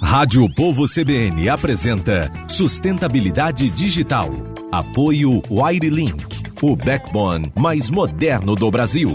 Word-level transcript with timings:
Rádio 0.00 0.48
Povo 0.54 0.84
CBN 0.86 1.48
apresenta 1.48 2.32
Sustentabilidade 2.48 3.68
Digital. 3.68 4.28
Apoio 4.70 5.42
WireLink, 5.50 6.24
o 6.62 6.74
backbone 6.74 7.52
mais 7.58 7.90
moderno 7.90 8.54
do 8.54 8.70
Brasil. 8.70 9.08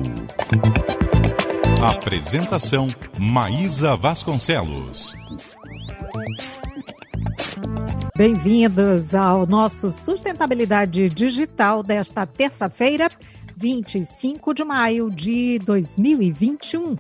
Apresentação 1.81 2.87
Maísa 3.17 3.95
Vasconcelos. 3.95 5.15
Bem-vindos 8.15 9.15
ao 9.15 9.47
nosso 9.47 9.91
Sustentabilidade 9.91 11.09
Digital 11.09 11.81
desta 11.81 12.25
terça-feira, 12.25 13.09
25 13.59 14.53
de 14.53 14.63
maio 14.63 15.09
de 15.09 15.57
2021. 15.65 16.95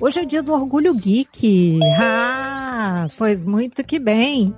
Hoje 0.00 0.20
é 0.20 0.24
dia 0.24 0.40
do 0.40 0.52
Orgulho 0.52 0.94
Geek. 0.94 1.80
Ah, 1.98 3.08
pois 3.18 3.42
muito 3.42 3.82
que 3.82 3.98
bem. 3.98 4.54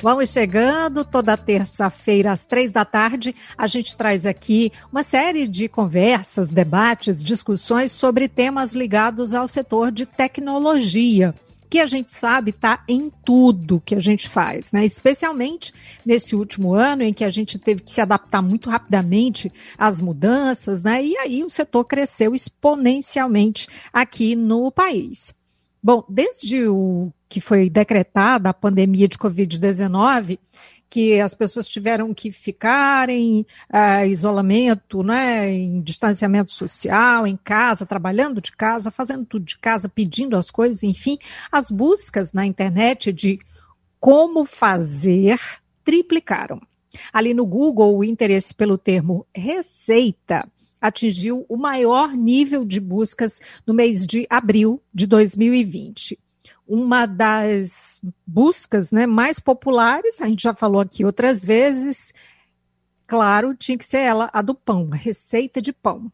Vamos 0.00 0.30
chegando 0.30 1.04
toda 1.04 1.36
terça-feira 1.36 2.32
às 2.32 2.46
três 2.46 2.72
da 2.72 2.86
tarde. 2.86 3.34
A 3.58 3.66
gente 3.66 3.94
traz 3.94 4.24
aqui 4.24 4.72
uma 4.90 5.02
série 5.02 5.46
de 5.46 5.68
conversas, 5.68 6.48
debates, 6.48 7.22
discussões 7.22 7.92
sobre 7.92 8.26
temas 8.26 8.72
ligados 8.72 9.34
ao 9.34 9.46
setor 9.46 9.92
de 9.92 10.06
tecnologia 10.06 11.34
que 11.68 11.78
a 11.78 11.86
gente 11.86 12.12
sabe 12.12 12.50
está 12.50 12.82
em 12.88 13.10
tudo 13.24 13.82
que 13.84 13.94
a 13.94 14.00
gente 14.00 14.28
faz, 14.28 14.72
né? 14.72 14.84
Especialmente 14.84 15.72
nesse 16.04 16.34
último 16.34 16.74
ano 16.74 17.02
em 17.02 17.12
que 17.12 17.24
a 17.24 17.30
gente 17.30 17.58
teve 17.58 17.82
que 17.82 17.90
se 17.90 18.00
adaptar 18.00 18.42
muito 18.42 18.70
rapidamente 18.70 19.52
às 19.76 20.00
mudanças, 20.00 20.82
né? 20.82 21.04
E 21.04 21.16
aí 21.18 21.44
o 21.44 21.50
setor 21.50 21.84
cresceu 21.84 22.34
exponencialmente 22.34 23.68
aqui 23.92 24.34
no 24.36 24.70
país. 24.70 25.34
Bom, 25.82 26.04
desde 26.08 26.66
o 26.66 27.12
que 27.28 27.40
foi 27.40 27.68
decretada 27.68 28.48
a 28.48 28.54
pandemia 28.54 29.08
de 29.08 29.18
Covid-19, 29.18 30.38
que 30.88 31.20
as 31.20 31.34
pessoas 31.34 31.68
tiveram 31.68 32.14
que 32.14 32.30
ficar 32.30 33.08
em 33.08 33.40
uh, 33.72 34.06
isolamento, 34.06 35.02
né, 35.02 35.50
em 35.50 35.80
distanciamento 35.80 36.52
social, 36.52 37.26
em 37.26 37.36
casa, 37.36 37.84
trabalhando 37.84 38.40
de 38.40 38.52
casa, 38.52 38.90
fazendo 38.90 39.24
tudo 39.24 39.44
de 39.44 39.58
casa, 39.58 39.88
pedindo 39.88 40.36
as 40.36 40.50
coisas, 40.50 40.82
enfim, 40.82 41.18
as 41.50 41.70
buscas 41.70 42.32
na 42.32 42.46
internet 42.46 43.12
de 43.12 43.38
como 43.98 44.44
fazer 44.44 45.40
triplicaram. 45.84 46.60
Ali 47.12 47.34
no 47.34 47.44
Google, 47.44 47.96
o 47.96 48.04
interesse 48.04 48.54
pelo 48.54 48.78
termo 48.78 49.26
receita 49.34 50.48
atingiu 50.80 51.44
o 51.48 51.56
maior 51.56 52.12
nível 52.12 52.64
de 52.64 52.80
buscas 52.80 53.40
no 53.66 53.74
mês 53.74 54.06
de 54.06 54.26
abril 54.30 54.80
de 54.94 55.06
2020 55.06 56.18
uma 56.66 57.06
das 57.06 58.00
buscas 58.26 58.90
né, 58.90 59.06
mais 59.06 59.38
populares, 59.38 60.20
a 60.20 60.26
gente 60.26 60.42
já 60.42 60.54
falou 60.54 60.80
aqui 60.80 61.04
outras 61.04 61.44
vezes, 61.44 62.12
claro, 63.06 63.54
tinha 63.54 63.78
que 63.78 63.84
ser 63.84 64.00
ela, 64.00 64.28
a 64.32 64.42
do 64.42 64.54
pão, 64.54 64.88
a 64.92 64.96
receita 64.96 65.62
de 65.62 65.72
pão. 65.72 66.10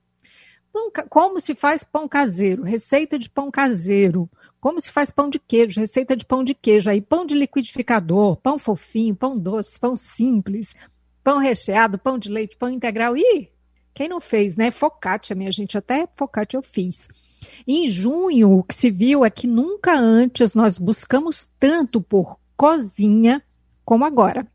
Como 1.09 1.41
se 1.41 1.55
faz 1.55 1.84
pão 1.84 2.09
caseiro? 2.09 2.62
Receita 2.62 3.19
de 3.19 3.28
pão 3.28 3.50
caseiro. 3.50 4.28
Como 4.59 4.81
se 4.81 4.91
faz 4.91 5.11
pão 5.11 5.28
de 5.28 5.39
queijo? 5.39 5.78
Receita 5.78 6.17
de 6.17 6.25
pão 6.25 6.42
de 6.42 6.55
queijo. 6.55 6.89
Aí, 6.89 7.00
pão 7.00 7.27
de 7.27 7.34
liquidificador, 7.34 8.37
pão 8.37 8.59
fofinho, 8.59 9.14
pão 9.14 9.37
doce, 9.37 9.78
pão 9.78 9.94
simples, 9.94 10.75
pão 11.22 11.39
recheado, 11.39 11.98
pão 11.98 12.19
de 12.19 12.31
leite, 12.31 12.56
pão 12.56 12.70
integral. 12.70 13.16
Ih, 13.16 13.52
quem 13.94 14.08
não 14.08 14.20
fez, 14.20 14.56
né? 14.56 14.70
Focaccia, 14.70 15.36
minha 15.36 15.52
gente, 15.52 15.76
até 15.76 16.08
focaccia 16.14 16.58
eu 16.58 16.62
fiz. 16.62 17.08
Em 17.66 17.88
junho, 17.88 18.58
o 18.58 18.62
que 18.62 18.74
se 18.74 18.90
viu 18.90 19.24
é 19.24 19.30
que 19.30 19.46
nunca 19.46 19.94
antes 19.94 20.54
nós 20.54 20.78
buscamos 20.78 21.48
tanto 21.58 22.00
por 22.00 22.38
cozinha 22.56 23.42
como 23.84 24.04
agora. 24.04 24.46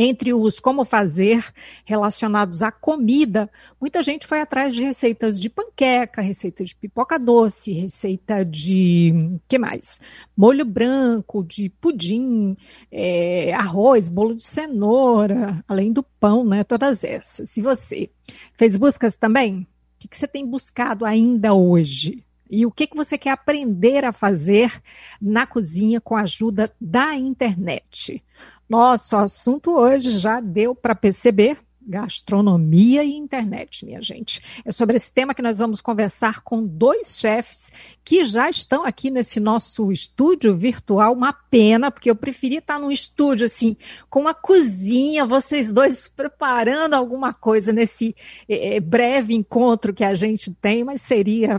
Entre 0.00 0.32
os 0.32 0.60
como 0.60 0.84
fazer 0.84 1.44
relacionados 1.84 2.62
à 2.62 2.70
comida, 2.70 3.50
muita 3.80 4.00
gente 4.00 4.28
foi 4.28 4.40
atrás 4.40 4.72
de 4.72 4.80
receitas 4.80 5.40
de 5.40 5.50
panqueca, 5.50 6.22
receita 6.22 6.64
de 6.64 6.72
pipoca 6.72 7.18
doce, 7.18 7.72
receita 7.72 8.44
de 8.44 9.40
que 9.48 9.58
mais? 9.58 9.98
Molho 10.36 10.64
branco, 10.64 11.42
de 11.42 11.68
pudim, 11.68 12.56
é, 12.92 13.52
arroz, 13.52 14.08
bolo 14.08 14.36
de 14.36 14.44
cenoura, 14.44 15.64
além 15.66 15.92
do 15.92 16.04
pão, 16.04 16.44
né? 16.44 16.62
Todas 16.62 17.02
essas. 17.02 17.56
E 17.56 17.60
você 17.60 18.08
fez 18.56 18.76
buscas 18.76 19.16
também? 19.16 19.66
O 19.96 19.98
que, 19.98 20.06
que 20.06 20.16
você 20.16 20.28
tem 20.28 20.46
buscado 20.46 21.04
ainda 21.04 21.54
hoje? 21.54 22.24
E 22.48 22.64
o 22.64 22.70
que, 22.70 22.86
que 22.86 22.96
você 22.96 23.18
quer 23.18 23.30
aprender 23.30 24.04
a 24.04 24.12
fazer 24.12 24.80
na 25.20 25.44
cozinha 25.44 26.00
com 26.00 26.14
a 26.14 26.22
ajuda 26.22 26.72
da 26.80 27.16
internet? 27.16 28.22
Nosso 28.68 29.16
assunto 29.16 29.70
hoje 29.70 30.10
já 30.10 30.40
deu 30.40 30.74
para 30.74 30.94
perceber, 30.94 31.58
gastronomia 31.88 33.02
e 33.02 33.14
internet, 33.14 33.86
minha 33.86 34.02
gente. 34.02 34.42
É 34.62 34.70
sobre 34.70 34.96
esse 34.96 35.10
tema 35.10 35.32
que 35.32 35.40
nós 35.40 35.58
vamos 35.58 35.80
conversar 35.80 36.42
com 36.42 36.62
dois 36.62 37.18
chefes 37.18 37.72
que 38.04 38.24
já 38.24 38.50
estão 38.50 38.84
aqui 38.84 39.10
nesse 39.10 39.40
nosso 39.40 39.90
estúdio 39.90 40.54
virtual. 40.54 41.14
Uma 41.14 41.32
pena, 41.32 41.90
porque 41.90 42.10
eu 42.10 42.14
preferia 42.14 42.58
estar 42.58 42.78
num 42.78 42.90
estúdio 42.90 43.46
assim, 43.46 43.74
com 44.10 44.20
uma 44.20 44.34
cozinha, 44.34 45.24
vocês 45.24 45.72
dois 45.72 46.06
preparando 46.06 46.92
alguma 46.92 47.32
coisa 47.32 47.72
nesse 47.72 48.14
é, 48.46 48.78
breve 48.80 49.32
encontro 49.32 49.94
que 49.94 50.04
a 50.04 50.12
gente 50.12 50.52
tem, 50.60 50.84
mas 50.84 51.00
seria 51.00 51.58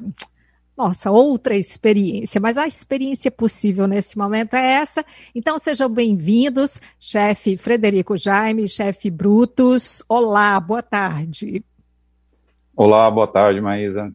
nossa, 0.80 1.12
outra 1.12 1.58
experiência, 1.58 2.40
mas 2.40 2.58
a 2.58 2.66
experiência 2.66 3.30
possível 3.30 3.86
nesse 3.86 4.18
momento 4.18 4.54
é 4.54 4.76
essa. 4.76 5.06
Então 5.36 5.60
sejam 5.60 5.90
bem-vindos, 5.90 6.80
chefe 6.98 7.58
Frederico 7.58 8.16
Jaime, 8.16 8.66
chefe 8.66 9.12
Brutus. 9.12 10.02
Olá, 10.08 10.58
boa 10.58 10.82
tarde. 10.82 11.66
Olá, 12.74 13.12
boa 13.12 13.28
tarde, 13.28 13.60
Maísa. 13.60 14.14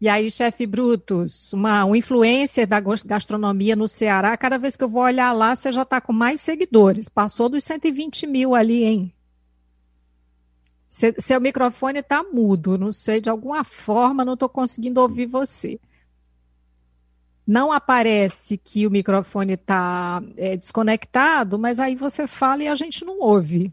E 0.00 0.08
aí, 0.08 0.30
chefe 0.32 0.66
Brutus, 0.66 1.52
uma, 1.52 1.84
uma 1.84 1.96
influência 1.96 2.66
da 2.66 2.80
gastronomia 2.80 3.76
no 3.76 3.86
Ceará, 3.86 4.36
cada 4.36 4.58
vez 4.58 4.74
que 4.74 4.82
eu 4.82 4.88
vou 4.88 5.02
olhar 5.02 5.30
lá, 5.30 5.54
você 5.54 5.70
já 5.70 5.82
está 5.82 6.00
com 6.00 6.12
mais 6.12 6.40
seguidores. 6.40 7.08
Passou 7.08 7.48
dos 7.48 7.62
120 7.62 8.26
mil 8.26 8.54
ali, 8.54 8.82
hein? 8.82 9.12
Seu 10.90 11.40
microfone 11.40 12.00
está 12.00 12.22
mudo, 12.24 12.76
não 12.76 12.92
sei, 12.92 13.20
de 13.20 13.30
alguma 13.30 13.62
forma 13.62 14.24
não 14.24 14.34
estou 14.34 14.48
conseguindo 14.48 15.00
ouvir 15.00 15.26
você. 15.26 15.78
Não 17.46 17.70
aparece 17.70 18.58
que 18.58 18.86
o 18.86 18.90
microfone 18.90 19.54
está 19.54 20.20
é, 20.36 20.56
desconectado, 20.56 21.58
mas 21.58 21.78
aí 21.78 21.94
você 21.94 22.26
fala 22.26 22.64
e 22.64 22.68
a 22.68 22.74
gente 22.74 23.04
não 23.04 23.20
ouve. 23.20 23.72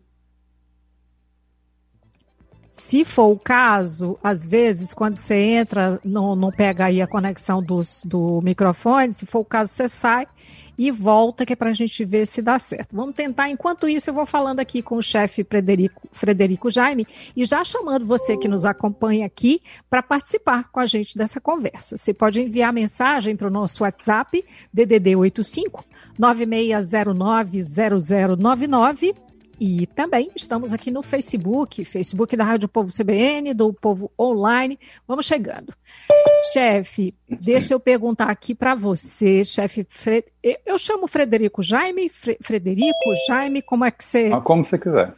Se 2.72 3.04
for 3.04 3.32
o 3.32 3.40
caso, 3.40 4.20
às 4.24 4.48
vezes, 4.48 4.94
quando 4.94 5.18
você 5.18 5.36
entra, 5.36 6.00
não, 6.04 6.36
não 6.36 6.52
pega 6.52 6.86
aí 6.86 7.02
a 7.02 7.08
conexão 7.08 7.62
dos, 7.62 8.04
do 8.06 8.40
microfone, 8.44 9.12
se 9.12 9.26
for 9.26 9.40
o 9.40 9.46
caso, 9.46 9.74
você 9.74 9.90
sai 9.90 10.28
e 10.78 10.92
volta, 10.92 11.46
que 11.46 11.54
é 11.54 11.56
para 11.56 11.72
a 11.72 11.74
gente 11.74 12.06
ver 12.06 12.26
se 12.26 12.42
dá 12.42 12.60
certo. 12.60 12.96
Vamos 12.96 13.16
tentar. 13.16 13.50
Enquanto 13.50 13.88
isso, 13.88 14.10
eu 14.10 14.14
vou 14.14 14.26
falando 14.26 14.60
aqui 14.60 14.82
com 14.82 14.98
o 14.98 15.02
chefe 15.02 15.44
Frederico, 15.44 16.08
Frederico 16.12 16.70
Jaime 16.70 17.08
e 17.36 17.46
já 17.46 17.64
chamando 17.64 18.06
você 18.06 18.38
que 18.38 18.48
nos 18.48 18.66
acompanha 18.66 19.26
aqui 19.26 19.62
para 19.90 20.04
participar 20.04 20.70
com 20.72 20.80
a 20.80 20.86
gente 20.86 21.18
dessa 21.18 21.42
conversa. 21.42 21.98
Você 21.98 22.14
pode 22.14 22.42
enviar 22.42 22.72
mensagem 22.72 23.36
para 23.36 23.48
o 23.48 23.52
nosso 23.52 23.84
WhatsApp, 23.84 24.44
DDD 24.72 25.16
85 25.16 25.84
9609 26.18 27.64
0099 28.38 29.27
e 29.60 29.88
também 29.88 30.30
estamos 30.36 30.72
aqui 30.72 30.92
no 30.92 31.02
Facebook, 31.02 31.84
Facebook 31.84 32.36
da 32.36 32.44
Rádio 32.44 32.70
Povo 32.70 32.90
CBN, 32.96 33.54
do 33.54 33.74
Povo 33.74 34.12
Online. 34.20 34.80
Vamos 35.08 35.26
chegando. 35.26 35.74
Chefe, 36.54 37.16
deixa 37.28 37.74
eu 37.74 37.80
perguntar 37.80 38.30
aqui 38.30 38.54
para 38.54 38.76
você, 38.76 39.44
chefe. 39.44 39.86
Fre... 39.90 40.24
Eu 40.66 40.78
chamo 40.78 41.08
Frederico 41.08 41.64
Jaime, 41.64 42.10
Fre... 42.10 42.38
Frederico 42.42 43.14
Jaime, 43.28 43.62
como 43.62 43.84
é 43.84 43.92
que 43.92 44.04
você. 44.04 44.32
Ah, 44.34 44.42
como 44.42 44.64
você 44.64 44.78
quiser. 44.78 45.14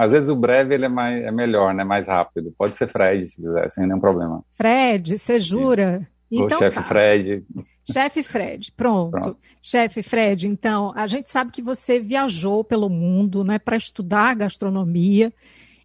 Às 0.00 0.12
vezes 0.12 0.28
o 0.28 0.36
breve 0.36 0.74
ele 0.74 0.84
é, 0.84 0.88
mais, 0.88 1.24
é 1.24 1.32
melhor, 1.32 1.74
né? 1.74 1.82
Mais 1.82 2.06
rápido. 2.06 2.54
Pode 2.56 2.76
ser 2.76 2.86
Fred, 2.86 3.26
se 3.26 3.36
quiser, 3.36 3.70
sem 3.70 3.86
nenhum 3.86 3.98
problema. 3.98 4.44
Fred, 4.54 5.18
você 5.18 5.40
jura? 5.40 6.06
Então, 6.30 6.58
o 6.58 6.60
chefe 6.60 6.76
tá. 6.76 6.84
Fred. 6.84 7.44
Chefe 7.90 8.22
Fred, 8.22 8.72
pronto. 8.72 9.10
pronto. 9.10 9.36
Chefe 9.62 10.02
Fred, 10.02 10.46
então, 10.46 10.92
a 10.94 11.06
gente 11.06 11.30
sabe 11.30 11.50
que 11.50 11.62
você 11.62 11.98
viajou 11.98 12.62
pelo 12.62 12.88
mundo 12.88 13.42
né, 13.42 13.58
para 13.58 13.76
estudar 13.76 14.34
gastronomia, 14.34 15.32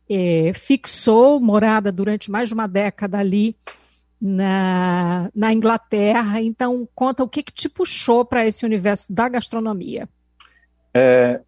é, 0.10 0.52
fixou 0.54 1.40
morada 1.40 1.92
durante 1.92 2.30
mais 2.30 2.50
de 2.50 2.54
uma 2.54 2.68
década 2.68 3.18
ali 3.18 3.56
na, 4.20 5.30
na 5.34 5.54
Inglaterra. 5.54 6.42
Então, 6.42 6.88
conta 6.94 7.24
o 7.24 7.30
que, 7.30 7.42
que 7.42 7.54
te 7.54 7.70
puxou 7.70 8.26
para 8.26 8.46
esse 8.46 8.66
universo 8.66 9.12
da 9.12 9.30
gastronomia. 9.30 10.08
É, 10.94 11.40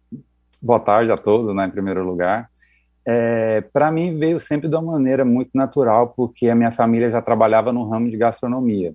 boa 0.60 0.80
tarde 0.80 1.12
a 1.12 1.16
todos, 1.16 1.54
né, 1.54 1.66
em 1.66 1.70
primeiro 1.70 2.04
lugar. 2.04 2.50
É, 3.08 3.60
para 3.72 3.92
mim 3.92 4.18
veio 4.18 4.40
sempre 4.40 4.68
de 4.68 4.74
uma 4.74 4.92
maneira 4.92 5.24
muito 5.24 5.50
natural, 5.54 6.08
porque 6.16 6.48
a 6.48 6.54
minha 6.54 6.72
família 6.72 7.10
já 7.10 7.22
trabalhava 7.22 7.72
no 7.72 7.88
ramo 7.88 8.10
de 8.10 8.16
gastronomia. 8.16 8.94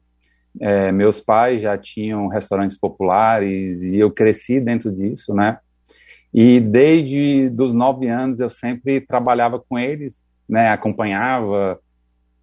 É, 0.59 0.91
meus 0.91 1.21
pais 1.21 1.61
já 1.61 1.77
tinham 1.77 2.27
restaurantes 2.27 2.77
populares 2.77 3.81
e 3.83 3.97
eu 3.97 4.11
cresci 4.11 4.59
dentro 4.59 4.91
disso, 4.91 5.33
né? 5.33 5.59
E 6.33 6.59
desde 6.59 7.49
dos 7.49 7.73
nove 7.73 8.07
anos 8.07 8.39
eu 8.39 8.49
sempre 8.49 9.01
trabalhava 9.01 9.59
com 9.59 9.79
eles, 9.79 10.21
né? 10.47 10.69
Acompanhava 10.69 11.79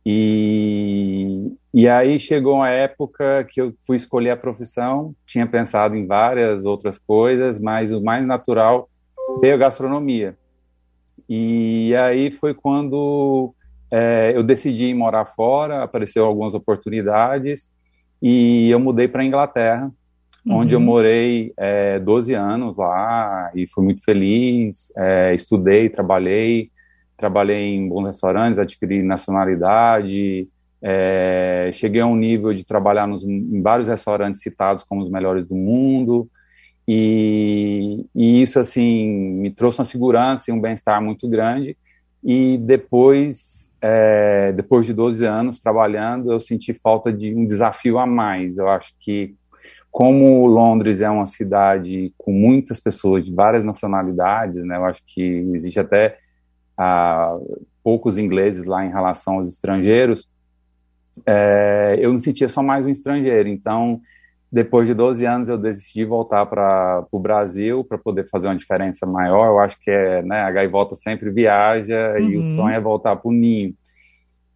e 0.05 1.53
e 1.73 1.87
aí 1.87 2.19
chegou 2.19 2.57
uma 2.57 2.71
época 2.71 3.45
que 3.45 3.61
eu 3.61 3.75
fui 3.87 3.97
escolher 3.97 4.31
a 4.31 4.37
profissão, 4.37 5.15
tinha 5.27 5.47
pensado 5.47 5.95
em 5.95 6.07
várias 6.07 6.65
outras 6.65 6.99
coisas, 6.99 7.61
mas 7.61 7.93
o 7.93 8.03
mais 8.03 8.27
natural 8.27 8.89
veio 9.41 9.55
a 9.55 9.59
gastronomia. 9.59 10.37
E 11.29 11.95
aí 11.95 12.31
foi 12.31 12.55
quando 12.55 13.55
é, 13.91 14.33
eu 14.35 14.43
decidi 14.43 14.93
morar 14.95 15.27
fora, 15.27 15.85
apareceu 15.85 16.25
algumas 16.25 16.55
oportunidades 16.55 17.71
e 18.21 18.71
eu 18.71 18.79
mudei 18.81 19.09
para 19.09 19.23
a 19.23 19.25
Inglaterra, 19.25 19.91
uhum. 20.47 20.57
onde 20.57 20.75
eu 20.75 20.81
morei 20.81 21.53
é, 21.57 21.99
12 21.99 22.35
anos 22.35 22.77
lá 22.77 23.51
e 23.55 23.67
fui 23.67 23.85
muito 23.85 24.03
feliz, 24.03 24.93
é, 24.97 25.35
estudei, 25.35 25.89
trabalhei, 25.89 26.71
trabalhei 27.17 27.75
em 27.75 27.89
bons 27.89 28.07
restaurantes, 28.07 28.59
adquiri 28.59 29.03
nacionalidade, 29.03 30.47
é, 30.81 31.71
cheguei 31.73 32.01
a 32.01 32.07
um 32.07 32.17
nível 32.17 32.53
de 32.53 32.65
trabalhar 32.65 33.07
nos, 33.07 33.25
em 33.25 33.61
vários 33.61 33.89
restaurantes 33.89 34.41
citados 34.41 34.85
como 34.85 35.03
os 35.03 35.11
melhores 35.11 35.47
do 35.47 35.55
mundo, 35.55 36.29
e, 36.87 38.07
e 38.15 38.41
isso, 38.41 38.59
assim, 38.59 39.11
me 39.11 39.51
trouxe 39.51 39.79
uma 39.79 39.85
segurança 39.85 40.51
e 40.51 40.55
um 40.55 40.61
bem-estar 40.61 41.03
muito 41.03 41.29
grande, 41.29 41.77
e 42.25 42.57
depois, 42.59 43.68
é, 43.81 44.53
depois 44.53 44.87
de 44.87 44.93
12 44.93 45.25
anos 45.25 45.61
trabalhando, 45.61 46.33
eu 46.33 46.41
senti 46.41 46.75
falta 46.75 47.13
de 47.13 47.35
um 47.35 47.47
desafio 47.47 47.99
a 47.99 48.07
mais, 48.07 48.59
eu 48.59 48.69
acho 48.69 48.93
que 48.99 49.35
como 49.91 50.47
Londres 50.47 51.01
é 51.01 51.09
uma 51.09 51.27
cidade 51.27 52.13
com 52.19 52.33
muitas 52.33 52.79
pessoas 52.79 53.25
de 53.25 53.35
várias 53.35 53.65
nacionalidades, 53.65 54.63
né, 54.65 54.77
eu 54.77 54.85
acho 54.85 55.03
que 55.07 55.23
existe 55.55 55.81
até 55.81 56.19
ah, 56.77 57.37
poucos 57.83 58.19
ingleses 58.19 58.65
lá 58.65 58.85
em 58.85 58.91
relação 58.91 59.35
aos 59.35 59.49
estrangeiros, 59.49 60.29
é, 61.27 61.97
eu 62.01 62.13
me 62.13 62.21
sentia 62.21 62.49
só 62.49 62.63
mais 62.63 62.85
um 62.85 62.89
estrangeiro. 62.89 63.49
Então, 63.49 64.01
depois 64.51 64.89
de 64.89 64.95
12 64.95 65.27
anos, 65.27 65.49
eu 65.49 65.59
decidi 65.59 66.05
voltar 66.05 66.47
para 66.47 67.05
o 67.13 67.19
Brasil 67.19 67.85
para 67.85 67.99
poder 67.99 68.27
fazer 68.31 68.49
uma 68.49 68.57
diferença 68.57 69.05
maior. 69.05 69.47
Eu 69.47 69.59
acho 69.59 69.79
que 69.79 69.91
é, 69.91 70.23
né, 70.23 70.41
a 70.41 70.51
gaivota 70.51 70.95
sempre 70.95 71.31
viaja 71.31 72.15
uhum. 72.19 72.29
e 72.29 72.37
o 72.37 72.41
uhum. 72.41 72.57
sonho 72.57 72.75
é 72.75 72.81
voltar 72.81 73.17
para 73.17 73.29
o 73.29 73.33
ninho. 73.33 73.75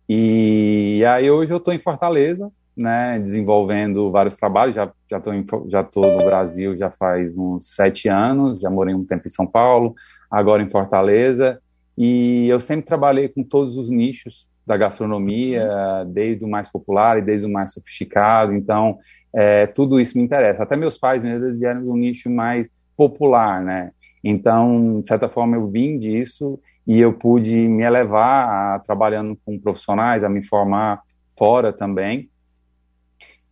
E 0.08 1.04
aí 1.06 1.30
hoje 1.30 1.52
eu 1.52 1.58
estou 1.58 1.74
em 1.74 1.78
Fortaleza, 1.78 2.50
né, 2.74 3.18
desenvolvendo 3.18 4.10
vários 4.10 4.34
trabalhos. 4.34 4.74
Já 4.74 4.90
já 5.10 5.18
estou 5.18 5.66
já 5.68 5.84
tô 5.84 6.00
no 6.00 6.24
Brasil 6.24 6.76
já 6.76 6.90
faz 6.90 7.36
uns 7.36 7.74
sete 7.74 8.08
anos. 8.08 8.60
Já 8.60 8.70
morei 8.70 8.94
um 8.94 9.04
tempo 9.04 9.26
em 9.26 9.30
São 9.30 9.46
Paulo, 9.46 9.94
agora 10.30 10.62
em 10.62 10.70
Fortaleza. 10.70 11.60
E 11.98 12.48
eu 12.48 12.58
sempre 12.58 12.86
trabalhei 12.86 13.28
com 13.28 13.44
todos 13.44 13.76
os 13.76 13.90
nichos 13.90 14.46
da 14.66 14.76
gastronomia, 14.76 15.68
desde 16.06 16.44
o 16.44 16.48
mais 16.48 16.70
popular 16.70 17.18
e 17.18 17.22
desde 17.22 17.46
o 17.46 17.52
mais 17.52 17.72
sofisticado. 17.72 18.54
Então, 18.54 18.98
é, 19.34 19.66
tudo 19.66 20.00
isso 20.00 20.16
me 20.16 20.24
interessa. 20.24 20.62
Até 20.62 20.76
meus 20.76 20.98
pais 20.98 21.22
mesmo 21.22 21.46
eles 21.46 21.58
vieram 21.58 21.82
de 21.82 21.88
um 21.88 21.96
nicho 21.96 22.30
mais 22.30 22.68
popular, 22.96 23.62
né? 23.62 23.90
Então, 24.22 25.00
de 25.00 25.08
certa 25.08 25.28
forma, 25.28 25.56
eu 25.56 25.68
vim 25.68 25.98
disso 25.98 26.60
e 26.86 27.00
eu 27.00 27.12
pude 27.12 27.56
me 27.56 27.82
elevar 27.82 28.48
a, 28.48 28.78
trabalhando 28.80 29.36
com 29.44 29.58
profissionais, 29.58 30.22
a 30.22 30.28
me 30.28 30.44
formar 30.44 31.02
fora 31.36 31.72
também. 31.72 32.28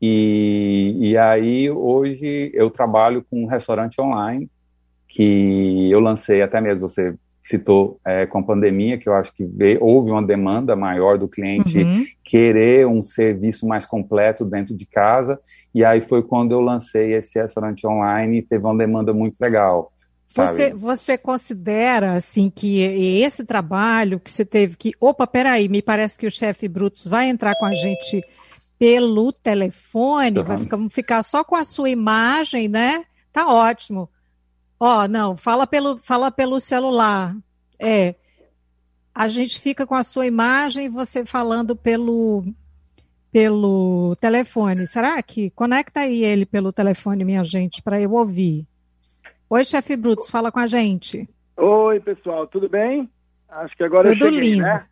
E, 0.00 0.96
e 1.00 1.16
aí, 1.16 1.70
hoje, 1.70 2.50
eu 2.54 2.70
trabalho 2.70 3.24
com 3.28 3.42
um 3.42 3.46
restaurante 3.46 4.00
online 4.00 4.48
que 5.08 5.90
eu 5.90 5.98
lancei, 5.98 6.40
até 6.40 6.60
mesmo 6.60 6.86
você 6.86 7.14
citou 7.42 7.98
é, 8.04 8.26
com 8.26 8.38
a 8.38 8.42
pandemia, 8.42 8.98
que 8.98 9.08
eu 9.08 9.14
acho 9.14 9.32
que 9.34 9.44
veio, 9.44 9.82
houve 9.82 10.10
uma 10.10 10.22
demanda 10.22 10.76
maior 10.76 11.18
do 11.18 11.28
cliente 11.28 11.78
uhum. 11.78 12.04
querer 12.22 12.86
um 12.86 13.02
serviço 13.02 13.66
mais 13.66 13.86
completo 13.86 14.44
dentro 14.44 14.76
de 14.76 14.86
casa, 14.86 15.40
e 15.74 15.84
aí 15.84 16.02
foi 16.02 16.22
quando 16.22 16.52
eu 16.52 16.60
lancei 16.60 17.14
esse 17.14 17.40
restaurante 17.40 17.86
online 17.86 18.38
e 18.38 18.42
teve 18.42 18.64
uma 18.64 18.76
demanda 18.76 19.12
muito 19.12 19.38
legal. 19.40 19.92
Você, 20.32 20.72
você 20.72 21.18
considera 21.18 22.12
assim 22.12 22.48
que 22.48 22.80
esse 22.80 23.44
trabalho 23.44 24.20
que 24.20 24.30
você 24.30 24.44
teve 24.44 24.76
que. 24.76 24.92
Opa, 25.00 25.26
peraí, 25.26 25.68
me 25.68 25.82
parece 25.82 26.16
que 26.16 26.26
o 26.26 26.30
chefe 26.30 26.68
Brutus 26.68 27.04
vai 27.04 27.28
entrar 27.28 27.56
com 27.56 27.66
a 27.66 27.74
gente 27.74 28.22
pelo 28.78 29.32
telefone, 29.32 30.38
uhum. 30.38 30.44
vai 30.44 30.58
ficar, 30.58 30.78
ficar 30.88 31.22
só 31.24 31.42
com 31.42 31.56
a 31.56 31.64
sua 31.64 31.90
imagem, 31.90 32.68
né? 32.68 33.04
Tá 33.32 33.52
ótimo. 33.52 34.08
Ó, 34.82 35.04
oh, 35.04 35.08
não, 35.08 35.36
fala 35.36 35.66
pelo, 35.66 35.98
fala 35.98 36.30
pelo 36.30 36.58
celular. 36.58 37.36
É. 37.78 38.14
A 39.14 39.28
gente 39.28 39.60
fica 39.60 39.86
com 39.86 39.94
a 39.94 40.02
sua 40.02 40.26
imagem 40.26 40.86
e 40.86 40.88
você 40.88 41.26
falando 41.26 41.76
pelo 41.76 42.42
pelo 43.30 44.16
telefone. 44.16 44.86
Será 44.86 45.22
que 45.22 45.50
conecta 45.50 46.00
aí 46.00 46.24
ele 46.24 46.46
pelo 46.46 46.72
telefone, 46.72 47.24
minha 47.24 47.44
gente, 47.44 47.82
para 47.82 48.00
eu 48.00 48.12
ouvir? 48.12 48.66
Oi, 49.50 49.64
chefe 49.64 49.96
Brutus, 49.96 50.30
fala 50.30 50.50
com 50.50 50.58
a 50.58 50.66
gente. 50.66 51.28
Oi, 51.56 52.00
pessoal, 52.00 52.46
tudo 52.46 52.68
bem? 52.68 53.08
Acho 53.48 53.76
que 53.76 53.84
agora 53.84 54.12
tudo 54.12 54.24
eu 54.24 54.32
cheguei, 54.32 54.50
lindo. 54.52 54.62
né? 54.62 54.86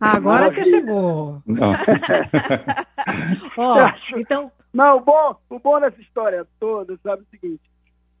Ah, 0.00 0.16
agora 0.16 0.46
Maravilha. 0.46 0.64
você 0.64 0.70
chegou. 0.70 1.42
Ó, 3.56 3.92
então. 4.16 4.50
Não, 4.72 4.96
o 4.96 5.00
bom, 5.00 5.36
o 5.48 5.58
bom 5.60 5.78
dessa 5.78 6.00
história 6.00 6.44
toda, 6.58 6.98
sabe 7.04 7.22
o 7.22 7.26
seguinte? 7.30 7.62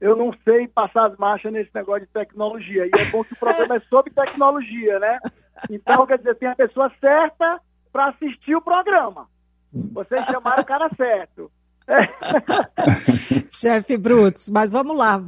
Eu 0.02 0.16
não 0.16 0.34
sei 0.42 0.66
passar 0.66 1.06
as 1.06 1.16
marchas 1.16 1.52
nesse 1.52 1.70
negócio 1.72 2.04
de 2.04 2.12
tecnologia. 2.12 2.86
E 2.86 2.90
é 2.98 3.04
bom 3.04 3.22
que 3.22 3.34
o 3.34 3.38
programa 3.38 3.76
é 3.76 3.80
sobre 3.80 4.12
tecnologia, 4.12 4.98
né? 4.98 5.20
Então, 5.70 6.04
quer 6.04 6.18
dizer, 6.18 6.34
tem 6.34 6.48
a 6.48 6.56
pessoa 6.56 6.90
certa 6.98 7.60
para 7.92 8.08
assistir 8.08 8.56
o 8.56 8.60
programa. 8.60 9.28
Vocês 9.72 10.24
chamaram 10.24 10.60
o 10.60 10.66
cara 10.66 10.90
certo. 10.96 11.52
Chefe 13.50 13.96
Brutus, 13.96 14.48
mas 14.48 14.72
vamos 14.72 14.96
lá. 14.96 15.22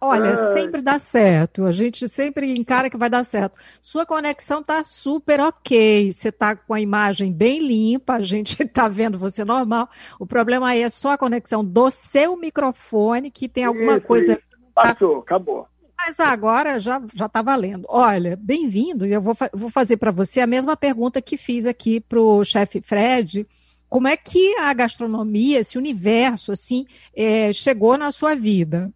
Olha, 0.00 0.36
sempre 0.52 0.80
dá 0.80 0.98
certo. 0.98 1.64
A 1.64 1.72
gente 1.72 2.08
sempre 2.08 2.52
encara 2.52 2.90
que 2.90 2.96
vai 2.96 3.08
dar 3.08 3.24
certo. 3.24 3.58
Sua 3.80 4.04
conexão 4.04 4.62
tá 4.62 4.82
super 4.84 5.40
ok. 5.40 6.12
Você 6.12 6.30
tá 6.30 6.56
com 6.56 6.74
a 6.74 6.80
imagem 6.80 7.32
bem 7.32 7.60
limpa, 7.60 8.14
a 8.14 8.20
gente 8.20 8.64
tá 8.66 8.88
vendo 8.88 9.18
você 9.18 9.44
normal. 9.44 9.88
O 10.18 10.26
problema 10.26 10.68
aí 10.68 10.82
é 10.82 10.88
só 10.88 11.12
a 11.12 11.18
conexão 11.18 11.64
do 11.64 11.90
seu 11.90 12.36
microfone, 12.36 13.30
que 13.30 13.48
tem 13.48 13.64
alguma 13.64 13.96
isso, 13.96 14.06
coisa. 14.06 14.32
Isso. 14.32 14.42
Passou, 14.74 15.18
acabou. 15.18 15.66
Mas 15.96 16.18
agora 16.18 16.78
já 16.78 17.00
já 17.14 17.26
está 17.26 17.42
valendo. 17.42 17.84
Olha, 17.88 18.34
bem-vindo. 18.40 19.06
E 19.06 19.12
eu 19.12 19.20
vou, 19.20 19.36
vou 19.52 19.68
fazer 19.68 19.98
para 19.98 20.10
você 20.10 20.40
a 20.40 20.46
mesma 20.46 20.74
pergunta 20.76 21.20
que 21.20 21.36
fiz 21.36 21.66
aqui 21.66 22.00
para 22.00 22.18
o 22.18 22.42
chefe 22.42 22.80
Fred 22.80 23.46
como 23.90 24.06
é 24.06 24.16
que 24.16 24.56
a 24.58 24.72
gastronomia, 24.72 25.58
esse 25.58 25.76
universo, 25.76 26.52
assim, 26.52 26.86
é, 27.14 27.52
chegou 27.52 27.98
na 27.98 28.12
sua 28.12 28.36
vida? 28.36 28.90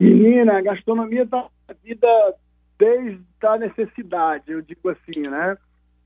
Menina, 0.00 0.56
a 0.56 0.62
gastronomia 0.62 1.24
está 1.24 1.46
na 1.68 1.74
vida 1.84 2.34
desde 2.78 3.20
a 3.42 3.58
necessidade, 3.58 4.50
eu 4.50 4.62
digo 4.62 4.88
assim, 4.88 5.28
né? 5.28 5.58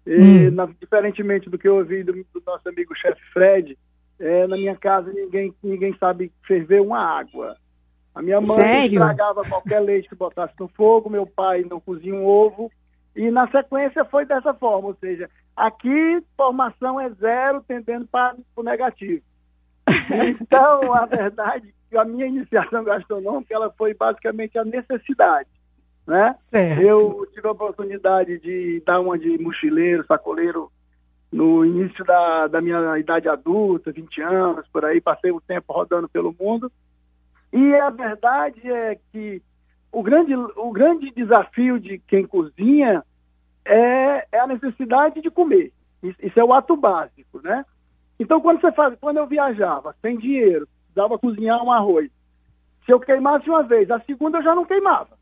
E, 0.04 0.48
hum. 0.48 0.50
na, 0.50 0.66
diferentemente 0.66 1.48
do 1.48 1.56
que 1.56 1.68
eu 1.68 1.76
ouvi 1.76 2.02
do, 2.02 2.12
do 2.12 2.42
nosso 2.44 2.68
amigo 2.68 2.92
chefe 2.96 3.20
Fred, 3.32 3.78
é, 4.18 4.46
na 4.48 4.56
minha 4.56 4.74
casa 4.74 5.12
ninguém, 5.12 5.54
ninguém 5.62 5.96
sabe 5.98 6.32
ferver 6.44 6.80
uma 6.80 6.98
água. 6.98 7.56
A 8.12 8.20
minha 8.20 8.40
mãe 8.40 8.56
Sério? 8.56 8.98
estragava 8.98 9.42
qualquer 9.48 9.80
leite 9.80 10.08
que 10.08 10.14
botasse 10.16 10.54
no 10.58 10.66
fogo, 10.68 11.08
meu 11.08 11.26
pai 11.26 11.64
não 11.68 11.78
cozinha 11.78 12.14
um 12.14 12.26
ovo, 12.26 12.70
e 13.14 13.30
na 13.30 13.48
sequência 13.50 14.04
foi 14.06 14.26
dessa 14.26 14.52
forma, 14.54 14.88
ou 14.88 14.96
seja, 14.96 15.30
aqui 15.56 16.22
formação 16.36 17.00
é 17.00 17.10
zero, 17.10 17.62
tendendo 17.66 18.06
para 18.06 18.36
o 18.56 18.62
negativo. 18.62 19.22
Então, 20.40 20.94
a 20.94 21.06
verdade 21.06 21.68
é 21.68 21.72
que 21.90 21.96
a 21.96 22.04
minha 22.04 22.26
iniciação 22.26 22.84
gastronômica 22.84 23.54
ela 23.54 23.70
foi 23.76 23.94
basicamente 23.94 24.58
a 24.58 24.64
necessidade. 24.64 25.48
Né? 26.06 26.34
Certo. 26.40 26.82
Eu 26.82 27.26
tive 27.32 27.46
a 27.46 27.52
oportunidade 27.52 28.38
de 28.40 28.82
dar 28.84 29.00
uma 29.00 29.18
de 29.18 29.38
mochileiro, 29.38 30.04
sacoleiro, 30.06 30.70
no 31.30 31.64
início 31.64 32.04
da, 32.04 32.46
da 32.46 32.60
minha 32.60 32.98
idade 32.98 33.28
adulta, 33.28 33.90
20 33.90 34.20
anos, 34.20 34.66
por 34.70 34.84
aí, 34.84 35.00
passei 35.00 35.30
o 35.30 35.36
um 35.36 35.40
tempo 35.40 35.72
rodando 35.72 36.08
pelo 36.08 36.34
mundo. 36.38 36.70
E 37.52 37.74
a 37.76 37.88
verdade 37.88 38.70
é 38.70 38.98
que 39.10 39.42
o 39.90 40.02
grande, 40.02 40.34
o 40.34 40.70
grande 40.72 41.10
desafio 41.10 41.80
de 41.80 41.98
quem 41.98 42.26
cozinha 42.26 43.02
é, 43.64 44.26
é 44.32 44.40
a 44.40 44.46
necessidade 44.46 45.20
de 45.20 45.30
comer. 45.30 45.72
Isso 46.02 46.38
é 46.38 46.44
o 46.44 46.52
ato 46.52 46.76
básico, 46.76 47.40
né? 47.42 47.64
Então, 48.18 48.40
quando 48.40 48.60
você 48.60 48.72
faz, 48.72 48.94
quando 49.00 49.18
eu 49.18 49.26
viajava 49.26 49.94
sem 50.02 50.18
dinheiro, 50.18 50.68
dava 50.94 51.18
cozinhar 51.18 51.62
um 51.62 51.72
arroz. 51.72 52.10
Se 52.84 52.92
eu 52.92 53.00
queimasse 53.00 53.48
uma 53.48 53.62
vez, 53.62 53.90
a 53.90 54.00
segunda 54.00 54.38
eu 54.38 54.42
já 54.42 54.54
não 54.54 54.64
queimava. 54.64 55.16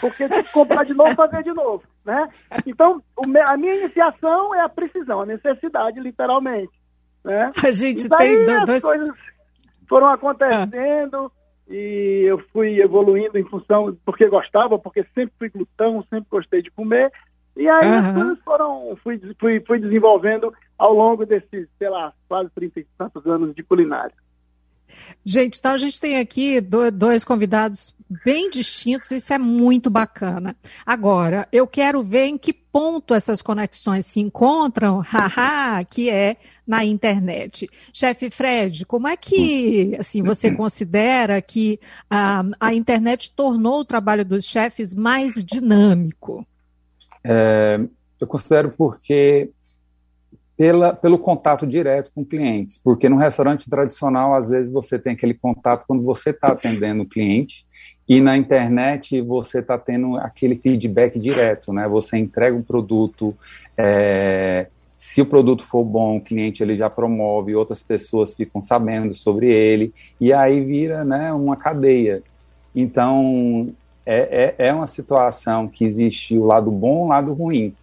Porque 0.00 0.28
tinha 0.28 0.42
que 0.42 0.52
comprar 0.52 0.84
de 0.84 0.94
novo, 0.94 1.14
fazer 1.14 1.42
de 1.42 1.52
novo, 1.52 1.82
né? 2.04 2.28
Então, 2.66 3.02
a 3.46 3.56
minha 3.56 3.74
iniciação 3.74 4.54
é 4.54 4.60
a 4.60 4.68
precisão, 4.68 5.22
a 5.22 5.26
necessidade, 5.26 5.98
literalmente. 5.98 6.72
Né? 7.24 7.52
A 7.62 7.70
gente 7.70 8.08
tem 8.08 8.44
dois. 8.44 8.82
coisas 8.82 9.16
foram 9.88 10.08
acontecendo 10.08 11.26
ah. 11.26 11.30
e 11.68 12.24
eu 12.26 12.38
fui 12.52 12.80
evoluindo 12.80 13.38
em 13.38 13.44
função 13.44 13.96
porque 14.04 14.26
gostava, 14.28 14.78
porque 14.78 15.04
sempre 15.14 15.34
fui 15.38 15.48
glutão, 15.48 16.04
sempre 16.08 16.26
gostei 16.30 16.62
de 16.62 16.70
comer. 16.70 17.10
E 17.56 17.68
aí 17.68 17.86
uhum. 17.86 17.98
as 17.98 18.14
coisas 18.14 18.38
foram, 18.44 18.96
fui, 19.02 19.20
fui, 19.38 19.60
fui 19.60 19.78
desenvolvendo 19.78 20.52
ao 20.78 20.92
longo 20.94 21.26
desses, 21.26 21.68
sei 21.78 21.88
lá, 21.88 22.12
quase 22.28 22.50
30 22.54 22.80
e 22.80 22.86
tantos 22.96 23.26
anos 23.26 23.54
de 23.54 23.62
culinária. 23.62 24.14
Gente, 25.24 25.58
então 25.58 25.72
a 25.72 25.76
gente 25.76 26.00
tem 26.00 26.18
aqui 26.18 26.60
dois 26.60 27.24
convidados 27.24 27.94
bem 28.24 28.50
distintos, 28.50 29.10
isso 29.10 29.32
é 29.32 29.38
muito 29.38 29.88
bacana. 29.88 30.56
Agora, 30.84 31.48
eu 31.52 31.66
quero 31.66 32.02
ver 32.02 32.26
em 32.26 32.36
que 32.36 32.52
ponto 32.52 33.14
essas 33.14 33.40
conexões 33.40 34.06
se 34.06 34.20
encontram, 34.20 34.98
haha, 35.06 35.84
que 35.84 36.10
é 36.10 36.36
na 36.66 36.84
internet. 36.84 37.68
Chefe 37.92 38.30
Fred, 38.30 38.84
como 38.84 39.08
é 39.08 39.16
que 39.16 39.96
assim 39.98 40.22
você 40.22 40.50
considera 40.54 41.40
que 41.40 41.78
a, 42.10 42.42
a 42.58 42.74
internet 42.74 43.32
tornou 43.34 43.80
o 43.80 43.84
trabalho 43.84 44.24
dos 44.24 44.44
chefes 44.44 44.94
mais 44.94 45.34
dinâmico? 45.34 46.46
É, 47.24 47.80
eu 48.20 48.26
considero 48.26 48.70
porque 48.70 49.50
pela, 50.56 50.92
pelo 50.92 51.18
contato 51.18 51.66
direto 51.66 52.10
com 52.14 52.24
clientes, 52.24 52.80
porque 52.82 53.08
no 53.08 53.16
restaurante 53.16 53.68
tradicional, 53.68 54.34
às 54.34 54.50
vezes, 54.50 54.72
você 54.72 54.98
tem 54.98 55.14
aquele 55.14 55.34
contato 55.34 55.84
quando 55.88 56.02
você 56.02 56.30
está 56.30 56.48
atendendo 56.48 57.02
o 57.02 57.08
cliente, 57.08 57.66
e 58.08 58.20
na 58.20 58.36
internet 58.36 59.20
você 59.22 59.60
está 59.60 59.78
tendo 59.78 60.16
aquele 60.18 60.56
feedback 60.56 61.18
direto, 61.18 61.72
né? 61.72 61.88
Você 61.88 62.18
entrega 62.18 62.56
um 62.56 62.62
produto, 62.62 63.34
é, 63.76 64.66
se 64.96 65.20
o 65.20 65.26
produto 65.26 65.66
for 65.66 65.82
bom, 65.82 66.18
o 66.18 66.20
cliente 66.20 66.62
ele 66.62 66.76
já 66.76 66.90
promove, 66.90 67.56
outras 67.56 67.82
pessoas 67.82 68.34
ficam 68.34 68.60
sabendo 68.60 69.14
sobre 69.14 69.50
ele, 69.50 69.92
e 70.20 70.32
aí 70.32 70.60
vira 70.60 71.04
né, 71.04 71.32
uma 71.32 71.56
cadeia. 71.56 72.22
Então, 72.74 73.74
é, 74.04 74.54
é, 74.58 74.68
é 74.68 74.72
uma 74.72 74.86
situação 74.86 75.68
que 75.68 75.84
existe 75.84 76.36
o 76.36 76.44
lado 76.44 76.70
bom 76.70 77.02
e 77.02 77.04
o 77.04 77.08
lado 77.08 77.32
ruim 77.32 77.74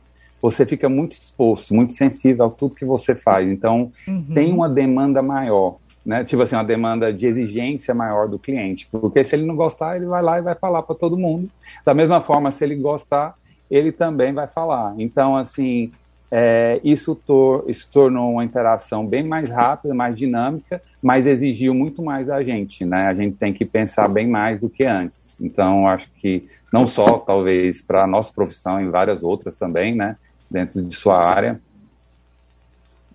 você 0.41 0.65
fica 0.65 0.87
muito 0.87 1.13
exposto, 1.13 1.73
muito 1.73 1.93
sensível 1.93 2.45
a 2.45 2.49
tudo 2.49 2.75
que 2.75 2.85
você 2.85 3.13
faz. 3.13 3.49
Então, 3.49 3.91
uhum. 4.07 4.25
tem 4.33 4.53
uma 4.53 4.69
demanda 4.69 5.21
maior, 5.21 5.77
né? 6.05 6.23
Tipo 6.23 6.43
assim, 6.43 6.55
uma 6.55 6.63
demanda 6.63 7.11
de 7.11 7.27
exigência 7.27 7.93
maior 7.93 8.27
do 8.27 8.39
cliente. 8.39 8.87
Porque 8.89 9.23
se 9.23 9.35
ele 9.35 9.45
não 9.45 9.55
gostar, 9.55 9.97
ele 9.97 10.05
vai 10.05 10.21
lá 10.21 10.39
e 10.39 10.41
vai 10.41 10.55
falar 10.55 10.83
para 10.83 10.95
todo 10.95 11.17
mundo. 11.17 11.49
Da 11.85 11.93
mesma 11.93 12.21
forma, 12.21 12.51
se 12.51 12.63
ele 12.63 12.75
gostar, 12.75 13.35
ele 13.69 13.91
também 13.91 14.33
vai 14.33 14.47
falar. 14.47 14.95
Então, 14.97 15.35
assim, 15.35 15.91
é, 16.31 16.79
isso, 16.83 17.15
tor 17.15 17.65
isso 17.67 17.87
tornou 17.91 18.33
uma 18.33 18.43
interação 18.43 19.05
bem 19.05 19.23
mais 19.23 19.49
rápida, 19.49 19.93
mais 19.93 20.17
dinâmica, 20.17 20.81
mas 21.01 21.25
exigiu 21.25 21.73
muito 21.73 22.01
mais 22.01 22.27
da 22.27 22.43
gente, 22.43 22.85
né? 22.85 23.07
A 23.07 23.13
gente 23.13 23.35
tem 23.35 23.53
que 23.53 23.65
pensar 23.65 24.07
bem 24.07 24.27
mais 24.27 24.59
do 24.59 24.69
que 24.69 24.83
antes. 24.83 25.39
Então, 25.41 25.87
acho 25.87 26.09
que 26.19 26.47
não 26.71 26.85
só, 26.85 27.17
talvez, 27.17 27.81
para 27.81 28.03
a 28.03 28.07
nossa 28.07 28.31
profissão, 28.31 28.79
em 28.79 28.89
várias 28.89 29.23
outras 29.23 29.57
também, 29.57 29.95
né? 29.95 30.15
dentro 30.49 30.81
de 30.81 30.95
sua 30.95 31.23
área. 31.23 31.61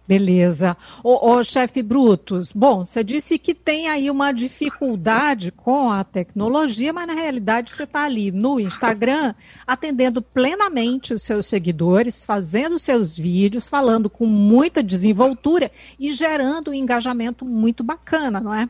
Beleza. 0.06 0.76
Ô, 1.02 1.42
chefe 1.42 1.82
Brutus, 1.82 2.52
bom, 2.52 2.84
você 2.84 3.02
disse 3.02 3.38
que 3.38 3.54
tem 3.54 3.88
aí 3.88 4.10
uma 4.10 4.32
dificuldade 4.32 5.50
com 5.50 5.90
a 5.90 6.04
tecnologia, 6.04 6.92
mas 6.92 7.06
na 7.06 7.14
realidade 7.14 7.72
você 7.72 7.84
está 7.84 8.04
ali 8.04 8.30
no 8.30 8.60
Instagram 8.60 9.34
atendendo 9.66 10.20
plenamente 10.20 11.14
os 11.14 11.22
seus 11.22 11.46
seguidores, 11.46 12.22
fazendo 12.22 12.78
seus 12.78 13.16
vídeos, 13.16 13.66
falando 13.66 14.10
com 14.10 14.26
muita 14.26 14.82
desenvoltura 14.82 15.70
e 15.98 16.12
gerando 16.12 16.70
um 16.70 16.74
engajamento 16.74 17.46
muito 17.46 17.82
bacana, 17.82 18.40
não 18.40 18.52
é? 18.52 18.68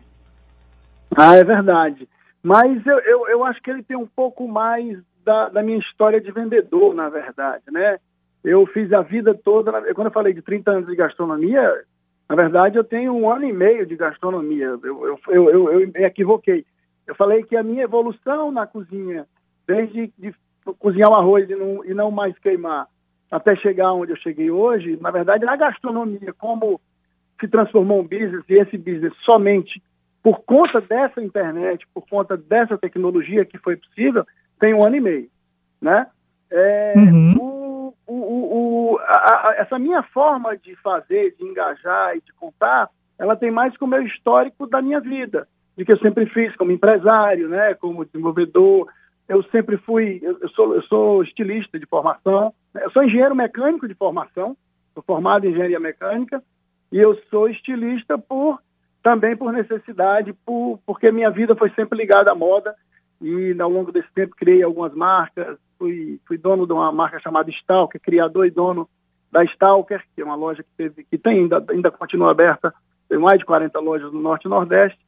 Ah, 1.17 1.35
é 1.35 1.43
verdade. 1.43 2.09
Mas 2.45 2.87
eu, 2.87 2.99
eu, 3.01 3.29
eu 3.29 3.45
acho 3.45 3.61
que 3.61 3.71
ele 3.71 3.83
tem 3.83 3.97
um 3.97 4.07
pouco 4.07 4.47
mais 4.47 4.99
da, 5.25 5.49
da 5.49 5.63
minha 5.65 5.79
história 5.79 6.21
de 6.21 6.31
vendedor, 6.31 6.95
na 6.95 7.09
verdade, 7.09 7.65
né? 7.73 7.99
Eu 8.45 8.67
fiz 8.67 8.93
a 8.93 9.01
vida 9.01 9.35
toda, 9.35 9.73
quando 9.95 10.09
eu 10.09 10.13
falei 10.13 10.35
de 10.35 10.43
30 10.43 10.71
anos 10.71 10.87
de 10.87 10.95
gastronomia, 10.95 11.83
na 12.29 12.37
verdade 12.37 12.77
eu 12.77 12.85
tenho 12.85 13.15
um 13.15 13.31
ano 13.31 13.45
e 13.45 13.53
meio 13.53 13.87
de 13.87 13.97
gastronomia. 13.97 14.67
Eu, 14.67 15.19
eu, 15.29 15.51
eu, 15.51 15.73
eu, 15.73 15.81
me 15.81 16.05
equivoquei. 16.05 16.67
Eu 17.07 17.15
falei 17.15 17.43
que 17.43 17.57
a 17.57 17.63
minha 17.63 17.85
evolução 17.85 18.53
na 18.53 18.67
cozinha, 18.67 19.27
desde 19.67 20.13
de 20.19 20.35
cozinhar 20.79 21.11
o 21.11 21.15
arroz 21.15 21.49
e 21.49 21.55
não, 21.55 21.85
e 21.85 21.95
não 21.95 22.11
mais 22.11 22.39
queimar, 22.39 22.87
até 23.31 23.57
chegar 23.57 23.93
onde 23.93 24.13
eu 24.13 24.17
cheguei 24.17 24.51
hoje, 24.51 24.99
na 25.01 25.11
verdade, 25.11 25.45
na 25.45 25.57
gastronomia, 25.57 26.33
como 26.39 26.81
se 27.41 27.49
transformou 27.49 28.01
um 28.01 28.07
business, 28.07 28.45
e 28.49 28.55
esse 28.55 28.77
business 28.79 29.13
somente 29.25 29.83
por 30.23 30.41
conta 30.41 30.81
dessa 30.81 31.23
internet, 31.23 31.87
por 31.93 32.07
conta 32.09 32.37
dessa 32.37 32.79
tecnologia 32.79 33.45
que 33.45 33.59
foi 33.59 33.77
possível, 33.77 34.25
tem 34.59 34.73
um 34.73 34.83
ano 34.83 34.97
e 34.97 35.01
meio, 35.01 35.29
né? 35.81 36.07
É, 36.51 36.95
uhum. 36.97 37.37
o, 37.39 37.65
o, 38.07 38.95
o, 38.95 38.99
a, 39.01 39.49
a, 39.49 39.55
essa 39.59 39.79
minha 39.79 40.03
forma 40.03 40.57
de 40.57 40.75
fazer, 40.77 41.35
de 41.39 41.45
engajar 41.45 42.17
e 42.17 42.21
de 42.21 42.33
contar, 42.33 42.89
ela 43.19 43.37
tem 43.37 43.51
mais 43.51 43.77
com 43.77 43.85
o 43.85 43.89
meu 43.89 44.03
histórico 44.03 44.67
da 44.67 44.83
minha 44.83 45.01
vida, 45.01 45.49
de 45.77 45.85
que 45.85 45.93
eu 45.93 45.99
sempre 45.99 46.27
fiz 46.27 46.55
como 46.57 46.73
empresário, 46.73 47.49
né, 47.49 47.75
como 47.75 48.05
desenvolvedor. 48.05 48.89
Eu 49.29 49.43
sempre 49.45 49.77
fui, 49.77 50.21
eu, 50.23 50.39
eu 50.41 50.49
sou, 50.51 50.75
eu 50.75 50.83
sou 50.83 51.23
estilista 51.23 51.79
de 51.79 51.87
formação, 51.87 52.53
eu 52.75 52.91
sou 52.91 53.03
engenheiro 53.03 53.35
mecânico 53.35 53.89
de 53.89 53.95
formação, 53.95 54.57
sou 54.93 55.03
formado 55.03 55.47
em 55.47 55.51
engenharia 55.51 55.81
mecânica, 55.81 56.43
e 56.93 56.99
eu 56.99 57.15
sou 57.31 57.49
estilista 57.49 58.19
por 58.19 58.61
também 59.03 59.37
por 59.37 59.53
necessidade, 59.53 60.33
por, 60.47 60.81
porque 60.87 61.13
minha 61.13 61.31
vida 61.31 61.55
foi 61.55 61.71
sempre 61.71 61.99
ligada 61.99 62.33
à 62.33 62.35
moda, 62.35 62.75
e 63.21 63.57
ao 63.61 63.71
longo 63.71 63.93
desse 63.93 64.13
tempo 64.15 64.37
criei 64.37 64.63
algumas 64.63 64.95
marcas, 64.95 65.59
fui, 65.79 66.21
fui 66.27 66.39
dono 66.39 66.67
de 66.67 66.73
uma 66.73 66.91
marca 66.93 67.21
chamada 67.21 67.51
Stalker, 67.51 68.01
criador 68.01 68.47
e 68.47 68.51
dono 68.51 68.89
da 69.31 69.45
Stalker, 69.45 70.03
que 70.15 70.23
é 70.23 70.25
uma 70.25 70.35
loja 70.35 70.63
que, 70.63 70.71
teve, 70.77 71.05
que 71.05 71.19
tem, 71.19 71.41
ainda, 71.41 71.65
ainda 71.69 71.91
continua 71.91 72.31
aberta, 72.31 72.73
tem 73.09 73.19
mais 73.19 73.39
de 73.39 73.45
40 73.45 73.79
lojas 73.81 74.13
no 74.13 74.21
Norte 74.21 74.47
e 74.47 74.49
Nordeste. 74.51 74.99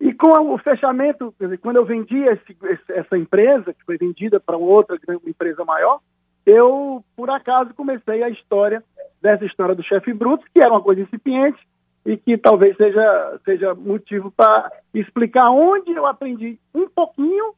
E 0.00 0.14
com 0.14 0.52
o 0.52 0.58
fechamento, 0.58 1.34
dizer, 1.38 1.58
quando 1.58 1.76
eu 1.76 1.84
vendi 1.84 2.16
esse, 2.16 2.56
essa 2.88 3.18
empresa, 3.18 3.72
que 3.74 3.84
foi 3.84 3.98
vendida 3.98 4.40
para 4.40 4.56
outra 4.56 4.98
empresa 5.26 5.64
maior, 5.64 6.00
eu, 6.46 7.04
por 7.14 7.28
acaso, 7.30 7.74
comecei 7.74 8.22
a 8.22 8.30
história 8.30 8.82
dessa 9.20 9.44
história 9.44 9.74
do 9.74 9.82
chefe 9.82 10.12
Bruto, 10.12 10.46
que 10.52 10.60
era 10.60 10.72
uma 10.72 10.82
coisa 10.82 11.02
incipiente, 11.02 11.58
e 12.04 12.16
que 12.16 12.38
talvez 12.38 12.76
seja, 12.76 13.40
seja 13.44 13.74
motivo 13.74 14.30
para 14.30 14.70
explicar 14.94 15.50
onde 15.50 15.92
eu 15.92 16.06
aprendi 16.06 16.58
um 16.74 16.88
pouquinho 16.88 17.54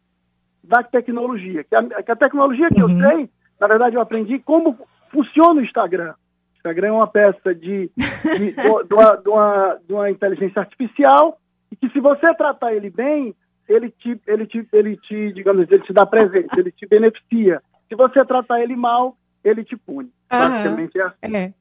da 0.62 0.82
tecnologia. 0.82 1.64
Que 1.64 1.74
a, 1.74 2.02
que 2.02 2.12
a 2.12 2.16
tecnologia 2.16 2.68
que 2.68 2.82
uhum. 2.82 2.90
eu 2.90 3.08
sei, 3.08 3.30
na 3.60 3.66
verdade, 3.66 3.96
eu 3.96 4.02
aprendi 4.02 4.38
como 4.40 4.76
funciona 5.10 5.60
o 5.60 5.64
Instagram. 5.64 6.14
O 6.14 6.56
Instagram 6.56 6.88
é 6.88 6.92
uma 6.92 7.06
peça 7.06 7.54
de, 7.54 7.90
de, 7.96 8.54
uma, 8.94 9.16
de, 9.16 9.28
uma, 9.28 9.78
de 9.86 9.92
uma 9.92 10.10
inteligência 10.10 10.60
artificial 10.60 11.38
e 11.70 11.76
que 11.76 11.88
se 11.90 12.00
você 12.00 12.34
tratar 12.34 12.74
ele 12.74 12.90
bem, 12.90 13.34
ele 13.68 13.90
te, 13.90 14.20
ele 14.26 14.46
te, 14.46 14.66
ele 14.72 14.96
te 14.96 15.32
digamos 15.32 15.70
ele 15.70 15.82
te 15.82 15.92
dá 15.92 16.04
presente, 16.04 16.58
ele 16.58 16.72
te 16.72 16.86
beneficia. 16.86 17.62
Se 17.88 17.94
você 17.94 18.24
tratar 18.24 18.60
ele 18.60 18.74
mal, 18.74 19.16
ele 19.44 19.64
te 19.64 19.76
pune. 19.76 20.08
Uhum. 20.32 20.38
Basicamente 20.38 20.98
é 20.98 21.02
assim. 21.02 21.36
É. 21.36 21.54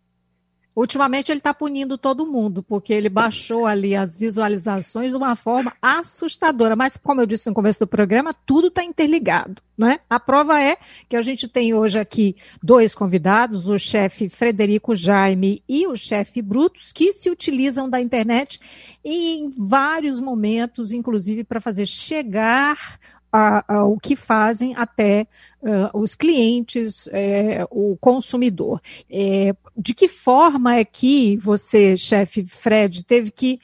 Ultimamente 0.73 1.31
ele 1.31 1.39
está 1.39 1.53
punindo 1.53 1.97
todo 1.97 2.25
mundo, 2.25 2.63
porque 2.63 2.93
ele 2.93 3.09
baixou 3.09 3.65
ali 3.65 3.93
as 3.93 4.15
visualizações 4.15 5.09
de 5.09 5.17
uma 5.17 5.35
forma 5.35 5.73
assustadora. 5.81 6.77
Mas, 6.77 6.95
como 6.95 7.19
eu 7.19 7.25
disse 7.25 7.49
no 7.49 7.53
começo 7.53 7.79
do 7.79 7.87
programa, 7.87 8.33
tudo 8.33 8.67
está 8.67 8.81
interligado. 8.83 9.61
Né? 9.77 9.99
A 10.09 10.19
prova 10.19 10.61
é 10.61 10.77
que 11.09 11.15
a 11.17 11.21
gente 11.21 11.47
tem 11.47 11.73
hoje 11.73 11.99
aqui 11.99 12.35
dois 12.63 12.95
convidados, 12.95 13.67
o 13.67 13.77
chefe 13.77 14.29
Frederico 14.29 14.95
Jaime 14.95 15.61
e 15.67 15.87
o 15.87 15.95
chefe 15.95 16.41
Brutus, 16.41 16.93
que 16.93 17.11
se 17.11 17.29
utilizam 17.29 17.89
da 17.89 17.99
internet 17.99 18.59
em 19.03 19.49
vários 19.57 20.19
momentos, 20.19 20.93
inclusive 20.93 21.43
para 21.43 21.59
fazer 21.59 21.85
chegar 21.85 22.99
a, 23.31 23.75
a, 23.75 23.83
o 23.85 23.97
que 23.97 24.15
fazem 24.15 24.75
até 24.75 25.25
uh, 25.61 25.97
os 25.99 26.13
clientes, 26.13 27.07
é, 27.11 27.65
o 27.71 27.97
consumidor. 27.99 28.81
É, 29.09 29.55
de 29.77 29.93
que 29.93 30.07
forma 30.07 30.75
é 30.75 30.83
que 30.83 31.37
você, 31.37 31.95
chefe 31.95 32.45
Fred, 32.45 33.03
teve 33.03 33.31
que 33.31 33.59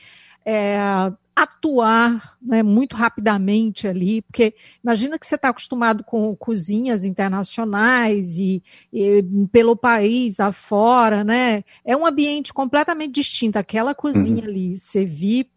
é, 0.45 0.77
atuar 1.37 2.35
né, 2.41 2.63
muito 2.63 2.95
rapidamente 2.95 3.87
ali, 3.87 4.23
porque 4.23 4.55
imagina 4.83 5.19
que 5.19 5.27
você 5.27 5.35
está 5.35 5.49
acostumado 5.49 6.03
com 6.03 6.35
cozinhas 6.35 7.05
internacionais 7.05 8.39
e, 8.39 8.63
e, 8.91 9.23
pelo 9.51 9.75
país 9.75 10.39
afora, 10.39 11.23
né? 11.23 11.63
É 11.85 11.95
um 11.95 12.07
ambiente 12.07 12.51
completamente 12.51 13.13
distinto. 13.13 13.59
Aquela 13.59 13.93
cozinha 13.93 14.41
uhum. 14.41 14.49
ali, 14.49 14.77
servir 14.77 15.51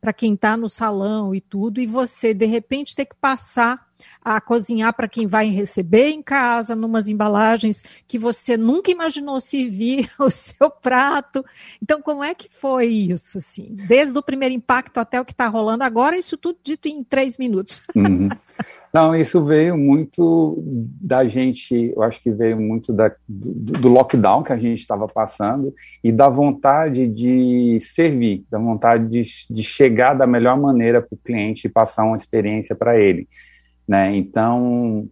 para 0.00 0.12
quem 0.12 0.34
está 0.34 0.56
no 0.56 0.68
salão 0.68 1.32
e 1.32 1.40
tudo, 1.40 1.80
e 1.80 1.86
você 1.86 2.34
de 2.34 2.46
repente 2.46 2.96
ter 2.96 3.04
que 3.04 3.14
passar 3.14 3.89
a 4.22 4.40
cozinhar 4.40 4.94
para 4.94 5.08
quem 5.08 5.26
vai 5.26 5.48
receber 5.48 6.08
em 6.08 6.22
casa, 6.22 6.76
numas 6.76 7.08
embalagens 7.08 7.82
que 8.06 8.18
você 8.18 8.56
nunca 8.56 8.90
imaginou 8.90 9.40
servir 9.40 10.10
o 10.18 10.30
seu 10.30 10.70
prato. 10.70 11.44
Então, 11.82 12.00
como 12.02 12.22
é 12.22 12.34
que 12.34 12.48
foi 12.50 12.86
isso, 12.86 13.38
assim? 13.38 13.72
Desde 13.86 14.18
o 14.18 14.22
primeiro 14.22 14.54
impacto 14.54 14.98
até 14.98 15.20
o 15.20 15.24
que 15.24 15.32
está 15.32 15.46
rolando 15.46 15.84
agora, 15.84 16.16
isso 16.16 16.36
tudo 16.36 16.58
dito 16.62 16.88
em 16.88 17.02
três 17.02 17.38
minutos. 17.38 17.82
Uhum. 18.00 18.28
Não, 18.92 19.14
isso 19.14 19.44
veio 19.44 19.78
muito 19.78 20.60
da 21.00 21.22
gente, 21.22 21.92
eu 21.94 22.02
acho 22.02 22.20
que 22.20 22.30
veio 22.30 22.60
muito 22.60 22.92
da, 22.92 23.14
do, 23.28 23.72
do 23.72 23.88
lockdown 23.88 24.42
que 24.42 24.52
a 24.52 24.56
gente 24.56 24.80
estava 24.80 25.06
passando 25.06 25.72
e 26.02 26.10
da 26.10 26.28
vontade 26.28 27.06
de 27.06 27.78
servir, 27.80 28.44
da 28.50 28.58
vontade 28.58 29.08
de, 29.08 29.22
de 29.48 29.62
chegar 29.62 30.14
da 30.14 30.26
melhor 30.26 30.58
maneira 30.58 31.00
para 31.00 31.14
o 31.14 31.18
cliente 31.18 31.66
e 31.66 31.70
passar 31.70 32.04
uma 32.04 32.16
experiência 32.16 32.74
para 32.74 32.98
ele. 32.98 33.28
Né? 33.86 34.16
Então, 34.16 35.08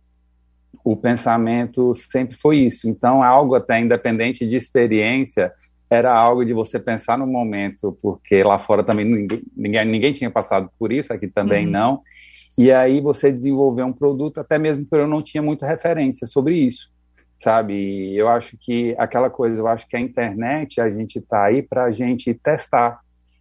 o 0.84 0.96
pensamento 0.96 1.94
sempre 1.94 2.36
foi 2.36 2.58
isso. 2.58 2.88
Então, 2.88 3.22
algo 3.22 3.54
até 3.54 3.80
independente 3.80 4.46
de 4.46 4.56
experiência, 4.56 5.52
era 5.90 6.14
algo 6.14 6.44
de 6.44 6.52
você 6.52 6.78
pensar 6.78 7.16
no 7.16 7.26
momento, 7.26 7.98
porque 8.02 8.42
lá 8.42 8.58
fora 8.58 8.84
também 8.84 9.06
ninguém, 9.06 9.42
ninguém, 9.86 10.12
tinha 10.12 10.30
passado 10.30 10.70
por 10.78 10.92
isso, 10.92 11.12
aqui 11.12 11.26
também 11.26 11.64
uhum. 11.66 11.72
não 11.72 12.02
e 12.58 12.72
aí 12.72 13.00
você 13.00 13.30
desenvolver 13.30 13.84
um 13.84 13.92
produto, 13.92 14.40
até 14.40 14.58
mesmo 14.58 14.84
porque 14.84 15.04
eu 15.04 15.06
não 15.06 15.22
tinha 15.22 15.40
muita 15.40 15.64
referência 15.64 16.26
sobre 16.26 16.56
isso, 16.56 16.90
sabe? 17.38 18.16
Eu 18.16 18.28
acho 18.28 18.56
que 18.58 18.96
aquela 18.98 19.30
coisa, 19.30 19.60
eu 19.60 19.68
acho 19.68 19.86
que 19.86 19.96
a 19.96 20.00
internet, 20.00 20.80
a 20.80 20.90
gente 20.90 21.20
está 21.20 21.44
aí 21.44 21.62
para 21.62 21.84
a 21.84 21.92
gente 21.92 22.34
testar. 22.34 22.98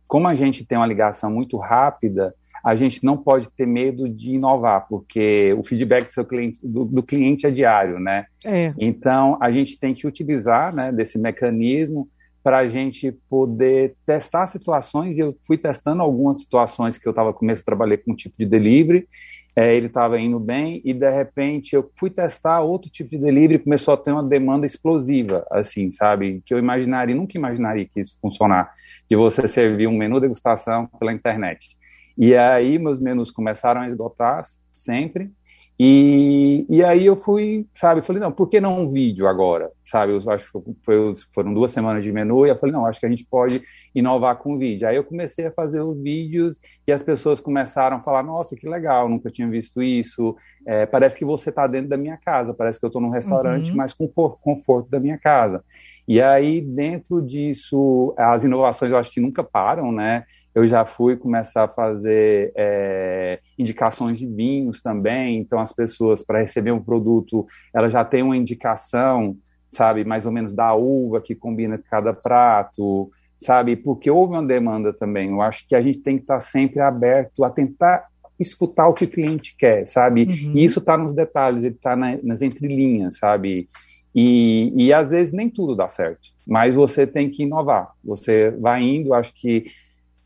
Como 0.08 0.28
a 0.28 0.36
gente 0.36 0.64
tem 0.64 0.78
uma 0.78 0.86
ligação 0.86 1.32
muito 1.32 1.58
rápida, 1.58 2.32
a 2.64 2.76
gente 2.76 3.04
não 3.04 3.18
pode 3.18 3.50
ter 3.50 3.66
medo 3.66 4.08
de 4.10 4.32
inovar, 4.32 4.88
porque 4.88 5.54
o 5.58 5.64
feedback 5.64 6.08
do, 6.08 6.14
seu 6.14 6.26
cliente, 6.26 6.60
do, 6.64 6.86
do 6.86 7.04
cliente 7.04 7.46
é 7.46 7.52
diário, 7.52 8.00
né? 8.00 8.26
É. 8.46 8.74
Então, 8.78 9.38
a 9.42 9.52
gente 9.52 9.80
tem 9.80 9.94
que 9.94 10.08
utilizar 10.08 10.74
né, 10.74 10.92
desse 10.92 11.18
mecanismo 11.18 12.08
para 12.44 12.60
a 12.60 12.68
gente 12.70 13.12
poder 13.30 13.96
testar 14.06 14.48
situações, 14.48 15.18
e 15.18 15.22
eu 15.22 15.36
fui 15.46 15.58
testando 15.58 16.02
algumas 16.02 16.40
situações 16.40 16.98
que 16.98 17.06
eu 17.06 17.10
estava 17.10 17.34
começando 17.34 17.64
a 17.64 17.66
trabalhar 17.66 17.98
com 17.98 18.14
um 18.14 18.16
tipo 18.16 18.38
de 18.38 18.46
delivery, 18.46 19.08
é, 19.54 19.76
ele 19.76 19.88
estava 19.88 20.20
indo 20.20 20.40
bem, 20.40 20.82
e 20.86 20.94
de 20.94 21.10
repente 21.10 21.76
eu 21.76 21.92
fui 21.96 22.10
testar 22.10 22.62
outro 22.62 22.90
tipo 22.90 23.10
de 23.10 23.18
delivery 23.18 23.56
e 23.56 23.60
começou 23.60 23.94
a 23.94 23.98
ter 23.98 24.12
uma 24.12 24.24
demanda 24.24 24.66
explosiva, 24.66 25.46
assim, 25.52 25.92
sabe? 25.92 26.42
Que 26.46 26.54
eu 26.54 26.60
imaginaria, 26.60 27.16
nunca 27.16 27.38
imaginaria 27.38 27.86
que 27.86 28.00
isso 28.00 28.18
funcionar, 28.22 28.72
de 29.10 29.16
você 29.16 29.48
servir 29.48 29.88
um 29.88 29.98
menu 29.98 30.20
degustação 30.20 30.88
pela 31.00 31.12
internet. 31.12 31.77
E 32.18 32.36
aí 32.36 32.80
meus 32.80 33.00
menus 33.00 33.30
começaram 33.30 33.82
a 33.82 33.88
esgotar 33.88 34.44
sempre, 34.74 35.32
e, 35.80 36.66
e 36.70 36.84
aí 36.84 37.06
eu 37.06 37.16
fui, 37.16 37.68
sabe, 37.74 38.02
falei, 38.02 38.22
não, 38.22 38.32
por 38.32 38.50
que 38.50 38.60
não 38.60 38.82
um 38.82 38.92
vídeo 38.92 39.28
agora? 39.28 39.72
Sabe, 39.88 40.12
eu 40.12 40.32
acho 40.32 40.46
que 40.52 40.76
foi, 40.84 41.14
foram 41.34 41.54
duas 41.54 41.72
semanas 41.72 42.04
de 42.04 42.12
menu 42.12 42.46
e 42.46 42.50
eu 42.50 42.58
falei, 42.58 42.74
não, 42.74 42.86
acho 42.86 43.00
que 43.00 43.06
a 43.06 43.10
gente 43.10 43.24
pode 43.24 43.62
inovar 43.96 44.36
com 44.36 44.58
vídeo. 44.58 44.86
Aí 44.86 44.98
eu 44.98 45.04
comecei 45.04 45.46
a 45.46 45.52
fazer 45.52 45.80
os 45.80 45.98
vídeos 46.04 46.60
e 46.86 46.92
as 46.92 47.02
pessoas 47.02 47.40
começaram 47.40 47.96
a 47.96 48.02
falar, 48.02 48.22
nossa, 48.22 48.54
que 48.54 48.68
legal, 48.68 49.08
nunca 49.08 49.32
tinha 49.32 49.48
visto 49.48 49.82
isso, 49.82 50.36
é, 50.66 50.86
parece 50.86 51.18
que 51.18 51.24
você 51.24 51.52
está 51.52 51.66
dentro 51.68 51.88
da 51.88 51.96
minha 51.96 52.18
casa, 52.18 52.54
parece 52.54 52.78
que 52.78 52.86
eu 52.86 52.90
estou 52.90 53.02
num 53.02 53.12
restaurante, 53.12 53.72
uhum. 53.72 53.78
mas 53.78 53.94
com 53.94 54.10
conforto 54.10 54.90
da 54.90 55.00
minha 55.00 55.18
casa. 55.18 55.64
E 56.06 56.22
aí, 56.22 56.60
dentro 56.60 57.22
disso, 57.22 58.14
as 58.18 58.44
inovações 58.44 58.92
eu 58.92 58.98
acho 58.98 59.12
que 59.12 59.22
nunca 59.22 59.42
param, 59.42 59.92
né? 59.92 60.26
Eu 60.54 60.68
já 60.68 60.84
fui 60.84 61.16
começar 61.16 61.64
a 61.64 61.68
fazer 61.70 62.52
é, 62.58 63.40
indicações 63.58 64.18
de 64.18 64.26
vinhos 64.26 64.82
também, 64.82 65.38
então 65.38 65.60
as 65.60 65.72
pessoas, 65.72 66.22
para 66.22 66.40
receber 66.40 66.72
um 66.72 66.84
produto, 66.84 67.46
elas 67.74 67.94
já 67.94 68.04
têm 68.04 68.24
uma 68.24 68.36
indicação, 68.36 69.38
sabe, 69.70 70.04
mais 70.04 70.26
ou 70.26 70.32
menos 70.32 70.54
da 70.54 70.74
uva 70.74 71.22
que 71.22 71.36
combina 71.36 71.78
com 71.78 71.84
cada 71.90 72.14
prato, 72.14 73.12
sabe, 73.40 73.76
porque 73.76 74.10
houve 74.10 74.34
uma 74.34 74.46
demanda 74.46 74.94
também. 74.94 75.30
Eu 75.30 75.42
acho 75.42 75.68
que 75.68 75.76
a 75.76 75.82
gente 75.82 76.00
tem 76.00 76.18
que 76.18 76.24
estar 76.24 76.40
sempre 76.40 76.80
aberto 76.80 77.44
a 77.44 77.50
tentar 77.50 78.08
escutar 78.40 78.88
o 78.88 78.94
que 78.94 79.06
o 79.06 79.10
cliente 79.10 79.56
quer, 79.58 79.86
sabe? 79.88 80.24
Uhum. 80.24 80.52
E 80.56 80.64
isso 80.64 80.80
está 80.80 80.98
nos 80.98 81.14
detalhes, 81.14 81.64
ele 81.64 81.76
está 81.76 81.96
na, 81.96 82.18
nas 82.22 82.42
entrelinhas, 82.42 83.18
sabe? 83.18 83.68
E, 84.14 84.74
e 84.76 84.94
às 84.94 85.12
vezes 85.12 85.34
nem 85.34 85.50
tudo 85.50 85.76
dá 85.76 85.88
certo, 85.88 86.30
mas 86.46 86.74
você 86.74 87.06
tem 87.06 87.30
que 87.30 87.44
inovar. 87.44 87.92
Você 88.04 88.52
vai 88.52 88.82
indo, 88.82 89.14
acho 89.14 89.34
que. 89.34 89.66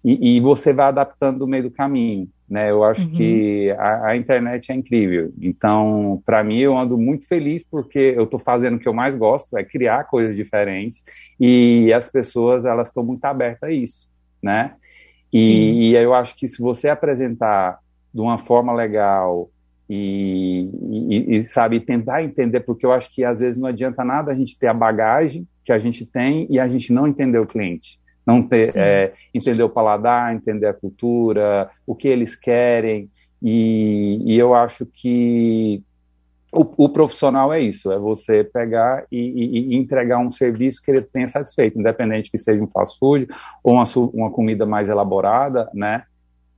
E, 0.03 0.37
e 0.37 0.39
você 0.39 0.73
vai 0.73 0.87
adaptando 0.87 1.39
no 1.39 1.47
meio 1.47 1.63
do 1.63 1.71
caminho. 1.71 2.27
Né? 2.49 2.69
Eu 2.69 2.83
acho 2.83 3.03
uhum. 3.03 3.11
que 3.11 3.71
a, 3.71 4.07
a, 4.07 4.17
internet 4.17 4.71
é 4.71 4.75
incrível. 4.75 5.31
Então, 5.41 6.21
para 6.25 6.43
mim, 6.43 6.59
eu 6.59 6.77
ando 6.77 6.97
muito 6.97 7.25
feliz 7.25 7.63
porque 7.63 8.13
eu 8.15 8.23
estou 8.23 8.39
fazendo 8.39 8.75
o 8.75 8.79
que 8.79 8.89
eu 8.89 8.93
mais 8.93 9.15
gosto, 9.15 9.57
é 9.57 9.63
criar 9.63 10.03
coisas 10.03 10.35
diferentes. 10.35 11.01
E 11.39 11.93
as 11.93 12.09
pessoas, 12.09 12.65
elas 12.65 12.89
estão 12.89 13.03
muito 13.03 13.23
abertas 13.23 13.69
a 13.69 13.71
isso, 13.71 14.09
né? 14.43 14.73
E, 15.31 15.91
e, 15.91 15.95
eu 15.95 16.13
acho 16.13 16.35
que 16.35 16.45
se 16.45 16.61
você 16.61 16.89
apresentar 16.89 17.79
de 18.13 18.19
uma 18.19 18.37
forma 18.37 18.73
legal, 18.73 19.49
e, 19.89 20.69
e, 20.89 21.35
e, 21.37 21.43
sabe, 21.45 21.79
tentar 21.79 22.21
entender, 22.21 22.59
porque 22.61 22.85
eu 22.85 22.91
acho 22.91 23.09
que 23.13 23.23
às 23.23 23.39
vezes 23.39 23.57
não 23.57 23.67
adianta 23.67 24.03
nada 24.03 24.31
a 24.31 24.35
gente 24.35 24.57
ter 24.59 24.67
a 24.67 24.73
bagagem 24.73 25.47
que 25.63 25.71
a 25.71 25.77
gente 25.77 26.05
tem 26.05 26.47
e 26.49 26.59
a 26.59 26.67
gente 26.67 26.91
não 26.91 27.07
entender 27.07 27.39
o 27.39 27.45
cliente. 27.45 27.97
Não 28.25 28.43
ter, 28.43 28.75
é, 28.75 29.13
entender 29.33 29.63
o 29.63 29.69
paladar, 29.69 30.33
entender 30.33 30.67
a 30.67 30.73
cultura, 30.73 31.69
o 31.85 31.95
que 31.95 32.07
eles 32.07 32.35
querem. 32.35 33.09
E, 33.41 34.21
e 34.23 34.37
eu 34.37 34.53
acho 34.53 34.85
que 34.85 35.83
o, 36.51 36.85
o, 36.85 36.89
profissional 36.89 37.51
é 37.51 37.59
isso, 37.59 37.91
é 37.91 37.97
você 37.97 38.43
pegar 38.43 39.05
e, 39.11 39.73
e, 39.73 39.75
entregar 39.75 40.19
um 40.19 40.29
serviço 40.29 40.81
que 40.81 40.91
ele 40.91 41.01
tenha 41.01 41.27
satisfeito, 41.27 41.79
independente 41.79 42.29
que 42.29 42.37
seja 42.37 42.61
um 42.61 42.67
fast 42.67 42.99
food 42.99 43.27
ou 43.63 43.73
uma, 43.75 43.85
uma 44.13 44.29
comida 44.29 44.65
mais 44.65 44.89
elaborada, 44.89 45.69
né? 45.73 46.03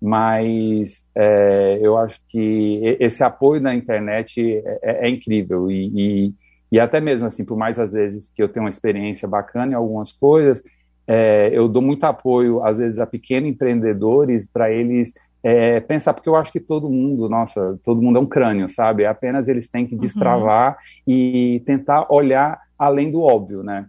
mas 0.04 1.02
é, 1.16 1.80
eu 1.82 1.98
acho 1.98 2.20
que 2.28 2.98
esse 3.00 3.24
apoio 3.24 3.62
na 3.62 3.74
internet 3.74 4.62
é, 4.66 4.80
é, 4.84 5.08
é 5.08 5.10
incrível 5.10 5.72
e, 5.72 5.88
e, 5.96 6.34
e, 6.74 6.78
até 6.78 7.00
mesmo 7.00 7.26
assim, 7.26 7.46
por 7.46 7.56
mais 7.56 7.80
às 7.80 7.94
vezes 7.94 8.30
que 8.30 8.44
eu 8.44 8.50
tenho 8.50 8.66
uma 8.66 8.70
experiência 8.70 9.30
bacana 9.30 9.72
em 9.72 9.76
algumas 9.76 10.12
coisas, 10.12 10.62
é, 11.08 11.50
eu 11.54 11.68
dou 11.68 11.82
muito 11.82 12.04
apoio 12.04 12.64
às 12.64 12.78
vezes 12.78 13.00
a 13.00 13.06
pequenos 13.06 13.50
empreendedores 13.50 14.48
para 14.48 14.72
eles 14.72 15.14
é, 15.44 15.82
pensar, 15.82 16.14
porque 16.14 16.30
eu 16.30 16.36
acho 16.38 16.52
que 16.52 16.60
todo 16.60 16.90
mundo, 16.90 17.28
nossa, 17.28 17.78
todo 17.84 18.02
mundo 18.02 18.18
é 18.18 18.22
um 18.22 18.26
crânio, 18.26 18.70
sabe? 18.70 19.06
Apenas 19.06 19.50
eles 19.50 19.68
têm 19.68 19.86
que 19.86 19.94
uhum. 19.94 20.00
destravar 20.00 20.78
uhum. 21.06 21.14
e 21.14 21.64
tentar 21.66 22.08
olhar 22.10 22.62
além 22.80 23.12
do 23.12 23.22
óbvio, 23.22 23.62
né? 23.62 23.88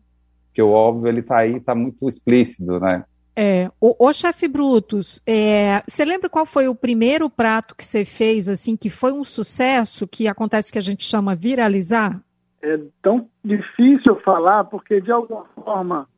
Porque 0.49 0.61
o 0.61 0.71
óbvio 0.71 1.09
ele 1.09 1.21
está 1.21 1.39
aí, 1.39 1.57
está 1.57 1.75
muito 1.75 2.09
explícito, 2.09 2.81
né? 2.81 3.05
É, 3.37 3.69
o, 3.81 4.09
o 4.09 4.13
chefe 4.13 4.47
Brutus, 4.47 5.21
é, 5.27 5.83
você 5.89 6.05
lembra 6.05 6.29
qual 6.29 6.47
foi 6.47 6.69
o 6.69 6.75
primeiro 6.75 7.29
prato 7.29 7.75
que 7.75 7.85
você 7.85 8.05
fez, 8.05 8.49
assim, 8.49 8.77
que 8.77 8.89
foi 8.89 9.13
um 9.13 9.25
sucesso, 9.25 10.07
que 10.07 10.29
acontece 10.29 10.71
o 10.71 10.73
que 10.73 10.79
a 10.79 10.83
gente 10.83 11.03
chama 11.03 11.35
viralizar? 11.35 12.21
É 12.63 12.79
tão 13.03 13.29
difícil 13.45 14.17
falar, 14.25 14.65
porque 14.65 15.01
de 15.01 15.11
alguma 15.11 15.45
forma. 15.55 16.09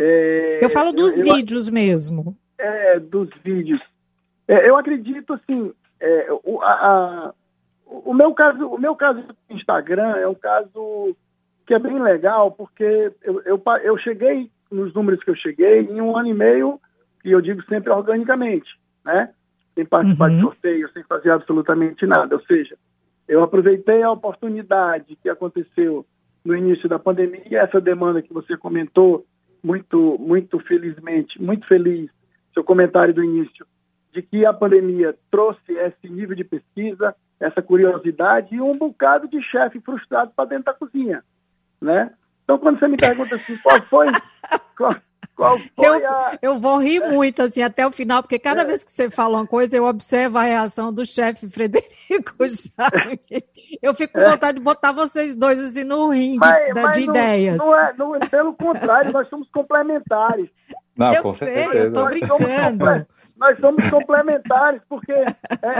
É, 0.00 0.64
eu 0.64 0.70
falo 0.70 0.92
dos 0.92 1.18
eu, 1.18 1.24
vídeos 1.24 1.66
eu, 1.66 1.74
mesmo. 1.74 2.36
É, 2.56 3.00
dos 3.00 3.28
vídeos. 3.42 3.80
É, 4.46 4.68
eu 4.68 4.76
acredito, 4.76 5.32
assim, 5.32 5.72
é, 5.98 6.28
o, 6.44 6.62
a, 6.62 6.72
a, 6.72 7.34
o, 7.84 8.14
meu 8.14 8.32
caso, 8.32 8.68
o 8.68 8.78
meu 8.78 8.94
caso 8.94 9.22
do 9.22 9.36
Instagram 9.50 10.16
é 10.16 10.28
um 10.28 10.36
caso 10.36 11.16
que 11.66 11.74
é 11.74 11.78
bem 11.80 12.00
legal, 12.00 12.52
porque 12.52 13.12
eu, 13.22 13.42
eu, 13.44 13.62
eu 13.82 13.98
cheguei 13.98 14.48
nos 14.70 14.94
números 14.94 15.22
que 15.24 15.30
eu 15.30 15.34
cheguei, 15.34 15.80
em 15.80 16.00
um 16.00 16.16
ano 16.16 16.28
e 16.28 16.34
meio, 16.34 16.80
e 17.24 17.32
eu 17.32 17.40
digo 17.40 17.62
sempre 17.64 17.90
organicamente, 17.90 18.68
né? 19.04 19.30
Sem 19.74 19.84
participar 19.84 20.30
uhum. 20.30 20.36
de 20.36 20.42
sorteio, 20.42 20.92
sem 20.92 21.02
fazer 21.02 21.30
absolutamente 21.30 22.06
nada. 22.06 22.36
Ou 22.36 22.42
seja, 22.42 22.76
eu 23.26 23.42
aproveitei 23.42 24.02
a 24.02 24.12
oportunidade 24.12 25.18
que 25.20 25.28
aconteceu 25.28 26.06
no 26.44 26.54
início 26.54 26.88
da 26.88 26.98
pandemia, 26.98 27.60
essa 27.60 27.80
demanda 27.80 28.22
que 28.22 28.32
você 28.32 28.56
comentou, 28.56 29.26
muito, 29.62 30.16
muito 30.18 30.58
felizmente, 30.60 31.40
muito 31.40 31.66
feliz, 31.66 32.10
seu 32.54 32.64
comentário 32.64 33.14
do 33.14 33.22
início, 33.22 33.66
de 34.12 34.22
que 34.22 34.44
a 34.44 34.52
pandemia 34.52 35.14
trouxe 35.30 35.72
esse 35.72 36.08
nível 36.08 36.34
de 36.34 36.44
pesquisa, 36.44 37.14
essa 37.38 37.62
curiosidade 37.62 38.54
e 38.54 38.60
um 38.60 38.76
bocado 38.76 39.28
de 39.28 39.40
chefe 39.42 39.80
frustrado 39.80 40.32
para 40.34 40.48
dentro 40.48 40.64
da 40.64 40.74
cozinha, 40.74 41.22
né? 41.80 42.12
Então, 42.42 42.58
quando 42.58 42.78
você 42.78 42.88
me 42.88 42.96
pergunta 42.96 43.34
assim, 43.34 43.56
qual 43.58 43.80
foi, 43.82 44.06
qual, 44.76 44.94
qual 45.38 45.56
foi 45.56 45.86
eu, 45.86 46.08
a... 46.08 46.38
eu 46.42 46.58
vou 46.58 46.78
rir 46.78 46.98
muito, 46.98 47.42
assim, 47.42 47.62
até 47.62 47.86
o 47.86 47.92
final, 47.92 48.22
porque 48.22 48.40
cada 48.40 48.62
é. 48.62 48.64
vez 48.64 48.82
que 48.82 48.90
você 48.90 49.08
fala 49.08 49.38
uma 49.38 49.46
coisa, 49.46 49.76
eu 49.76 49.84
observo 49.84 50.36
a 50.36 50.42
reação 50.42 50.92
do 50.92 51.06
chefe 51.06 51.48
Frederico 51.48 52.34
Jaime. 52.42 53.44
Eu 53.80 53.94
fico 53.94 54.14
com 54.14 54.20
é. 54.20 54.30
vontade 54.30 54.58
de 54.58 54.64
botar 54.64 54.90
vocês 54.90 55.36
dois, 55.36 55.56
assim, 55.60 55.84
no 55.84 56.08
ringue 56.08 56.38
mas, 56.38 56.74
da, 56.74 56.82
mas 56.82 56.96
de 56.96 57.06
não, 57.06 57.14
ideias. 57.14 57.56
Não 57.56 57.78
é, 57.78 57.94
não, 57.96 58.18
pelo 58.18 58.52
contrário, 58.52 59.12
nós 59.12 59.28
somos 59.28 59.48
complementares. 59.50 60.50
Não, 60.96 61.12
eu 61.12 61.22
sei, 61.34 61.54
certeza. 61.54 61.84
eu 61.84 61.92
tô 61.92 62.04
brincando. 62.06 63.06
Nós 63.38 63.58
somos 63.60 63.88
complementares, 63.88 64.82
porque 64.88 65.12
é, 65.12 65.26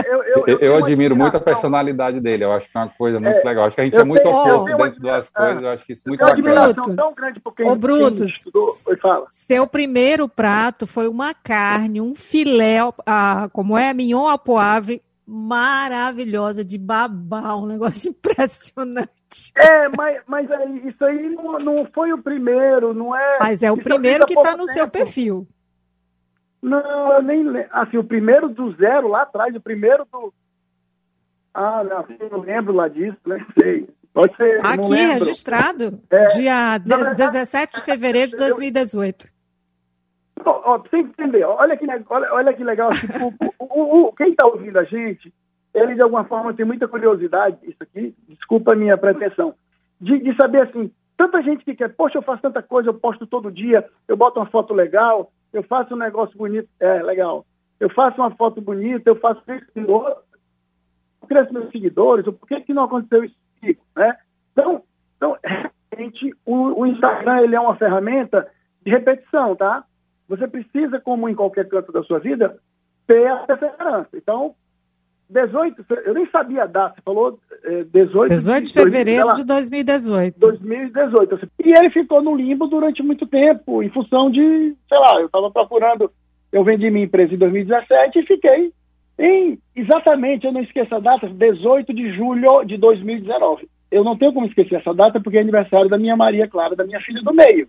eu, 0.05 0.23
eu, 0.23 0.43
eu, 0.47 0.59
eu 0.59 0.75
admiro 0.77 1.15
muito 1.15 1.35
a 1.35 1.39
personalidade 1.41 2.19
dele, 2.21 2.45
eu 2.45 2.51
acho 2.53 2.71
que 2.71 2.77
é 2.77 2.81
uma 2.81 2.89
coisa 2.89 3.19
muito 3.19 3.35
é, 3.35 3.43
legal. 3.43 3.65
Acho 3.65 3.75
que 3.75 3.81
a 3.81 3.85
gente 3.85 3.97
é 3.97 4.03
muito 4.03 4.23
tenho, 4.23 4.35
oposto 4.35 4.77
dentro 4.77 5.01
das 5.01 5.29
coisas, 5.29 5.63
eu 5.63 5.69
acho 5.69 5.85
que 5.85 5.93
isso 5.93 6.03
é 6.05 6.09
muito 6.09 6.21
bacana. 6.21 6.73
Brutus, 6.73 6.95
tão 6.95 7.15
grande 7.15 7.39
por 7.41 7.53
quem, 7.53 7.69
Ô, 7.69 7.75
Brutus, 7.75 8.29
estudou, 8.29 8.75
fala. 9.01 9.27
seu 9.29 9.67
primeiro 9.67 10.29
prato 10.29 10.87
foi 10.87 11.07
uma 11.07 11.33
carne, 11.33 11.99
um 11.99 12.15
filé, 12.15 12.79
ah, 13.05 13.49
como 13.51 13.77
é, 13.77 13.93
mignon 13.93 14.27
à 14.27 14.37
poivre, 14.37 15.01
maravilhosa, 15.27 16.63
de 16.63 16.77
babar, 16.77 17.57
um 17.57 17.65
negócio 17.65 18.09
impressionante. 18.11 19.09
É, 19.55 19.89
mas, 19.89 20.21
mas 20.25 20.49
isso 20.85 21.05
aí 21.05 21.29
não, 21.29 21.59
não 21.59 21.85
foi 21.93 22.11
o 22.13 22.17
primeiro, 22.17 22.93
não 22.93 23.15
é. 23.15 23.37
Mas 23.39 23.61
é 23.61 23.71
o 23.71 23.77
primeiro 23.77 24.25
que 24.25 24.33
está 24.33 24.51
no 24.51 24.65
tempo. 24.65 24.73
seu 24.73 24.87
perfil. 24.87 25.47
Não, 26.61 27.13
eu 27.13 27.23
nem 27.23 27.43
lembro. 27.43 27.69
Assim, 27.71 27.97
o 27.97 28.03
primeiro 28.03 28.49
do 28.49 28.71
zero 28.73 29.07
lá 29.07 29.21
atrás, 29.21 29.55
o 29.55 29.61
primeiro 29.61 30.05
do. 30.11 30.33
Ah, 31.53 31.83
não, 31.83 32.29
não 32.29 32.39
lembro 32.41 32.73
lá 32.73 32.87
disso, 32.87 33.17
nem 33.25 33.45
sei. 33.59 33.87
Pode 34.13 34.35
ser. 34.35 34.59
Aqui, 34.65 34.95
registrado. 34.95 35.99
É, 36.09 36.27
dia 36.27 36.77
de, 36.77 37.15
17 37.15 37.79
de 37.79 37.85
fevereiro 37.85 38.31
de 38.31 38.37
2018. 38.37 39.27
Ó, 40.45 40.73
ó, 40.73 40.79
pra 40.79 40.89
você 40.89 40.97
entender, 40.97 41.43
olha 41.43 41.75
que, 41.75 41.85
olha, 42.09 42.33
olha 42.33 42.53
que 42.53 42.63
legal. 42.63 42.89
Tipo, 42.91 43.33
o, 43.59 43.65
o, 43.65 44.07
o, 44.07 44.13
quem 44.13 44.31
está 44.31 44.45
ouvindo 44.45 44.77
a 44.77 44.83
gente, 44.83 45.33
ele 45.73 45.95
de 45.95 46.01
alguma 46.01 46.23
forma 46.23 46.53
tem 46.53 46.65
muita 46.65 46.87
curiosidade, 46.87 47.57
isso 47.63 47.81
aqui, 47.81 48.15
desculpa 48.27 48.73
a 48.73 48.75
minha 48.75 48.97
pretensão, 48.97 49.53
de, 49.99 50.19
de 50.19 50.35
saber 50.35 50.61
assim, 50.61 50.91
tanta 51.17 51.41
gente 51.41 51.65
que 51.65 51.75
quer, 51.75 51.89
poxa, 51.89 52.17
eu 52.17 52.21
faço 52.21 52.41
tanta 52.41 52.63
coisa, 52.63 52.89
eu 52.89 52.93
posto 52.93 53.27
todo 53.27 53.51
dia, 53.51 53.85
eu 54.07 54.15
boto 54.15 54.39
uma 54.39 54.45
foto 54.45 54.73
legal, 54.73 55.31
eu 55.51 55.63
faço 55.63 55.93
um 55.93 55.97
negócio 55.97 56.37
bonito, 56.37 56.69
é, 56.79 57.01
legal. 57.01 57.45
Eu 57.79 57.89
faço 57.89 58.19
uma 58.19 58.31
foto 58.31 58.61
bonita, 58.61 59.09
eu 59.09 59.15
faço 59.15 59.41
isso 59.47 59.91
outro, 59.91 60.23
cresço 61.27 61.53
meus 61.53 61.71
seguidores, 61.71 62.25
por 62.25 62.47
que, 62.47 62.61
que 62.61 62.73
não 62.73 62.83
aconteceu 62.83 63.23
isso 63.23 63.35
comigo, 63.59 63.81
né? 63.95 64.17
Então, 64.51 64.83
então 65.15 65.37
realmente, 65.43 66.33
o, 66.45 66.81
o 66.81 66.85
Instagram, 66.85 67.41
ele 67.41 67.55
é 67.55 67.59
uma 67.59 67.75
ferramenta 67.75 68.49
de 68.83 68.91
repetição, 68.91 69.55
tá? 69.55 69.83
Você 70.27 70.47
precisa, 70.47 70.99
como 70.99 71.27
em 71.27 71.35
qualquer 71.35 71.67
canto 71.67 71.91
da 71.91 72.03
sua 72.03 72.19
vida, 72.19 72.57
ter 73.07 73.27
a 73.27 73.37
perseverança. 73.37 74.09
Então, 74.13 74.55
18, 75.29 75.85
eu 76.05 76.13
nem 76.13 76.25
sabia 76.31 76.63
a 76.63 76.65
data, 76.65 76.95
você 76.95 77.01
falou 77.01 77.39
é, 77.63 77.83
18, 77.83 78.29
18 78.29 78.65
de 78.65 78.73
fevereiro 78.73 79.25
2000, 79.25 79.35
de 79.35 79.43
2018. 79.43 80.39
2018. 80.39 81.49
E 81.63 81.71
ele 81.71 81.89
ficou 81.91 82.21
no 82.21 82.35
limbo 82.35 82.67
durante 82.67 83.03
muito 83.03 83.27
tempo, 83.27 83.83
em 83.83 83.89
função 83.89 84.31
de, 84.31 84.75
sei 84.87 84.97
lá, 84.97 85.19
eu 85.19 85.27
estava 85.27 85.51
procurando, 85.51 86.11
eu 86.51 86.63
vendi 86.63 86.89
minha 86.89 87.05
empresa 87.05 87.33
em 87.33 87.37
2017 87.37 88.19
e 88.19 88.25
fiquei 88.25 88.73
em, 89.19 89.59
exatamente, 89.75 90.45
eu 90.45 90.53
não 90.53 90.61
esqueço 90.61 90.95
a 90.95 90.99
data, 90.99 91.27
18 91.27 91.93
de 91.93 92.13
julho 92.13 92.63
de 92.63 92.77
2019. 92.77 93.67
Eu 93.91 94.03
não 94.03 94.17
tenho 94.17 94.31
como 94.31 94.47
esquecer 94.47 94.75
essa 94.75 94.93
data 94.93 95.19
porque 95.19 95.37
é 95.37 95.41
aniversário 95.41 95.89
da 95.89 95.97
minha 95.97 96.15
Maria 96.15 96.47
Clara, 96.47 96.75
da 96.75 96.85
minha 96.85 97.01
filha 97.01 97.21
do 97.21 97.33
meio. 97.33 97.67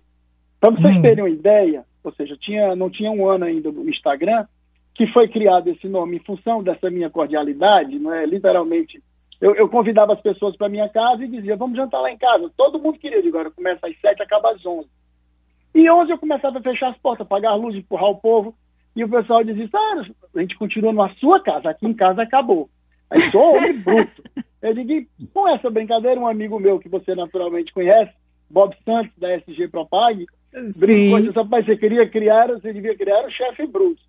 Para 0.60 0.70
vocês 0.70 0.96
hum. 0.96 1.02
terem 1.02 1.24
uma 1.24 1.30
ideia, 1.30 1.84
ou 2.04 2.12
seja, 2.12 2.36
tinha, 2.38 2.76
não 2.76 2.88
tinha 2.88 3.10
um 3.10 3.28
ano 3.28 3.46
ainda 3.46 3.72
no 3.72 3.88
Instagram, 3.88 4.46
que 4.94 5.06
foi 5.08 5.28
criado 5.28 5.68
esse 5.68 5.88
nome 5.88 6.16
em 6.16 6.24
função 6.24 6.62
dessa 6.62 6.90
minha 6.90 7.08
cordialidade, 7.08 7.98
não 7.98 8.12
é? 8.12 8.26
Literalmente, 8.26 9.02
eu, 9.40 9.54
eu 9.54 9.68
convidava 9.68 10.12
as 10.12 10.20
pessoas 10.20 10.56
para 10.56 10.68
minha 10.68 10.88
casa 10.88 11.24
e 11.24 11.28
dizia, 11.28 11.56
vamos 11.56 11.76
jantar 11.76 12.00
lá 12.00 12.10
em 12.10 12.18
casa. 12.18 12.50
Todo 12.56 12.78
mundo 12.78 12.98
queria, 12.98 13.22
digo, 13.22 13.38
agora 13.38 13.50
começa 13.50 13.86
às 13.86 13.98
sete, 14.00 14.22
acaba 14.22 14.50
às 14.50 14.64
onze. 14.66 14.88
E 15.74 15.90
onze 15.90 16.10
eu 16.10 16.18
começava 16.18 16.58
a 16.58 16.62
fechar 16.62 16.90
as 16.90 16.98
portas, 16.98 17.24
apagar 17.26 17.52
a 17.52 17.56
luz, 17.56 17.74
empurrar 17.74 18.10
o 18.10 18.16
povo, 18.16 18.54
e 18.94 19.04
o 19.04 19.08
pessoal 19.08 19.42
dizia, 19.42 19.68
ah, 19.72 20.02
a 20.34 20.40
gente 20.40 20.58
continua 20.58 20.92
na 20.92 21.08
sua 21.14 21.40
casa, 21.40 21.70
aqui 21.70 21.86
em 21.86 21.94
casa 21.94 22.22
acabou. 22.22 22.68
Aí 23.08 23.20
sou 23.30 23.56
homem 23.56 23.78
bruto. 23.80 24.22
Eu 24.60 24.74
digo, 24.74 25.08
com 25.32 25.48
essa 25.48 25.70
brincadeira, 25.70 26.20
um 26.20 26.26
amigo 26.26 26.58
meu 26.58 26.78
que 26.78 26.88
você 26.88 27.14
naturalmente 27.14 27.72
conhece, 27.72 28.12
Bob 28.50 28.76
Santos, 28.84 29.12
da 29.16 29.32
SG 29.36 29.68
Propag, 29.68 30.26
brincou 30.76 31.18
e 31.18 31.22
disse, 31.22 31.36
rapaz, 31.36 31.64
você 31.64 31.76
queria 31.76 32.08
criar, 32.08 32.48
você 32.48 32.72
devia 32.72 32.96
criar 32.96 33.24
o 33.24 33.30
chefe 33.30 33.66
bruto. 33.66 34.02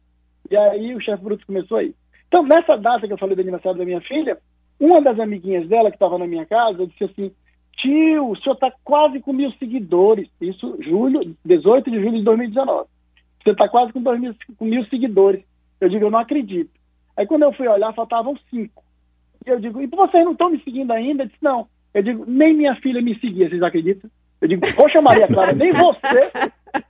E 0.52 0.58
aí 0.58 0.94
o 0.94 1.00
chefe 1.00 1.24
Bruto 1.24 1.48
começou 1.48 1.78
aí. 1.78 1.96
Então, 2.28 2.44
nessa 2.44 2.78
data 2.78 3.08
que 3.08 3.14
eu 3.14 3.18
falei 3.18 3.36
do 3.36 3.42
aniversário 3.42 3.80
da 3.80 3.86
minha 3.86 4.02
filha, 4.02 4.38
uma 4.78 5.02
das 5.02 5.18
amiguinhas 5.18 5.68
dela 5.68 5.90
que 5.90 5.96
estava 5.96 6.18
na 6.18 6.28
minha 6.28 6.46
casa 6.46 6.86
disse 6.86 7.06
assim: 7.06 7.32
Tio, 7.78 8.30
o 8.30 8.36
senhor 8.36 8.56
está 8.56 8.72
quase 8.84 9.20
com 9.22 9.32
mil 9.32 9.52
seguidores. 9.54 10.30
Isso, 10.42 10.78
julho, 10.82 11.20
18 11.46 11.90
de 11.90 12.00
julho 12.00 12.18
de 12.18 12.24
2019. 12.24 12.90
Você 13.44 13.52
está 13.52 13.68
quase 13.70 13.94
com, 13.94 14.00
mil, 14.00 14.36
com 14.58 14.66
mil 14.66 14.86
seguidores. 14.86 15.42
Eu 15.80 15.90
digo, 15.90 16.06
eu 16.06 16.12
não 16.12 16.20
acredito. 16.20 16.70
Aí 17.16 17.26
quando 17.26 17.44
eu 17.44 17.54
fui 17.54 17.68
olhar, 17.68 17.94
faltavam 17.94 18.38
cinco. 18.50 18.84
E 19.46 19.50
eu 19.50 19.60
digo, 19.60 19.82
e 19.82 19.88
vocês 19.88 20.24
não 20.24 20.34
estão 20.34 20.50
me 20.50 20.62
seguindo 20.64 20.92
ainda? 20.92 21.24
Eu 21.24 21.28
disse, 21.28 21.40
não. 21.42 21.68
Eu 21.94 22.04
digo, 22.04 22.26
nem 22.28 22.54
minha 22.54 22.76
filha 22.76 23.02
me 23.02 23.18
seguia, 23.20 23.50
vocês 23.50 23.64
acreditam? 23.64 24.10
Eu 24.40 24.48
digo, 24.48 24.62
poxa, 24.76 25.02
Maria 25.02 25.28
Clara, 25.28 25.54
nem 25.54 25.72
você. 25.72 26.32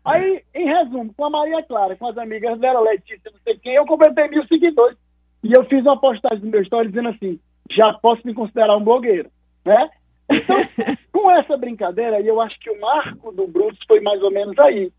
Aí, 0.06 0.42
em 0.54 0.66
resumo, 0.66 1.14
com 1.16 1.26
a 1.26 1.30
Maria 1.30 1.64
Clara, 1.64 1.96
com 1.96 2.08
as 2.08 2.18
amigas 2.18 2.60
dela, 2.60 2.82
Letícia, 2.82 3.32
não 3.32 3.40
sei 3.44 3.58
quem, 3.58 3.74
eu 3.74 3.86
completei 3.86 4.28
mil 4.28 4.46
seguidores. 4.48 4.98
E 5.44 5.52
eu 5.54 5.64
fiz 5.66 5.82
uma 5.82 6.00
postagem 6.00 6.44
no 6.44 6.52
meu 6.52 6.62
story 6.62 6.90
dizendo 6.90 7.10
assim, 7.10 7.40
já 7.70 7.94
posso 7.94 8.26
me 8.26 8.34
considerar 8.34 8.76
um 8.78 8.84
blogueiro, 8.84 9.30
né? 9.66 9.90
Então, 10.30 10.58
com 11.12 11.32
essa 11.32 11.58
brincadeira, 11.58 12.20
eu 12.22 12.40
acho 12.40 12.60
que 12.60 12.70
o 12.70 12.80
marco 12.80 13.32
do 13.32 13.48
Brutus 13.48 13.80
foi 13.88 14.00
mais 14.02 14.22
ou 14.22 14.32
menos 14.32 14.58
aí. 14.60 14.92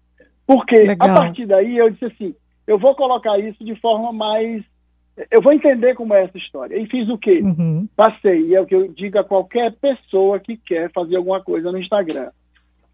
Porque, 0.47 0.77
Legal. 0.77 1.11
a 1.11 1.15
partir 1.15 1.47
daí, 1.47 1.77
eu 1.77 1.91
disse 1.91 2.07
assim, 2.07 2.35
eu 2.67 2.79
vou 2.79 2.95
colocar 2.95 3.39
isso 3.39 3.65
de 3.65 3.75
forma 3.77 4.13
mais... 4.13 4.63
Eu 5.31 5.43
vou 5.43 5.53
entender 5.53 5.95
como 5.95 6.15
é 6.15 6.25
essa 6.25 6.39
história. 6.39 6.77
E 6.77 6.87
fiz 6.87 7.09
o 7.09 7.19
quê? 7.19 7.41
Uhum. 7.43 7.87
Passei, 7.95 8.47
e 8.47 8.55
é 8.55 8.61
o 8.61 8.67
que 8.67 8.75
eu 8.75 8.89
digo 8.89 9.19
a 9.19 9.25
qualquer 9.25 9.73
pessoa 9.75 10.41
que 10.41 10.57
quer 10.57 10.91
fazer 10.91 11.17
alguma 11.17 11.43
coisa 11.43 11.71
no 11.71 11.79
Instagram 11.79 12.31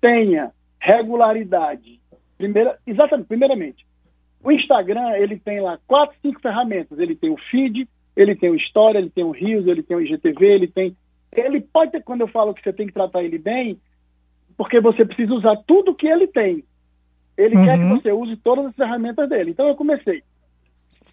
tenha 0.01 0.53
regularidade. 0.81 2.01
Primeira, 2.37 2.79
exatamente, 2.87 3.27
primeiramente, 3.27 3.87
o 4.43 4.53
Instagram 4.53 5.17
ele 5.17 5.39
tem 5.39 5.61
lá 5.61 5.79
quatro, 5.87 6.17
cinco 6.23 6.41
ferramentas. 6.41 6.99
Ele 6.99 7.17
tem 7.17 7.31
o 7.31 7.37
feed, 7.37 7.89
ele 8.17 8.37
tem 8.37 8.51
o 8.51 8.55
História, 8.55 8.99
ele 8.99 9.11
tem 9.11 9.25
o 9.25 9.31
Rios, 9.31 9.67
ele 9.67 9.83
tem 9.83 9.97
o 9.97 10.01
IGTV, 10.01 10.47
ele 10.47 10.69
tem. 10.69 10.97
Ele 11.33 11.61
pode 11.61 11.93
ter, 11.93 12.03
quando 12.03 12.23
eu 12.23 12.29
falo 12.29 12.55
que 12.55 12.63
você 12.63 12.73
tem 12.73 12.87
que 12.87 12.93
tratar 12.93 13.23
ele 13.23 13.39
bem, 13.39 13.79
porque 14.57 14.81
você 14.81 15.05
precisa 15.05 15.35
usar 15.35 15.57
tudo 15.67 15.95
que 15.95 16.07
ele 16.07 16.27
tem. 16.27 16.65
Ele 17.37 17.57
uhum. 17.57 17.65
quer 17.65 17.79
que 17.79 17.89
você 17.89 18.13
use 18.13 18.37
todas 18.37 18.67
as 18.67 18.75
ferramentas 18.75 19.29
dele. 19.29 19.51
Então 19.51 19.69
eu 19.69 19.77
comecei. 19.77 20.23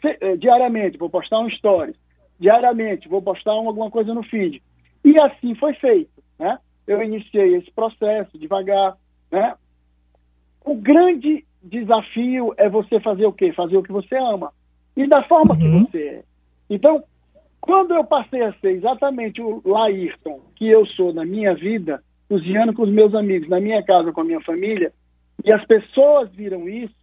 Eh, 0.03 0.37
diariamente, 0.37 0.97
vou 0.97 1.09
postar 1.09 1.39
um 1.39 1.49
stories. 1.49 1.95
Diariamente, 2.39 3.07
vou 3.07 3.21
postar 3.21 3.51
alguma 3.51 3.89
coisa 3.89 4.13
no 4.13 4.23
feed. 4.23 4.61
E 5.03 5.15
assim 5.21 5.53
foi 5.55 5.73
feito. 5.73 6.23
Né? 6.37 6.57
eu 6.87 7.01
iniciei 7.01 7.55
esse 7.55 7.71
processo 7.71 8.37
devagar, 8.37 8.95
né? 9.31 9.55
O 10.63 10.75
grande 10.75 11.45
desafio 11.61 12.53
é 12.57 12.69
você 12.69 12.99
fazer 12.99 13.25
o 13.25 13.33
quê? 13.33 13.51
Fazer 13.53 13.77
o 13.77 13.83
que 13.83 13.91
você 13.91 14.15
ama. 14.15 14.51
E 14.95 15.07
da 15.07 15.23
forma 15.23 15.53
uhum. 15.53 15.85
que 15.85 15.91
você 15.91 16.07
é. 16.07 16.23
Então, 16.69 17.03
quando 17.59 17.93
eu 17.93 18.03
passei 18.03 18.43
a 18.43 18.53
ser 18.53 18.71
exatamente 18.71 19.41
o 19.41 19.61
Laírton 19.65 20.39
que 20.55 20.67
eu 20.67 20.85
sou 20.85 21.13
na 21.13 21.25
minha 21.25 21.53
vida, 21.53 22.03
cozinhando 22.29 22.73
com 22.73 22.83
os 22.83 22.89
meus 22.89 23.13
amigos, 23.13 23.49
na 23.49 23.59
minha 23.59 23.83
casa, 23.83 24.11
com 24.11 24.21
a 24.21 24.25
minha 24.25 24.41
família, 24.41 24.93
e 25.43 25.51
as 25.51 25.65
pessoas 25.65 26.31
viram 26.31 26.67
isso, 26.69 26.95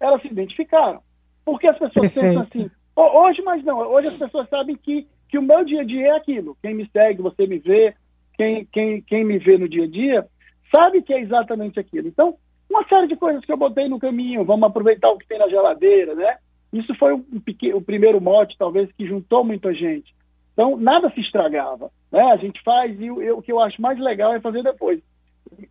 elas 0.00 0.20
se 0.22 0.28
identificaram. 0.28 1.00
Porque 1.44 1.66
as 1.66 1.78
pessoas 1.78 2.12
Perfeito. 2.12 2.26
pensam 2.26 2.42
assim, 2.42 2.70
hoje, 2.96 3.42
mas 3.42 3.64
não, 3.64 3.78
hoje 3.78 4.08
as 4.08 4.18
pessoas 4.18 4.48
sabem 4.48 4.76
que, 4.76 5.06
que 5.28 5.38
o 5.38 5.42
meu 5.42 5.64
dia 5.64 5.82
a 5.82 5.84
dia 5.84 6.08
é 6.08 6.16
aquilo. 6.16 6.56
Quem 6.62 6.74
me 6.74 6.88
segue, 6.90 7.22
você 7.22 7.46
me 7.46 7.58
vê, 7.58 7.94
quem, 8.34 8.64
quem, 8.66 9.02
quem 9.02 9.24
me 9.24 9.38
vê 9.38 9.58
no 9.58 9.68
dia 9.68 9.84
a 9.84 9.88
dia, 9.88 10.26
sabe 10.70 11.02
que 11.02 11.12
é 11.12 11.20
exatamente 11.20 11.78
aquilo. 11.78 12.08
Então, 12.08 12.36
uma 12.68 12.86
série 12.86 13.08
de 13.08 13.16
coisas 13.16 13.44
que 13.44 13.52
eu 13.52 13.56
botei 13.56 13.88
no 13.88 13.98
caminho, 13.98 14.44
vamos 14.44 14.68
aproveitar 14.68 15.10
o 15.10 15.18
que 15.18 15.26
tem 15.26 15.38
na 15.38 15.48
geladeira, 15.48 16.14
né? 16.14 16.36
Isso 16.72 16.94
foi 16.94 17.12
um 17.12 17.40
pequeno, 17.40 17.78
o 17.78 17.82
primeiro 17.82 18.20
mote, 18.20 18.56
talvez, 18.56 18.90
que 18.92 19.06
juntou 19.06 19.44
muita 19.44 19.74
gente. 19.74 20.14
Então, 20.52 20.76
nada 20.76 21.10
se 21.10 21.20
estragava, 21.20 21.90
né? 22.12 22.22
A 22.32 22.36
gente 22.36 22.62
faz 22.62 22.98
e 23.00 23.06
eu, 23.06 23.38
o 23.38 23.42
que 23.42 23.50
eu 23.50 23.60
acho 23.60 23.82
mais 23.82 23.98
legal 23.98 24.34
é 24.34 24.40
fazer 24.40 24.62
depois. 24.62 25.00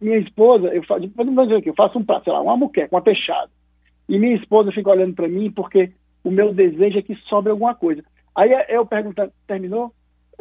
Minha 0.01 0.17
esposa, 0.17 0.67
eu 0.67 0.83
faço, 0.83 1.09
eu 1.65 1.73
faço 1.73 1.99
um 1.99 2.03
prato, 2.03 2.25
sei 2.25 2.33
lá, 2.33 2.41
uma 2.41 2.57
muqueca, 2.57 2.93
uma 2.93 3.01
peixada. 3.01 3.49
E 4.09 4.17
minha 4.17 4.35
esposa 4.35 4.71
fica 4.71 4.89
olhando 4.89 5.13
para 5.13 5.27
mim 5.27 5.51
porque 5.51 5.91
o 6.23 6.31
meu 6.31 6.53
desejo 6.53 6.99
é 6.99 7.01
que 7.01 7.15
sobre 7.15 7.51
alguma 7.51 7.75
coisa. 7.75 8.03
Aí 8.35 8.49
eu 8.67 8.85
pergunto, 8.85 9.31
terminou? 9.47 9.93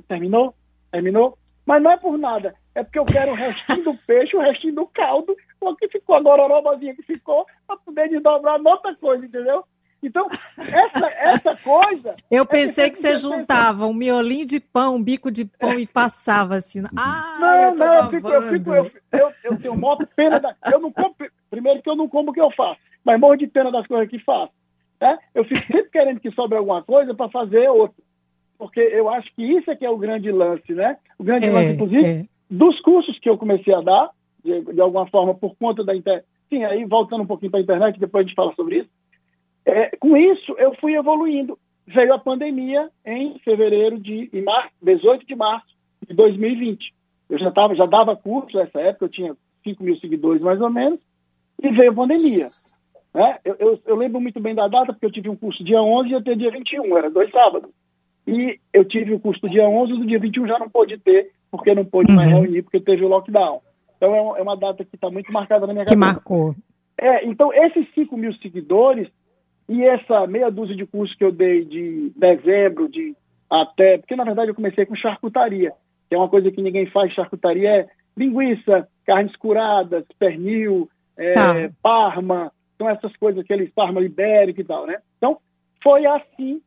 Terminou? 0.09 0.55
Terminou? 0.91 1.39
Mas 1.65 1.83
não 1.83 1.91
é 1.91 1.97
por 1.97 2.17
nada. 2.19 2.55
É 2.79 2.85
porque 2.85 2.99
eu 3.01 3.05
quero 3.05 3.33
o 3.33 3.35
restinho 3.35 3.83
do 3.83 3.95
peixe, 4.07 4.37
o 4.37 4.41
restinho 4.41 4.77
do 4.77 4.87
caldo, 4.87 5.37
o 5.61 5.75
que 5.75 5.89
ficou, 5.89 6.15
a 6.15 6.21
gororobazinha 6.21 6.95
que 6.95 7.03
ficou, 7.03 7.45
para 7.67 7.77
poder 7.77 8.09
desdobrar 8.09 8.61
outra 8.65 8.95
coisa, 8.95 9.27
entendeu? 9.27 9.65
Então, 10.01 10.29
essa, 10.57 11.07
essa 11.09 11.57
coisa. 11.57 12.15
Eu 12.31 12.45
é 12.45 12.47
pensei 12.47 12.89
que, 12.89 12.95
que 12.97 13.03
você 13.03 13.17
juntava 13.17 13.85
um 13.85 13.93
miolinho 13.93 14.47
de 14.47 14.61
pão, 14.61 14.95
um 14.95 15.03
bico 15.03 15.29
de 15.29 15.45
pão 15.45 15.75
e 15.75 15.89
passava 15.89 16.55
assim. 16.55 16.85
Ah, 16.97 17.37
não, 17.41 17.55
eu 17.63 17.75
não, 17.75 17.95
eu, 17.95 18.11
fico, 18.11 18.29
eu, 18.29 18.51
fico, 18.53 18.73
eu, 18.73 18.93
eu, 19.11 19.33
eu 19.43 19.59
tenho 19.59 19.77
maior 19.77 19.99
pena 20.15 20.39
da. 20.39 20.55
Eu 20.73 20.79
não 20.79 20.93
como, 20.93 21.17
primeiro 21.51 21.83
que 21.83 21.91
eu 21.91 21.97
não 21.97 22.09
como 22.09 22.31
o 22.31 22.33
que 22.33 22.41
eu 22.41 22.53
faço, 22.53 22.79
mas 23.05 23.19
morro 23.19 23.35
de 23.35 23.49
pena 23.49 23.73
das 23.73 23.89
coisas 23.89 24.09
que 24.09 24.21
faço. 24.21 24.53
Né? 25.01 25.19
Eu 25.35 25.45
fico 25.45 25.67
sempre 25.67 25.91
querendo 25.91 26.21
que 26.21 26.31
sobre 26.31 26.57
alguma 26.57 26.81
coisa 26.81 27.13
para 27.13 27.29
fazer 27.29 27.69
outra. 27.69 28.01
Porque 28.57 28.81
eu 28.81 29.09
acho 29.09 29.29
que 29.35 29.43
isso 29.43 29.69
é 29.69 29.75
que 29.75 29.85
é 29.85 29.91
o 29.91 29.99
grande 29.99 30.31
lance, 30.31 30.73
né? 30.73 30.97
O 31.19 31.25
grande 31.25 31.47
é, 31.47 31.51
lance, 31.51 31.73
inclusive, 31.73 32.05
é. 32.05 32.25
Dos 32.51 32.81
cursos 32.81 33.19
que 33.19 33.29
eu 33.29 33.37
comecei 33.37 33.75
a 33.75 33.81
dar, 33.81 34.11
de, 34.45 34.61
de 34.61 34.81
alguma 34.81 35.07
forma, 35.07 35.35
por 35.35 35.55
conta 35.57 35.85
da 35.85 35.95
internet. 35.95 36.27
Sim, 36.49 36.65
aí 36.65 36.85
voltando 36.85 37.23
um 37.23 37.27
pouquinho 37.27 37.51
para 37.51 37.61
a 37.61 37.63
internet, 37.63 38.01
depois 38.01 38.25
a 38.25 38.29
gente 38.29 38.37
fala 38.37 38.55
sobre 38.55 38.79
isso. 38.79 38.91
É, 39.65 39.95
com 39.99 40.17
isso, 40.17 40.55
eu 40.59 40.75
fui 40.81 40.95
evoluindo. 40.95 41.59
Veio 41.87 42.13
a 42.15 42.19
pandemia 42.19 42.89
em 43.05 43.39
fevereiro 43.41 43.99
de 43.99 44.31
em 44.33 44.43
março, 44.43 44.73
18 44.83 45.27
de 45.27 45.35
março 45.35 45.67
de 46.07 46.15
2020. 46.15 46.95
Eu 47.29 47.39
já, 47.39 47.51
tava, 47.51 47.75
já 47.75 47.85
dava 47.85 48.17
curso 48.17 48.57
nessa 48.57 48.81
época, 48.81 49.05
eu 49.05 49.11
tinha 49.11 49.37
5 49.63 49.83
mil 49.83 49.99
seguidores 49.99 50.41
mais 50.41 50.61
ou 50.61 50.71
menos, 50.71 50.99
e 51.63 51.71
veio 51.71 51.91
a 51.91 51.95
pandemia. 51.95 52.49
Né? 53.13 53.39
Eu, 53.45 53.57
eu, 53.59 53.81
eu, 53.87 53.97
lembro 53.97 54.21
muito 54.21 54.41
bem 54.41 54.55
da 54.55 54.69
data, 54.69 54.93
porque 54.93 55.07
eu 55.07 55.13
tive 55.13 55.29
um 55.29 55.37
curso 55.37 55.63
dia 55.63 55.83
11 55.83 56.15
e 56.15 56.23
tenho 56.23 56.37
dia 56.37 56.51
21, 56.51 56.97
era 56.97 57.11
dois 57.11 57.31
sábados. 57.31 57.71
E 58.27 58.59
eu 58.73 58.85
tive 58.85 59.15
o 59.15 59.21
curso 59.21 59.41
do 59.41 59.49
dia 59.49 59.69
11 59.69 59.93
e 59.93 59.99
do 59.99 60.07
dia 60.07 60.19
21 60.19 60.47
já 60.47 60.59
não 60.59 60.69
pôde 60.69 60.99
ter, 60.99 61.31
porque 61.51 61.75
não 61.75 61.85
pôde 61.85 62.11
uhum. 62.11 62.17
mais 62.17 62.31
reunir, 62.31 62.63
porque 62.63 62.81
teve 62.81 63.05
o 63.05 63.09
lockdown. 63.09 63.61
Então 63.97 64.15
é, 64.15 64.41
é 64.41 64.43
uma 64.43 64.57
data 64.57 64.85
que 64.85 64.95
está 64.95 65.11
muito 65.11 65.33
marcada 65.33 65.67
na 65.67 65.73
minha 65.73 65.85
que 65.85 65.95
cabeça. 65.95 66.11
Que 66.11 66.15
marcou. 66.15 66.55
É, 67.01 67.27
então 67.27 67.53
esses 67.53 67.87
5 67.95 68.17
mil 68.17 68.33
seguidores 68.35 69.09
e 69.69 69.85
essa 69.85 70.27
meia 70.27 70.51
dúzia 70.51 70.75
de 70.75 70.87
cursos 70.87 71.17
que 71.17 71.25
eu 71.25 71.31
dei 71.31 71.65
de 71.65 72.13
dezembro 72.17 72.89
de 72.89 73.15
até... 73.51 73.99
Porque, 73.99 74.17
na 74.17 74.25
verdade, 74.25 74.51
eu 74.51 74.55
comecei 74.55 74.87
com 74.87 74.95
charcutaria, 74.95 75.73
que 76.09 76.15
é 76.15 76.19
uma 76.19 76.29
coisa 76.29 76.51
que 76.51 76.63
ninguém 76.63 76.87
faz. 76.87 77.13
Charcutaria 77.13 77.69
é 77.69 77.89
linguiça, 78.17 78.89
carnes 79.07 79.35
curadas, 79.37 80.05
pernil, 80.19 80.89
é, 81.17 81.33
tá. 81.33 81.71
parma, 81.83 82.53
são 82.77 82.89
essas 82.89 83.15
coisas, 83.17 83.45
aqueles 83.45 83.71
parma 83.71 84.01
ibérico 84.01 84.61
e 84.61 84.65
tal, 84.65 84.87
né? 84.87 84.99
Então, 85.17 85.39
foi 85.83 86.07
assim 86.07 86.61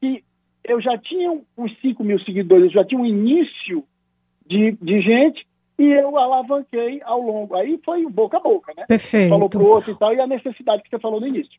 que 0.00 0.22
eu 0.64 0.80
já 0.80 0.96
tinha 0.98 1.38
uns 1.56 1.80
5 1.80 2.02
mil 2.04 2.18
seguidores, 2.20 2.66
eu 2.66 2.82
já 2.82 2.84
tinha 2.84 3.00
um 3.00 3.06
início 3.06 3.84
de, 4.48 4.72
de 4.80 5.00
gente 5.00 5.46
e 5.78 5.84
eu 5.84 6.16
alavanquei 6.18 7.00
ao 7.04 7.20
longo. 7.20 7.54
Aí 7.54 7.80
foi 7.84 8.04
boca 8.08 8.38
a 8.38 8.40
boca, 8.40 8.72
né? 8.76 8.84
Perfeito. 8.86 9.30
Falou 9.30 9.48
para 9.48 9.60
o 9.60 9.66
outro 9.66 9.92
e 9.92 9.94
tal, 9.94 10.12
e 10.12 10.20
a 10.20 10.26
necessidade 10.26 10.82
que 10.82 10.90
você 10.90 10.98
falou 10.98 11.20
no 11.20 11.26
início. 11.26 11.58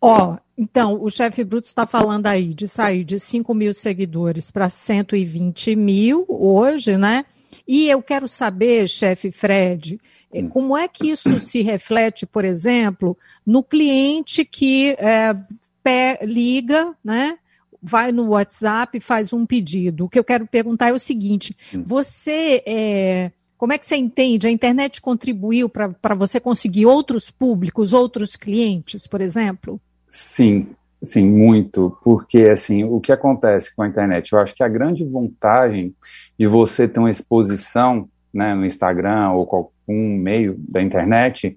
Ó, 0.00 0.32
oh, 0.32 0.38
então, 0.56 1.02
o 1.02 1.10
chefe 1.10 1.44
Bruto 1.44 1.66
está 1.66 1.86
falando 1.86 2.26
aí 2.26 2.52
de 2.54 2.68
sair 2.68 3.04
de 3.04 3.18
5 3.18 3.54
mil 3.54 3.72
seguidores 3.72 4.50
para 4.50 4.68
120 4.68 5.76
mil 5.76 6.26
hoje, 6.28 6.96
né? 6.96 7.24
E 7.66 7.88
eu 7.88 8.02
quero 8.02 8.28
saber, 8.28 8.88
chefe 8.88 9.30
Fred, 9.30 9.98
é, 10.32 10.40
hum. 10.40 10.48
como 10.48 10.76
é 10.76 10.88
que 10.88 11.08
isso 11.10 11.38
se 11.40 11.62
reflete, 11.62 12.26
por 12.26 12.44
exemplo, 12.44 13.16
no 13.46 13.62
cliente 13.62 14.44
que 14.44 14.90
é, 14.98 15.34
pé, 15.82 16.18
liga, 16.22 16.94
né? 17.02 17.38
Vai 17.86 18.10
no 18.10 18.30
WhatsApp 18.30 18.96
e 18.96 19.00
faz 19.00 19.32
um 19.32 19.44
pedido. 19.44 20.06
O 20.06 20.08
que 20.08 20.18
eu 20.18 20.24
quero 20.24 20.46
perguntar 20.46 20.88
é 20.88 20.92
o 20.92 20.98
seguinte: 20.98 21.54
hum. 21.74 21.84
você 21.86 22.62
é, 22.66 23.30
como 23.56 23.72
é 23.72 23.78
que 23.78 23.86
você 23.86 23.96
entende? 23.96 24.46
A 24.46 24.50
internet 24.50 25.00
contribuiu 25.00 25.68
para 25.68 26.14
você 26.14 26.40
conseguir 26.40 26.86
outros 26.86 27.30
públicos, 27.30 27.92
outros 27.92 28.36
clientes, 28.36 29.06
por 29.06 29.20
exemplo? 29.20 29.80
Sim, 30.08 30.68
sim, 31.02 31.24
muito, 31.24 31.96
porque 32.02 32.42
assim, 32.42 32.84
o 32.84 33.00
que 33.00 33.12
acontece 33.12 33.74
com 33.74 33.82
a 33.82 33.88
internet? 33.88 34.32
Eu 34.32 34.38
acho 34.38 34.54
que 34.54 34.62
a 34.62 34.68
grande 34.68 35.04
vantagem 35.04 35.94
de 36.38 36.46
você 36.46 36.88
ter 36.88 37.00
uma 37.00 37.10
exposição 37.10 38.08
né, 38.32 38.54
no 38.54 38.66
Instagram 38.66 39.30
ou 39.30 39.46
qualquer 39.46 39.72
meio 39.86 40.56
da 40.58 40.82
internet, 40.82 41.56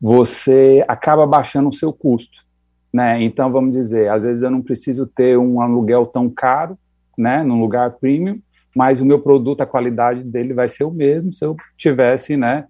você 0.00 0.84
acaba 0.88 1.26
baixando 1.26 1.68
o 1.68 1.72
seu 1.72 1.92
custo. 1.92 2.44
Né? 2.94 3.24
Então, 3.24 3.50
vamos 3.50 3.72
dizer, 3.72 4.08
às 4.08 4.22
vezes 4.22 4.44
eu 4.44 4.50
não 4.52 4.62
preciso 4.62 5.04
ter 5.04 5.36
um 5.36 5.60
aluguel 5.60 6.06
tão 6.06 6.30
caro, 6.30 6.78
né, 7.18 7.42
num 7.42 7.60
lugar 7.60 7.90
premium, 7.94 8.38
mas 8.74 9.00
o 9.00 9.04
meu 9.04 9.18
produto, 9.18 9.62
a 9.62 9.66
qualidade 9.66 10.22
dele 10.22 10.54
vai 10.54 10.68
ser 10.68 10.84
o 10.84 10.92
mesmo 10.92 11.32
se 11.32 11.44
eu 11.44 11.56
tivesse, 11.76 12.36
né, 12.36 12.66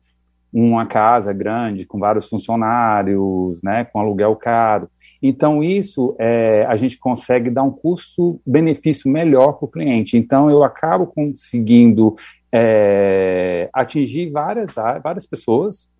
uma 0.50 0.86
casa 0.86 1.30
grande 1.30 1.84
com 1.84 1.98
vários 1.98 2.26
funcionários, 2.26 3.62
né, 3.62 3.84
com 3.84 4.00
aluguel 4.00 4.34
caro. 4.34 4.88
Então, 5.22 5.62
isso 5.62 6.16
é, 6.18 6.64
a 6.70 6.76
gente 6.76 6.98
consegue 6.98 7.50
dar 7.50 7.62
um 7.62 7.70
custo-benefício 7.70 9.10
melhor 9.10 9.52
para 9.52 9.66
o 9.66 9.70
cliente. 9.70 10.16
Então, 10.16 10.48
eu 10.48 10.64
acabo 10.64 11.06
conseguindo 11.06 12.16
é, 12.50 13.68
atingir 13.74 14.30
várias, 14.30 14.72
várias 15.02 15.26
pessoas, 15.26 15.90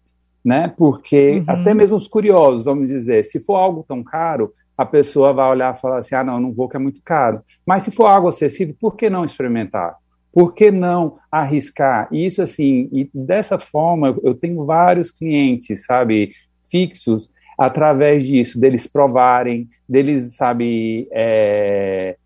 né? 0.45 0.73
Porque 0.77 1.39
uhum. 1.39 1.45
até 1.47 1.73
mesmo 1.73 1.97
os 1.97 2.07
curiosos, 2.07 2.65
vamos 2.65 2.89
dizer, 2.89 3.25
se 3.25 3.41
for 3.41 3.57
algo 3.57 3.85
tão 3.87 4.03
caro, 4.03 4.53
a 4.77 4.85
pessoa 4.85 5.33
vai 5.33 5.49
olhar 5.51 5.75
e 5.75 5.81
falar 5.81 5.99
assim: 5.99 6.15
ah, 6.15 6.25
não, 6.25 6.41
não 6.41 6.53
vou, 6.53 6.69
que 6.69 6.77
é 6.77 6.81
muito 6.81 7.01
caro. 7.03 7.41
Mas 7.65 7.85
se 7.85 7.91
for 7.91 8.07
algo 8.07 8.29
acessível, 8.29 8.75
por 8.79 8.97
que 8.97 9.09
não 9.09 9.25
experimentar? 9.25 9.97
Por 10.33 10.53
que 10.53 10.71
não 10.71 11.17
arriscar? 11.31 12.09
E 12.11 12.27
isso, 12.27 12.43
assim, 12.43 12.89
e 12.93 13.09
dessa 13.15 13.59
forma, 13.59 14.17
eu 14.23 14.35
tenho 14.35 14.65
vários 14.65 15.11
clientes, 15.11 15.87
sabe, 15.87 16.33
fixos, 16.69 17.31
através 17.57 18.27
disso, 18.27 18.59
deles 18.59 18.87
provarem, 18.87 19.69
deles, 19.89 20.35
sabe, 20.37 21.07
é, 21.13 22.17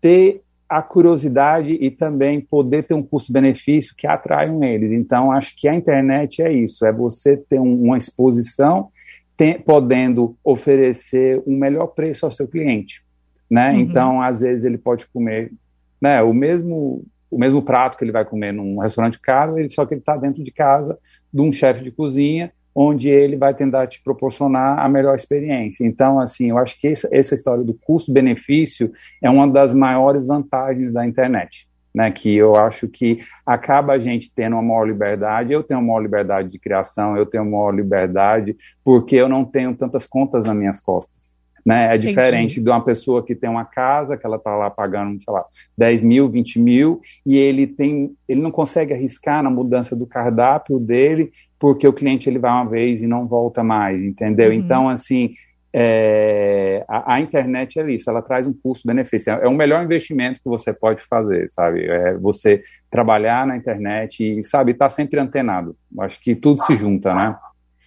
ter 0.00 0.42
a 0.78 0.82
curiosidade 0.82 1.72
e 1.72 1.90
também 1.90 2.40
poder 2.40 2.82
ter 2.82 2.94
um 2.94 3.02
custo-benefício 3.02 3.94
que 3.96 4.06
atraiam 4.06 4.64
eles. 4.64 4.90
Então, 4.90 5.30
acho 5.30 5.54
que 5.56 5.68
a 5.68 5.74
internet 5.74 6.42
é 6.42 6.52
isso, 6.52 6.84
é 6.84 6.92
você 6.92 7.36
ter 7.36 7.60
um, 7.60 7.84
uma 7.84 7.96
exposição 7.96 8.88
tem, 9.36 9.58
podendo 9.58 10.36
oferecer 10.42 11.42
um 11.46 11.56
melhor 11.56 11.88
preço 11.88 12.24
ao 12.24 12.30
seu 12.30 12.48
cliente, 12.48 13.04
né? 13.50 13.70
Uhum. 13.72 13.80
Então, 13.80 14.22
às 14.22 14.40
vezes 14.40 14.64
ele 14.64 14.78
pode 14.78 15.06
comer, 15.08 15.52
né, 16.00 16.22
o 16.22 16.32
mesmo 16.32 17.04
o 17.30 17.38
mesmo 17.38 17.60
prato 17.62 17.98
que 17.98 18.04
ele 18.04 18.12
vai 18.12 18.24
comer 18.24 18.52
num 18.52 18.78
restaurante 18.78 19.18
caro, 19.18 19.58
ele 19.58 19.68
só 19.68 19.84
que 19.84 19.92
ele 19.92 20.00
está 20.00 20.16
dentro 20.16 20.42
de 20.42 20.52
casa 20.52 20.96
de 21.32 21.40
um 21.40 21.50
chefe 21.50 21.82
de 21.82 21.90
cozinha 21.90 22.52
onde 22.74 23.08
ele 23.08 23.36
vai 23.36 23.54
tentar 23.54 23.86
te 23.86 24.02
proporcionar 24.02 24.78
a 24.78 24.88
melhor 24.88 25.14
experiência. 25.14 25.86
Então, 25.86 26.18
assim, 26.18 26.50
eu 26.50 26.58
acho 26.58 26.78
que 26.80 26.88
essa, 26.88 27.08
essa 27.12 27.34
história 27.34 27.62
do 27.62 27.74
custo-benefício 27.74 28.90
é 29.22 29.30
uma 29.30 29.46
das 29.46 29.72
maiores 29.74 30.26
vantagens 30.26 30.92
da 30.92 31.06
internet. 31.06 31.68
Né, 31.96 32.10
que 32.10 32.34
eu 32.34 32.56
acho 32.56 32.88
que 32.88 33.20
acaba 33.46 33.92
a 33.92 33.98
gente 34.00 34.28
tendo 34.34 34.54
uma 34.54 34.62
maior 34.62 34.84
liberdade, 34.84 35.52
eu 35.52 35.62
tenho 35.62 35.78
uma 35.78 35.86
maior 35.86 36.00
liberdade 36.00 36.48
de 36.48 36.58
criação, 36.58 37.16
eu 37.16 37.24
tenho 37.24 37.44
uma 37.44 37.52
maior 37.52 37.70
liberdade, 37.70 38.56
porque 38.82 39.14
eu 39.14 39.28
não 39.28 39.44
tenho 39.44 39.76
tantas 39.76 40.04
contas 40.04 40.44
nas 40.44 40.56
minhas 40.56 40.80
costas. 40.80 41.33
Né? 41.64 41.94
É 41.94 41.98
diferente 41.98 42.52
Entendi. 42.52 42.64
de 42.64 42.70
uma 42.70 42.84
pessoa 42.84 43.24
que 43.24 43.34
tem 43.34 43.48
uma 43.48 43.64
casa, 43.64 44.16
que 44.16 44.26
ela 44.26 44.36
está 44.36 44.54
lá 44.54 44.68
pagando, 44.68 45.22
sei 45.22 45.32
lá, 45.32 45.44
10 45.78 46.02
mil, 46.02 46.28
20 46.28 46.58
mil, 46.58 47.00
e 47.24 47.38
ele 47.38 47.66
tem, 47.66 48.14
ele 48.28 48.42
não 48.42 48.50
consegue 48.50 48.92
arriscar 48.92 49.42
na 49.42 49.48
mudança 49.48 49.96
do 49.96 50.06
cardápio 50.06 50.78
dele, 50.78 51.32
porque 51.58 51.88
o 51.88 51.92
cliente 51.92 52.28
ele 52.28 52.38
vai 52.38 52.50
uma 52.50 52.68
vez 52.68 53.02
e 53.02 53.06
não 53.06 53.26
volta 53.26 53.64
mais, 53.64 54.02
entendeu? 54.02 54.50
Uhum. 54.50 54.54
Então, 54.54 54.88
assim, 54.90 55.32
é, 55.76 56.84
a, 56.86 57.14
a, 57.14 57.20
internet 57.20 57.80
é 57.80 57.90
isso, 57.90 58.08
ela 58.08 58.22
traz 58.22 58.46
um 58.46 58.52
custo-benefício. 58.52 59.32
É, 59.32 59.44
é 59.44 59.48
o 59.48 59.54
melhor 59.54 59.82
investimento 59.82 60.40
que 60.40 60.48
você 60.48 60.72
pode 60.72 61.02
fazer, 61.02 61.50
sabe? 61.50 61.84
É 61.84 62.14
você 62.14 62.62
trabalhar 62.88 63.44
na 63.44 63.56
internet 63.56 64.22
e, 64.22 64.42
sabe, 64.44 64.70
estar 64.70 64.88
tá 64.88 64.94
sempre 64.94 65.18
antenado. 65.18 65.74
Acho 65.98 66.20
que 66.20 66.36
tudo 66.36 66.62
se 66.62 66.76
junta, 66.76 67.12
né? 67.12 67.34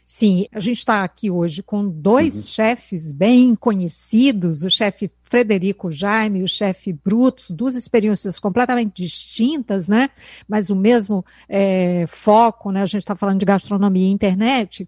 Sim, 0.07 0.47
a 0.53 0.61
gente 0.61 0.77
está 0.77 1.03
aqui 1.03 1.29
hoje 1.29 1.61
com 1.61 1.85
dois 1.85 2.35
uhum. 2.35 2.41
chefes 2.43 3.11
bem 3.11 3.53
conhecidos, 3.53 4.63
o 4.63 4.69
chefe 4.69 5.11
Frederico 5.21 5.91
Jaime 5.91 6.39
e 6.39 6.43
o 6.43 6.47
chefe 6.47 6.93
Brutus, 6.93 7.51
duas 7.51 7.75
experiências 7.75 8.39
completamente 8.39 9.03
distintas, 9.03 9.89
né? 9.89 10.09
Mas 10.47 10.69
o 10.69 10.75
mesmo 10.77 11.25
é, 11.49 12.05
foco, 12.07 12.71
né? 12.71 12.83
A 12.83 12.85
gente 12.85 13.01
está 13.01 13.17
falando 13.17 13.39
de 13.39 13.45
gastronomia 13.45 14.07
e 14.07 14.11
internet. 14.11 14.87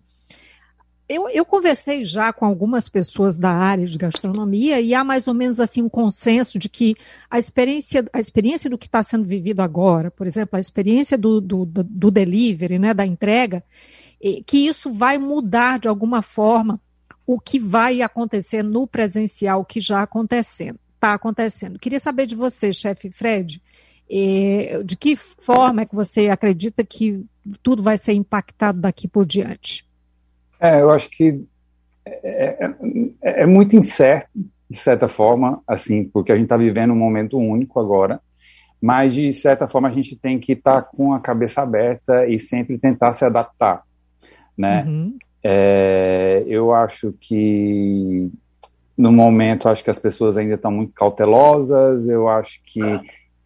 Eu, 1.09 1.27
eu, 1.27 1.43
conversei 1.43 2.05
já 2.05 2.31
com 2.31 2.45
algumas 2.45 2.87
pessoas 2.87 3.37
da 3.37 3.51
área 3.51 3.85
de 3.85 3.97
gastronomia 3.97 4.79
e 4.79 4.93
há 4.93 5.03
mais 5.03 5.27
ou 5.27 5.33
menos 5.33 5.59
assim 5.59 5.81
um 5.81 5.89
consenso 5.89 6.57
de 6.57 6.69
que 6.69 6.95
a 7.29 7.37
experiência, 7.37 8.05
a 8.13 8.21
experiência 8.21 8.69
do 8.69 8.77
que 8.77 8.85
está 8.85 9.03
sendo 9.03 9.25
vivido 9.27 9.59
agora, 9.59 10.11
por 10.11 10.27
exemplo, 10.27 10.55
a 10.55 10.59
experiência 10.59 11.17
do, 11.17 11.41
do, 11.41 11.65
do 11.65 12.11
delivery, 12.11 12.77
né, 12.77 12.93
da 12.93 13.05
entrega, 13.05 13.63
que 14.45 14.67
isso 14.67 14.91
vai 14.91 15.17
mudar 15.17 15.79
de 15.79 15.87
alguma 15.87 16.21
forma 16.21 16.79
o 17.25 17.39
que 17.39 17.59
vai 17.59 18.01
acontecer 18.01 18.63
no 18.63 18.87
presencial, 18.87 19.63
que 19.63 19.79
já 19.79 20.01
acontecendo, 20.01 20.79
está 20.95 21.13
acontecendo. 21.13 21.77
Queria 21.77 21.99
saber 21.99 22.25
de 22.25 22.35
você, 22.35 22.73
chefe 22.73 23.11
Fred, 23.11 23.61
eh, 24.09 24.81
de 24.83 24.97
que 24.97 25.15
forma 25.15 25.81
é 25.81 25.85
que 25.85 25.93
você 25.93 26.29
acredita 26.29 26.83
que 26.83 27.23
tudo 27.61 27.83
vai 27.83 27.99
ser 27.99 28.13
impactado 28.13 28.81
daqui 28.81 29.07
por 29.07 29.27
diante? 29.27 29.87
É, 30.59 30.81
eu 30.81 30.89
acho 30.89 31.07
que 31.11 31.39
é, 32.03 32.65
é, 33.23 33.43
é 33.43 33.45
muito 33.45 33.75
incerto, 33.75 34.29
de 34.67 34.77
certa 34.77 35.07
forma, 35.07 35.61
assim, 35.67 36.03
porque 36.03 36.31
a 36.31 36.35
gente 36.35 36.45
está 36.45 36.57
vivendo 36.57 36.93
um 36.93 36.97
momento 36.97 37.37
único 37.37 37.79
agora, 37.79 38.19
mas 38.81 39.13
de 39.13 39.31
certa 39.33 39.67
forma 39.67 39.87
a 39.87 39.91
gente 39.91 40.15
tem 40.15 40.39
que 40.39 40.53
estar 40.53 40.81
tá 40.81 40.89
com 40.95 41.13
a 41.13 41.19
cabeça 41.19 41.61
aberta 41.61 42.25
e 42.27 42.39
sempre 42.39 42.79
tentar 42.79 43.13
se 43.13 43.23
adaptar 43.23 43.83
né? 44.59 44.83
Uhum. 44.85 45.17
É, 45.41 46.43
eu 46.45 46.73
acho 46.73 47.13
que 47.21 48.29
no 48.97 49.13
momento, 49.13 49.69
acho 49.69 49.81
que 49.81 49.89
as 49.89 49.97
pessoas 49.97 50.37
ainda 50.37 50.55
estão 50.55 50.69
muito 50.69 50.91
cautelosas. 50.93 52.09
Eu 52.09 52.27
acho 52.27 52.59
que 52.65 52.81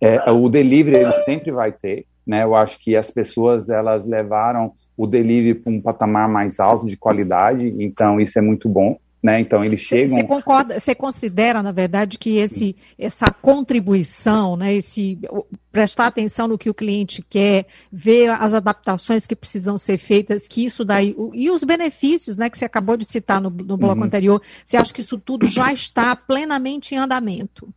é, 0.02 0.32
o 0.32 0.50
delivery 0.50 0.98
ele 0.98 1.12
sempre 1.12 1.52
vai 1.52 1.72
ter, 1.72 2.08
né? 2.26 2.44
Eu 2.44 2.56
acho 2.56 2.80
que 2.80 2.96
as 2.96 3.12
pessoas 3.12 3.70
elas 3.70 4.04
levaram 4.04 4.72
o 4.98 5.06
delivery 5.06 5.54
para 5.54 5.72
um 5.72 5.80
patamar 5.80 6.28
mais 6.28 6.60
alto 6.60 6.88
de 6.88 6.98
qualidade, 6.98 7.72
então 7.80 8.20
isso 8.20 8.40
é 8.40 8.42
muito 8.42 8.68
bom. 8.68 8.98
Né? 9.24 9.40
Então 9.40 9.64
eles 9.64 9.80
chegam. 9.80 10.18
Você 10.18 10.24
concorda? 10.26 10.78
Você 10.78 10.94
considera, 10.94 11.64
na 11.64 11.72
verdade, 11.72 12.18
que 12.18 12.36
esse, 12.36 12.76
essa 13.00 13.32
contribuição, 13.32 14.58
né, 14.58 14.74
esse 14.74 15.18
prestar 15.72 16.08
atenção 16.08 16.46
no 16.46 16.58
que 16.58 16.70
o 16.70 16.74
cliente 16.74 17.24
quer, 17.30 17.66
ver 17.90 18.32
as 18.32 18.54
adaptações 18.54 19.26
que 19.26 19.34
precisam 19.34 19.78
ser 19.78 19.98
feitas, 19.98 20.46
que 20.46 20.66
isso 20.66 20.84
daí 20.84 21.16
e 21.34 21.50
os 21.50 21.64
benefícios, 21.64 22.36
né, 22.36 22.50
que 22.50 22.58
você 22.58 22.66
acabou 22.66 22.98
de 22.98 23.10
citar 23.10 23.40
no, 23.40 23.50
no 23.50 23.78
bloco 23.78 24.00
uhum. 24.00 24.04
anterior, 24.04 24.42
você 24.66 24.76
acha 24.76 24.94
que 24.94 25.00
isso 25.00 25.18
tudo 25.18 25.48
já 25.48 25.72
está 25.72 26.14
plenamente 26.18 26.94
em 26.94 26.98
andamento? 26.98 27.74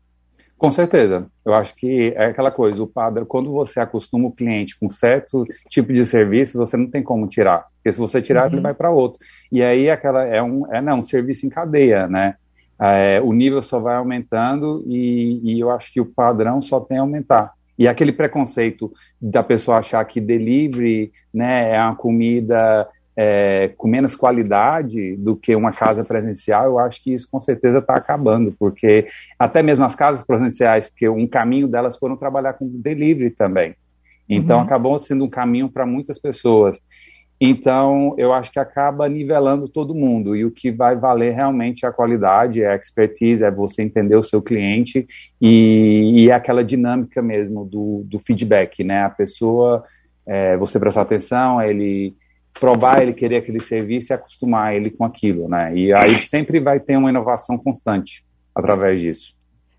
Com 0.59 0.71
certeza. 0.71 1.27
Eu 1.45 1.53
acho 1.55 1.75
que 1.75 2.15
é 2.17 2.27
aquela 2.27 2.51
coisa, 2.51 2.83
o 2.83 2.87
padrão, 2.87 3.27
quando 3.27 3.53
você 3.53 3.79
acostuma 3.79 4.29
o 4.29 4.33
cliente 4.33 4.79
com 4.79 4.89
certo 4.89 5.45
tipo 5.69 5.93
de 5.93 6.05
serviço, 6.07 6.57
você 6.57 6.77
não 6.77 6.91
tem 6.91 7.03
como 7.03 7.29
tirar. 7.29 7.67
Porque 7.77 7.93
se 7.93 7.99
você 7.99 8.23
tirar, 8.23 8.47
uhum. 8.47 8.55
ele 8.55 8.61
vai 8.63 8.73
para 8.73 8.91
outro. 8.91 9.21
E 9.53 9.63
aí 9.63 9.91
aquela 9.91 10.25
é 10.25 10.43
um, 10.43 10.73
é 10.73 10.81
não, 10.81 11.01
um 11.01 11.03
serviço 11.03 11.47
em 11.47 11.51
cadeia, 11.51 12.07
né? 12.09 12.37
É, 12.79 13.21
o 13.23 13.33
nível 13.33 13.63
só 13.63 13.79
vai 13.79 13.97
aumentando 13.97 14.85
e, 14.87 15.41
e 15.43 15.61
eu 15.61 15.71
acho 15.71 15.93
que 15.93 16.01
o 16.01 16.07
padrão 16.07 16.61
só 16.61 16.81
tem 16.81 16.99
a 16.99 17.03
aumentar. 17.03 17.53
E 17.79 17.87
aquele 17.87 18.13
preconceito 18.13 18.91
da 19.21 19.43
pessoa 19.43 19.79
achar 19.79 20.05
que 20.05 20.21
delivery 20.21 21.13
né, 21.33 21.75
é 21.75 21.81
uma 21.81 21.95
comida 21.95 22.89
é, 23.17 23.73
com 23.77 23.89
menos 23.89 24.15
qualidade 24.15 25.17
do 25.17 25.35
que 25.35 25.57
uma 25.57 25.73
casa 25.73 26.05
presencial, 26.05 26.67
eu 26.67 26.79
acho 26.79 27.03
que 27.03 27.15
isso 27.15 27.29
com 27.31 27.41
certeza 27.41 27.79
está 27.79 27.97
acabando, 27.97 28.55
porque 28.59 29.07
até 29.39 29.63
mesmo 29.63 29.85
as 29.85 29.97
casas 29.97 30.23
presenciais, 30.23 30.89
porque 30.89 31.09
um 31.09 31.27
caminho 31.27 31.67
delas 31.67 31.99
foram 31.99 32.17
trabalhar 32.17 32.53
com 32.53 32.69
delivery 32.69 33.31
também. 33.31 33.75
Então, 34.29 34.59
uhum. 34.59 34.65
acabou 34.65 34.99
sendo 34.99 35.25
um 35.25 35.31
caminho 35.31 35.69
para 35.69 35.87
muitas 35.87 36.19
pessoas. 36.19 36.81
Então, 37.41 38.15
eu 38.19 38.33
acho 38.33 38.51
que 38.51 38.59
acaba 38.59 39.09
nivelando 39.09 39.69
todo 39.69 39.95
mundo. 39.95 40.35
E 40.35 40.45
o 40.45 40.51
que 40.51 40.71
vai 40.71 40.97
valer 40.97 41.35
realmente 41.35 41.85
é 41.85 41.89
a 41.89 41.93
qualidade, 41.93 42.63
é 42.63 42.73
a 42.73 42.77
expertise, 42.77 43.45
é 43.45 43.51
você 43.51 43.83
entender 43.83 44.17
o 44.17 44.23
seu 44.23 44.43
cliente 44.43 45.07
e, 45.41 46.25
e 46.25 46.31
é 46.31 46.35
aquela 46.35 46.65
dinâmica 46.65 47.23
mesmo 47.23 47.65
do, 47.65 48.03
do 48.07 48.19
feedback, 48.19 48.83
né? 48.83 49.05
A 49.05 49.11
pessoa, 49.11 49.85
é, 50.27 50.57
você 50.57 50.81
prestar 50.81 51.03
atenção, 51.03 51.63
ele 51.63 52.15
provar 52.59 53.03
ele 53.03 53.13
querer 53.13 53.37
aquele 53.37 53.61
serviço 53.61 54.13
e 54.13 54.15
acostumar 54.15 54.75
ele 54.75 54.91
com 54.91 55.05
aquilo, 55.05 55.49
né? 55.49 55.75
E 55.77 55.93
aí 55.93 56.21
sempre 56.23 56.61
vai 56.61 56.81
ter 56.81 56.97
uma 56.97 57.11
inovação 57.11 57.59
constante 57.59 58.25
através 58.55 59.01
disso. 59.01 59.35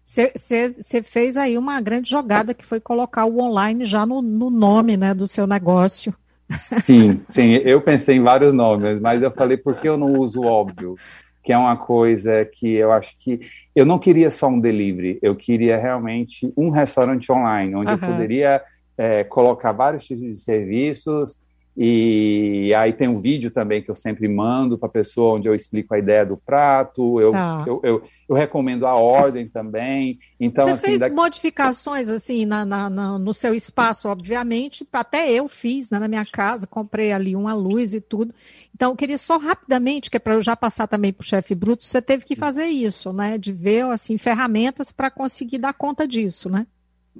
Você 0.05 1.03
fez 1.03 1.35
aí 1.35 1.57
uma 1.57 1.81
grande 1.81 2.09
jogada 2.09 2.53
que 2.53 2.65
foi 2.65 2.79
colocar 2.79 3.25
o 3.25 3.41
online 3.41 3.83
já 3.83 4.05
no, 4.05 4.21
no 4.21 4.49
nome 4.49 4.95
né, 4.95 5.13
do 5.13 5.27
seu 5.27 5.45
negócio. 5.45 6.13
Sim, 6.49 7.19
sim, 7.27 7.55
eu 7.55 7.81
pensei 7.81 8.15
em 8.15 8.23
vários 8.23 8.53
nomes, 8.53 9.01
mas 9.01 9.21
eu 9.21 9.29
falei 9.31 9.57
por 9.57 9.75
que 9.75 9.89
eu 9.89 9.97
não 9.97 10.13
uso 10.13 10.39
o 10.41 10.45
óbvio, 10.45 10.95
que 11.43 11.51
é 11.51 11.57
uma 11.57 11.75
coisa 11.75 12.45
que 12.45 12.73
eu 12.73 12.93
acho 12.93 13.17
que 13.17 13.41
eu 13.75 13.85
não 13.85 13.99
queria 13.99 14.29
só 14.29 14.47
um 14.47 14.59
delivery, 14.59 15.19
eu 15.21 15.35
queria 15.35 15.77
realmente 15.77 16.53
um 16.55 16.69
restaurante 16.69 17.29
online, 17.29 17.75
onde 17.75 17.91
uhum. 17.91 17.97
eu 17.97 17.99
poderia 17.99 18.61
é, 18.97 19.25
colocar 19.25 19.73
vários 19.73 20.05
tipos 20.05 20.23
de 20.23 20.35
serviços 20.35 21.37
e 21.79 22.73
aí 22.73 22.91
tem 22.91 23.07
um 23.07 23.19
vídeo 23.19 23.51
também 23.51 23.83
que 23.83 23.91
eu 23.91 23.93
sempre 23.93 24.27
mando 24.27 24.79
para 24.79 24.89
a 24.89 24.91
pessoa, 24.91 25.35
onde 25.35 25.47
eu 25.47 25.53
explico 25.53 25.93
a 25.93 25.99
ideia 25.99 26.25
do 26.25 26.35
prato, 26.35 27.21
eu, 27.21 27.31
tá. 27.31 27.63
eu, 27.67 27.79
eu, 27.83 28.03
eu, 28.27 28.35
recomendo 28.35 28.87
a 28.87 28.95
ordem 28.95 29.47
também. 29.47 30.17
Então, 30.39 30.65
Você 30.65 30.71
assim, 30.71 30.85
fez 30.87 30.99
daqui... 31.01 31.15
modificações 31.15 32.09
assim 32.09 32.47
na, 32.47 32.65
na, 32.65 32.89
na, 32.89 33.19
no 33.19 33.31
seu 33.31 33.53
espaço, 33.53 34.09
obviamente, 34.09 34.87
até 34.91 35.29
eu 35.29 35.47
fiz 35.47 35.91
né, 35.91 35.99
na 35.99 36.07
minha 36.07 36.25
casa, 36.25 36.65
comprei 36.65 37.11
ali 37.11 37.35
uma 37.35 37.53
luz 37.53 37.93
e 37.93 38.01
tudo. 38.01 38.33
Então, 38.73 38.91
eu 38.91 38.95
queria 38.95 39.17
só 39.19 39.37
rapidamente, 39.37 40.09
que 40.09 40.17
é 40.17 40.19
para 40.19 40.33
eu 40.33 40.41
já 40.41 40.55
passar 40.55 40.87
também 40.87 41.13
para 41.13 41.21
o 41.21 41.25
chefe 41.25 41.53
Bruto, 41.53 41.83
você 41.83 42.01
teve 42.01 42.25
que 42.25 42.35
fazer 42.35 42.65
isso, 42.65 43.13
né? 43.13 43.37
De 43.37 43.53
ver 43.53 43.85
assim, 43.85 44.17
ferramentas 44.17 44.91
para 44.91 45.11
conseguir 45.11 45.59
dar 45.59 45.73
conta 45.73 46.07
disso, 46.07 46.49
né? 46.49 46.65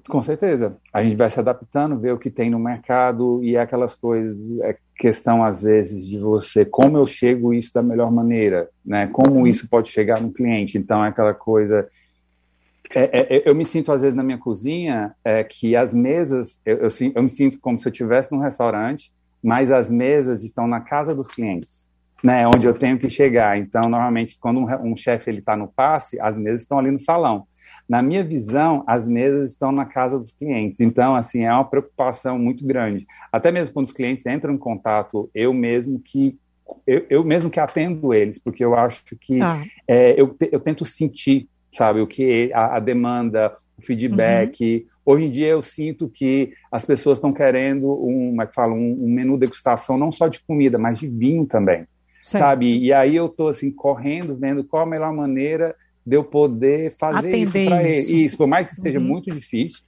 Com 0.08 0.22
certeza. 0.22 0.78
A 0.92 1.04
gente 1.04 1.16
vai 1.16 1.30
se 1.30 1.40
adaptando, 1.40 2.00
ver 2.00 2.14
o 2.14 2.18
que 2.18 2.30
tem 2.30 2.50
no 2.50 2.60
mercado 2.60 3.44
e 3.44 3.56
é 3.56 3.62
aquelas 3.62 3.96
coisas, 3.96 4.38
é 4.62 4.76
questão 4.98 5.44
às 5.44 5.62
vezes 5.62 6.08
de 6.08 6.18
você, 6.20 6.66
como 6.66 6.98
eu 6.98 7.06
chego 7.06 7.54
isso 7.54 7.74
da 7.74 7.84
melhor 7.84 8.12
maneira, 8.12 8.70
né? 8.86 9.08
Como 9.08 9.48
isso 9.48 9.70
pode 9.70 9.90
chegar 9.90 10.20
no 10.22 10.32
cliente. 10.32 10.78
Então 10.78 11.04
é 11.04 11.10
aquela 11.10 11.34
coisa. 11.34 11.88
É, 12.96 13.20
é, 13.20 13.38
é, 13.38 13.50
eu 13.50 13.56
me 13.56 13.66
sinto 13.66 13.92
às 13.92 14.02
vezes 14.02 14.16
na 14.16 14.24
minha 14.24 14.38
cozinha 14.38 15.14
é, 15.24 15.44
que 15.44 15.76
as 15.76 15.94
mesas, 15.94 16.60
eu, 16.66 16.78
eu, 16.78 16.90
eu 17.16 17.24
me 17.24 17.30
sinto 17.30 17.60
como 17.60 17.78
se 17.78 17.88
eu 17.88 17.92
estivesse 17.92 18.32
num 18.32 18.40
restaurante, 18.40 19.12
mas 19.44 19.72
as 19.72 19.92
mesas 19.92 20.44
estão 20.44 20.68
na 20.68 20.82
casa 20.82 21.14
dos 21.14 21.28
clientes 21.28 21.88
né, 22.24 22.48
onde 22.48 22.68
eu 22.68 22.74
tenho 22.74 22.98
que 22.98 23.10
chegar. 23.10 23.58
Então, 23.58 23.90
normalmente, 23.90 24.38
quando 24.40 24.60
um, 24.60 24.92
um 24.92 24.96
chefe 24.96 25.30
ele 25.30 25.40
está 25.40 25.56
no 25.56 25.68
passe, 25.68 26.20
as 26.20 26.38
mesas 26.38 26.62
estão 26.62 26.80
ali 26.80 26.92
no 26.92 27.00
salão. 27.00 27.46
Na 27.88 28.02
minha 28.02 28.24
visão, 28.24 28.84
as 28.88 29.08
mesas 29.08 29.52
estão 29.52 29.72
na 29.72 29.86
casa 29.86 30.18
dos 30.18 30.32
clientes. 30.32 30.80
Então, 30.80 31.16
assim, 31.16 31.44
é 31.44 31.54
uma 31.54 31.66
preocupação 31.66 32.38
muito 32.38 32.66
grande. 32.66 33.06
Até 33.32 33.52
mesmo 33.52 33.74
quando 33.74 33.88
os 33.88 33.94
clientes 33.94 34.26
entram 34.26 34.54
em 34.54 34.58
contato, 34.58 35.30
eu 35.34 35.54
mesmo 35.54 36.00
que 36.00 36.38
eu, 36.86 37.06
eu 37.10 37.24
mesmo 37.24 37.50
que 37.50 37.62
atendo 37.62 38.14
eles, 38.14 38.38
porque 38.38 38.64
eu 38.64 38.76
acho 38.76 39.04
que 39.22 39.38
tá. 39.38 39.64
é, 39.88 40.20
eu, 40.20 40.36
eu 40.52 40.60
tento 40.60 40.86
sentir, 40.86 41.48
sabe, 41.72 42.02
o 42.02 42.08
que 42.08 42.52
a, 42.54 42.76
a 42.76 42.80
demanda, 42.80 43.56
o 43.78 43.82
feedback. 43.82 44.86
Uhum. 45.06 45.14
Hoje 45.14 45.26
em 45.26 45.32
dia 45.32 45.48
eu 45.48 45.62
sinto 45.62 46.10
que 46.10 46.52
as 46.70 46.84
pessoas 46.84 47.18
estão 47.18 47.32
querendo 47.32 47.90
um, 47.90 48.32
como 48.32 48.42
é 48.42 48.48
que 48.48 48.54
fala, 48.54 48.74
um, 48.74 49.06
um 49.06 49.10
menu 49.10 49.38
degustação 49.38 49.98
não 49.98 50.12
só 50.12 50.28
de 50.28 50.42
comida, 50.42 50.78
mas 50.78 51.00
de 51.00 51.08
vinho 51.08 51.46
também 51.46 51.88
certo. 52.28 52.44
sabe? 52.44 52.78
E 52.78 52.92
aí 52.92 53.16
eu 53.16 53.30
tô 53.30 53.48
assim 53.48 53.72
correndo, 53.72 54.36
vendo 54.36 54.64
qual 54.64 54.84
a 54.84 54.86
melhor 54.86 55.14
maneira 55.14 55.76
de 56.08 56.16
eu 56.16 56.24
poder 56.24 56.96
fazer 56.98 57.28
Atender 57.28 57.44
isso 57.44 57.70
para 57.70 57.84
ele. 57.84 58.24
Isso, 58.24 58.38
por 58.38 58.48
mais 58.48 58.70
que 58.70 58.76
seja 58.78 58.98
uhum. 58.98 59.04
muito 59.04 59.30
difícil, 59.30 59.82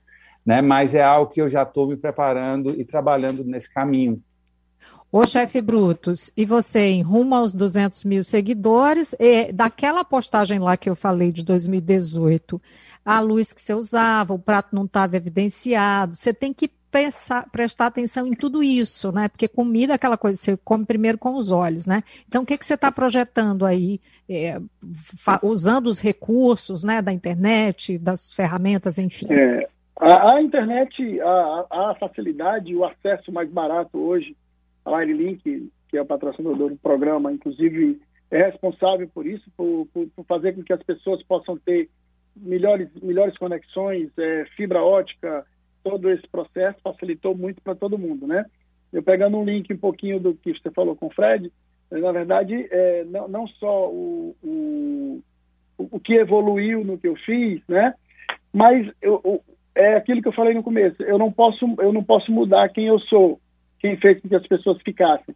né? 0.44 0.60
Mas 0.60 0.94
é 0.94 1.02
algo 1.02 1.32
que 1.32 1.40
eu 1.40 1.48
já 1.48 1.62
estou 1.62 1.88
me 1.88 1.96
preparando 1.96 2.78
e 2.78 2.84
trabalhando 2.84 3.42
nesse 3.42 3.72
caminho. 3.72 4.22
Ô, 5.10 5.24
chefe 5.24 5.62
Brutus, 5.62 6.30
e 6.36 6.44
você 6.44 6.80
em 6.80 7.00
rumo 7.00 7.34
aos 7.34 7.54
200 7.54 8.04
mil 8.04 8.22
seguidores, 8.22 9.14
e 9.18 9.50
daquela 9.50 10.04
postagem 10.04 10.58
lá 10.58 10.76
que 10.76 10.90
eu 10.90 10.94
falei 10.94 11.32
de 11.32 11.42
2018, 11.42 12.60
a 13.04 13.20
luz 13.20 13.52
que 13.52 13.60
você 13.60 13.74
usava, 13.74 14.34
o 14.34 14.38
prato 14.38 14.74
não 14.74 14.84
estava 14.84 15.16
evidenciado, 15.16 16.14
você 16.14 16.32
tem 16.32 16.52
que 16.52 16.70
prestar, 16.90 17.48
prestar 17.50 17.86
atenção 17.86 18.26
em 18.26 18.34
tudo 18.34 18.62
isso, 18.62 19.12
né? 19.12 19.28
Porque 19.28 19.46
comida 19.46 19.92
é 19.92 19.96
aquela 19.96 20.18
coisa, 20.18 20.36
você 20.36 20.56
come 20.56 20.84
primeiro 20.84 21.16
com 21.16 21.34
os 21.34 21.50
olhos, 21.50 21.86
né? 21.86 22.02
Então, 22.28 22.42
o 22.42 22.46
que, 22.46 22.58
que 22.58 22.66
você 22.66 22.74
está 22.74 22.90
projetando 22.90 23.64
aí, 23.64 24.00
é, 24.28 24.60
usando 25.42 25.86
os 25.86 26.00
recursos 26.00 26.82
né, 26.82 27.00
da 27.00 27.12
internet, 27.12 27.96
das 27.98 28.32
ferramentas, 28.32 28.98
enfim? 28.98 29.26
É, 29.30 29.68
a, 29.96 30.34
a, 30.34 30.42
internet, 30.42 31.20
a, 31.20 31.66
a 31.70 31.96
facilidade, 31.98 32.74
o 32.74 32.84
acesso 32.84 33.32
mais 33.32 33.48
barato 33.50 33.96
hoje, 33.98 34.36
a 34.84 34.90
Wirelink, 34.90 35.70
que 35.88 35.96
é 35.96 36.02
o 36.02 36.06
patrocinador 36.06 36.70
do 36.70 36.76
programa, 36.76 37.32
inclusive 37.32 38.00
é 38.30 38.44
responsável 38.44 39.08
por 39.12 39.26
isso, 39.26 39.44
por, 39.56 39.86
por, 39.92 40.06
por 40.08 40.24
fazer 40.24 40.54
com 40.54 40.62
que 40.62 40.72
as 40.72 40.82
pessoas 40.82 41.22
possam 41.24 41.56
ter 41.58 41.88
melhores, 42.36 42.88
melhores 43.02 43.36
conexões, 43.36 44.10
é, 44.18 44.44
fibra 44.56 44.82
ótica, 44.82 45.44
todo 45.82 46.10
esse 46.10 46.26
processo 46.28 46.78
facilitou 46.82 47.34
muito 47.34 47.60
para 47.62 47.74
todo 47.74 47.98
mundo, 47.98 48.26
né? 48.26 48.44
Eu 48.92 49.02
pegando 49.02 49.36
um 49.36 49.44
link 49.44 49.72
um 49.72 49.78
pouquinho 49.78 50.18
do 50.18 50.34
que 50.34 50.52
você 50.52 50.70
falou 50.70 50.96
com 50.96 51.06
o 51.06 51.14
Fred, 51.14 51.50
na 51.90 52.12
verdade, 52.12 52.68
é, 52.70 53.04
não, 53.04 53.26
não 53.26 53.46
só 53.48 53.88
o, 53.88 54.36
o, 54.42 55.22
o 55.76 55.98
que 55.98 56.14
evoluiu 56.14 56.84
no 56.84 56.96
que 56.96 57.08
eu 57.08 57.16
fiz, 57.16 57.60
né? 57.68 57.94
Mas 58.52 58.88
eu, 59.02 59.42
é 59.74 59.96
aquilo 59.96 60.22
que 60.22 60.28
eu 60.28 60.32
falei 60.32 60.54
no 60.54 60.62
começo. 60.62 61.02
Eu 61.02 61.18
não 61.18 61.32
posso, 61.32 61.64
eu 61.78 61.92
não 61.92 62.04
posso 62.04 62.30
mudar 62.30 62.68
quem 62.68 62.86
eu 62.86 62.98
sou, 63.00 63.40
quem 63.80 63.96
fez 63.96 64.20
com 64.20 64.28
que 64.28 64.36
as 64.36 64.46
pessoas 64.46 64.80
ficassem. 64.82 65.34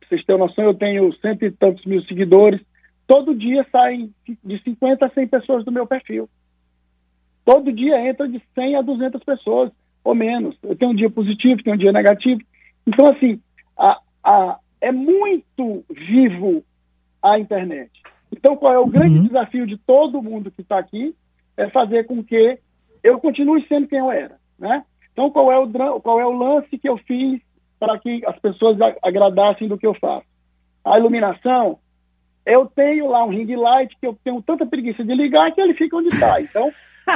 Pra 0.00 0.08
vocês 0.08 0.24
terem 0.24 0.40
noção, 0.40 0.64
eu 0.64 0.74
tenho 0.74 1.12
cento 1.20 1.44
e 1.44 1.50
tantos 1.50 1.84
mil 1.84 2.02
seguidores. 2.02 2.60
Todo 3.06 3.34
dia 3.34 3.66
saem 3.70 4.12
de 4.42 4.62
50 4.62 5.04
a 5.04 5.10
100 5.10 5.28
pessoas 5.28 5.64
do 5.64 5.72
meu 5.72 5.86
perfil. 5.86 6.28
Todo 7.44 7.72
dia 7.72 8.08
entra 8.08 8.26
de 8.26 8.42
100 8.54 8.76
a 8.76 8.82
200 8.82 9.22
pessoas, 9.22 9.70
ou 10.02 10.14
menos. 10.14 10.56
Eu 10.62 10.74
tenho 10.74 10.92
um 10.92 10.94
dia 10.94 11.10
positivo, 11.10 11.62
tenho 11.62 11.76
um 11.76 11.78
dia 11.78 11.92
negativo. 11.92 12.40
Então, 12.86 13.10
assim, 13.10 13.40
a, 13.76 14.00
a, 14.22 14.58
é 14.80 14.90
muito 14.90 15.84
vivo 15.90 16.64
a 17.22 17.38
internet. 17.38 17.90
Então, 18.32 18.56
qual 18.56 18.72
é 18.72 18.78
o 18.78 18.86
grande 18.86 19.18
uhum. 19.18 19.24
desafio 19.24 19.66
de 19.66 19.76
todo 19.76 20.22
mundo 20.22 20.50
que 20.50 20.62
está 20.62 20.78
aqui? 20.78 21.14
É 21.56 21.68
fazer 21.70 22.04
com 22.04 22.24
que 22.24 22.58
eu 23.02 23.20
continue 23.20 23.66
sendo 23.68 23.86
quem 23.86 23.98
eu 23.98 24.10
era, 24.10 24.38
né? 24.58 24.84
Então, 25.12 25.30
qual 25.30 25.52
é 25.52 25.58
o, 25.58 26.00
qual 26.00 26.20
é 26.20 26.26
o 26.26 26.32
lance 26.32 26.76
que 26.76 26.88
eu 26.88 26.96
fiz 26.96 27.40
para 27.78 27.98
que 27.98 28.24
as 28.26 28.38
pessoas 28.40 28.76
agradassem 29.02 29.68
do 29.68 29.78
que 29.78 29.86
eu 29.86 29.94
faço? 29.94 30.26
A 30.84 30.98
iluminação, 30.98 31.78
eu 32.46 32.66
tenho 32.66 33.08
lá 33.08 33.24
um 33.24 33.30
ring 33.30 33.54
light 33.56 33.96
que 33.98 34.06
eu 34.06 34.16
tenho 34.22 34.42
tanta 34.42 34.66
preguiça 34.66 35.04
de 35.04 35.14
ligar 35.14 35.52
que 35.52 35.60
ele 35.60 35.74
fica 35.74 35.96
onde 35.96 36.08
está. 36.08 36.40
Então, 36.40 36.70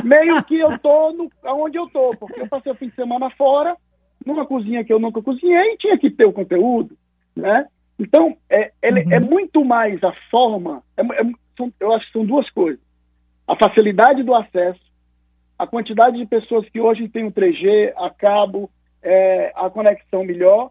meio 0.05 0.43
que 0.45 0.59
eu 0.59 0.79
tô 0.79 1.13
no, 1.13 1.31
onde 1.45 1.77
eu 1.77 1.89
tô, 1.89 2.17
porque 2.17 2.41
eu 2.41 2.49
passei 2.49 2.73
o 2.73 2.75
fim 2.75 2.89
de 2.89 2.95
semana 2.95 3.31
fora, 3.31 3.77
numa 4.25 4.47
cozinha 4.47 4.85
que 4.85 4.93
eu 4.93 4.99
nunca 4.99 5.23
cozinhei, 5.23 5.75
e 5.75 5.77
tinha 5.77 5.99
que 5.99 6.11
ter 6.11 6.25
o 6.25 6.33
conteúdo, 6.33 6.97
né? 7.37 7.67
Então, 7.99 8.37
é, 8.49 8.73
ele, 8.83 9.03
uhum. 9.05 9.13
é 9.13 9.21
muito 9.21 9.65
mais 9.65 10.03
a 10.05 10.13
forma, 10.31 10.83
é, 10.97 11.03
é, 11.03 11.25
são, 11.57 11.73
eu 11.81 11.93
acho 11.93 12.07
que 12.07 12.13
são 12.13 12.25
duas 12.25 12.49
coisas. 12.51 12.81
A 13.47 13.57
facilidade 13.57 14.23
do 14.23 14.35
acesso, 14.35 14.81
a 15.59 15.67
quantidade 15.67 16.17
de 16.17 16.27
pessoas 16.27 16.69
que 16.69 16.81
hoje 16.81 17.09
tem 17.09 17.27
o 17.27 17.33
3G, 17.33 17.93
a 17.97 18.11
cabo, 18.11 18.71
é, 19.03 19.53
a 19.57 19.69
conexão 19.69 20.25
melhor, 20.25 20.71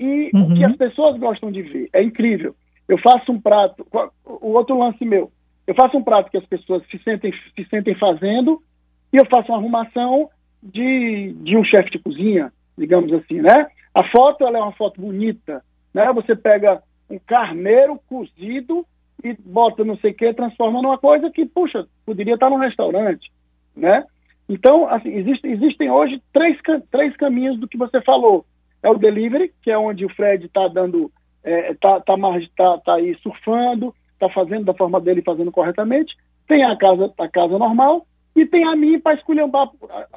e 0.00 0.30
uhum. 0.34 0.44
o 0.44 0.54
que 0.54 0.64
uhum. 0.64 0.70
as 0.70 0.76
pessoas 0.76 1.18
gostam 1.18 1.52
de 1.52 1.62
ver. 1.62 1.90
É 1.92 2.02
incrível. 2.02 2.54
Eu 2.92 2.98
faço 2.98 3.32
um 3.32 3.40
prato, 3.40 3.86
o 4.26 4.48
outro 4.48 4.78
lance 4.78 5.02
meu, 5.02 5.32
eu 5.66 5.74
faço 5.74 5.96
um 5.96 6.04
prato 6.04 6.30
que 6.30 6.36
as 6.36 6.44
pessoas 6.44 6.82
se 6.90 6.98
sentem, 6.98 7.32
se 7.32 7.64
sentem 7.70 7.94
fazendo, 7.94 8.62
e 9.10 9.16
eu 9.16 9.24
faço 9.24 9.50
uma 9.50 9.56
arrumação 9.56 10.28
de, 10.62 11.32
de 11.40 11.56
um 11.56 11.64
chefe 11.64 11.90
de 11.90 11.98
cozinha, 11.98 12.52
digamos 12.76 13.10
assim, 13.14 13.40
né? 13.40 13.66
A 13.94 14.04
foto, 14.10 14.46
ela 14.46 14.58
é 14.58 14.60
uma 14.60 14.72
foto 14.72 15.00
bonita, 15.00 15.64
né? 15.94 16.12
Você 16.12 16.36
pega 16.36 16.82
um 17.08 17.18
carneiro 17.18 17.98
cozido 18.06 18.86
e 19.24 19.32
bota 19.32 19.82
não 19.84 19.96
sei 19.96 20.10
o 20.10 20.14
que, 20.14 20.34
transforma 20.34 20.82
numa 20.82 20.98
coisa 20.98 21.30
que, 21.30 21.46
puxa, 21.46 21.86
poderia 22.04 22.34
estar 22.34 22.50
num 22.50 22.58
restaurante, 22.58 23.32
né? 23.74 24.04
Então, 24.46 24.86
assim, 24.86 25.14
existe, 25.14 25.46
existem 25.46 25.90
hoje 25.90 26.22
três, 26.30 26.58
três 26.90 27.16
caminhos 27.16 27.58
do 27.58 27.66
que 27.66 27.78
você 27.78 28.02
falou. 28.02 28.44
É 28.82 28.90
o 28.90 28.98
delivery, 28.98 29.50
que 29.62 29.70
é 29.70 29.78
onde 29.78 30.04
o 30.04 30.14
Fred 30.14 30.44
está 30.44 30.68
dando, 30.68 31.10
está 31.44 31.50
é, 31.50 31.74
tá, 31.74 32.00
tá, 32.00 32.16
tá, 32.56 32.78
tá 32.78 32.94
aí 32.94 33.16
surfando, 33.22 33.94
está 34.12 34.28
fazendo 34.28 34.64
da 34.64 34.74
forma 34.74 35.00
dele, 35.00 35.22
fazendo 35.22 35.50
corretamente. 35.50 36.16
Tem 36.46 36.64
a 36.64 36.76
casa, 36.76 37.12
a 37.18 37.28
casa 37.28 37.58
normal, 37.58 38.06
e 38.34 38.46
tem 38.46 38.64
a 38.64 38.74
mim 38.74 38.98
para 38.98 39.14
esculhambar, 39.14 39.68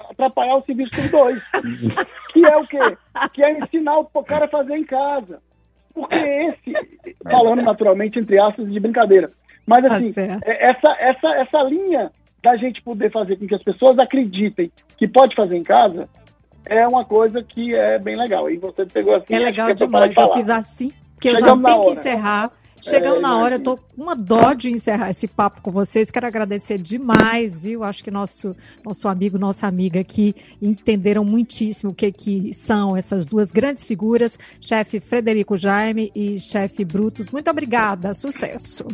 atrapalhar 0.10 0.56
o 0.58 0.64
serviço 0.64 0.92
dos 0.96 1.12
dois. 1.12 1.52
que 2.32 2.46
é 2.46 2.58
o 2.58 2.68
quê? 2.68 2.98
Que 3.34 3.44
é 3.44 3.58
ensinar 3.58 4.00
o 4.00 4.06
cara 4.24 4.46
a 4.46 4.50
fazer 4.50 4.76
em 4.76 4.86
casa. 4.86 5.42
Porque 5.94 6.16
esse, 6.16 7.16
falando 7.24 7.62
naturalmente 7.62 8.20
entre 8.20 8.40
aspas 8.40 8.72
de 8.72 8.80
brincadeira, 8.80 9.30
mas 9.66 9.84
tá 9.84 9.96
assim, 9.96 10.14
tá 10.14 10.22
essa, 10.44 10.96
essa, 11.00 11.28
essa 11.38 11.64
linha 11.64 12.12
da 12.44 12.56
gente 12.58 12.82
poder 12.82 13.12
fazer 13.12 13.38
com 13.38 13.48
que 13.48 13.56
as 13.56 13.64
pessoas 13.64 13.98
acreditem 13.98 14.72
que 14.98 15.08
pode 15.08 15.34
fazer 15.36 15.58
em 15.58 15.64
casa 15.64 16.08
é 16.66 16.88
uma 16.88 17.06
coisa 17.06 17.44
que 17.44 17.74
é 17.74 18.00
bem 18.00 18.16
legal. 18.16 18.50
E 18.50 18.58
você 18.58 18.86
pegou 18.86 19.16
assim. 19.16 19.36
É 19.36 19.40
legal 19.40 19.70
é 19.70 19.74
demais. 19.74 20.12
De 20.12 20.20
eu 20.20 20.34
fiz 20.34 20.50
assim, 20.50 20.92
porque 21.16 21.30
eu 21.30 21.38
já 21.38 21.58
tenho 21.58 21.82
que 21.82 21.92
encerrar. 21.92 22.52
Chegando 22.82 23.18
é, 23.18 23.22
na 23.22 23.38
hora, 23.38 23.56
eu 23.56 23.60
tô 23.60 23.78
com 23.78 24.04
uma 24.04 24.16
dó 24.16 24.54
de 24.54 24.70
encerrar 24.70 25.10
esse 25.10 25.28
papo 25.28 25.60
com 25.60 25.72
vocês. 25.72 26.12
Quero 26.12 26.28
agradecer 26.28 26.78
demais, 26.78 27.58
viu? 27.58 27.84
Acho 27.84 28.04
que 28.04 28.12
nosso, 28.12 28.56
nosso 28.84 29.08
amigo, 29.08 29.40
nossa 29.40 29.66
amiga 29.66 30.00
aqui 30.00 30.36
entenderam 30.62 31.26
muitíssimo 31.26 31.92
o 31.92 31.96
que, 31.96 32.12
que 32.12 32.54
são 32.54 32.96
essas 32.96 33.26
duas 33.26 33.52
grandes 33.52 33.84
figuras, 33.84 34.38
chefe 34.62 35.00
Frederico 35.00 35.58
Jaime 35.58 36.12
e 36.14 36.40
chefe 36.40 36.86
Brutus. 36.86 37.32
Muito 37.32 37.50
obrigada, 37.50 38.14
sucesso. 38.14 38.86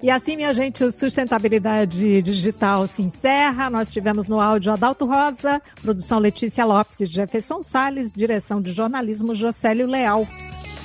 E 0.00 0.08
assim, 0.08 0.36
minha 0.36 0.52
gente, 0.52 0.84
o 0.84 0.90
Sustentabilidade 0.90 2.22
Digital 2.22 2.86
se 2.86 3.02
encerra. 3.02 3.68
Nós 3.68 3.92
tivemos 3.92 4.28
no 4.28 4.38
áudio 4.40 4.72
Adalto 4.72 5.06
Rosa, 5.06 5.60
produção 5.82 6.20
Letícia 6.20 6.64
Lopes 6.64 7.00
e 7.00 7.06
Jefferson 7.06 7.62
Sales, 7.62 8.12
direção 8.12 8.60
de 8.60 8.72
jornalismo 8.72 9.34
Jocélio 9.34 9.86
Leal. 9.86 10.24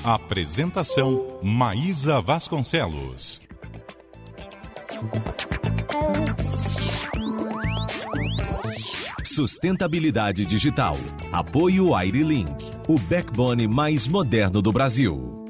Apresentação 0.03 1.37
Maísa 1.43 2.19
Vasconcelos. 2.21 3.39
Sustentabilidade 9.23 10.43
digital. 10.43 10.95
Apoio 11.31 11.93
Airlink, 11.93 12.51
o 12.87 12.97
backbone 12.97 13.67
mais 13.67 14.07
moderno 14.07 14.59
do 14.59 14.71
Brasil. 14.71 15.40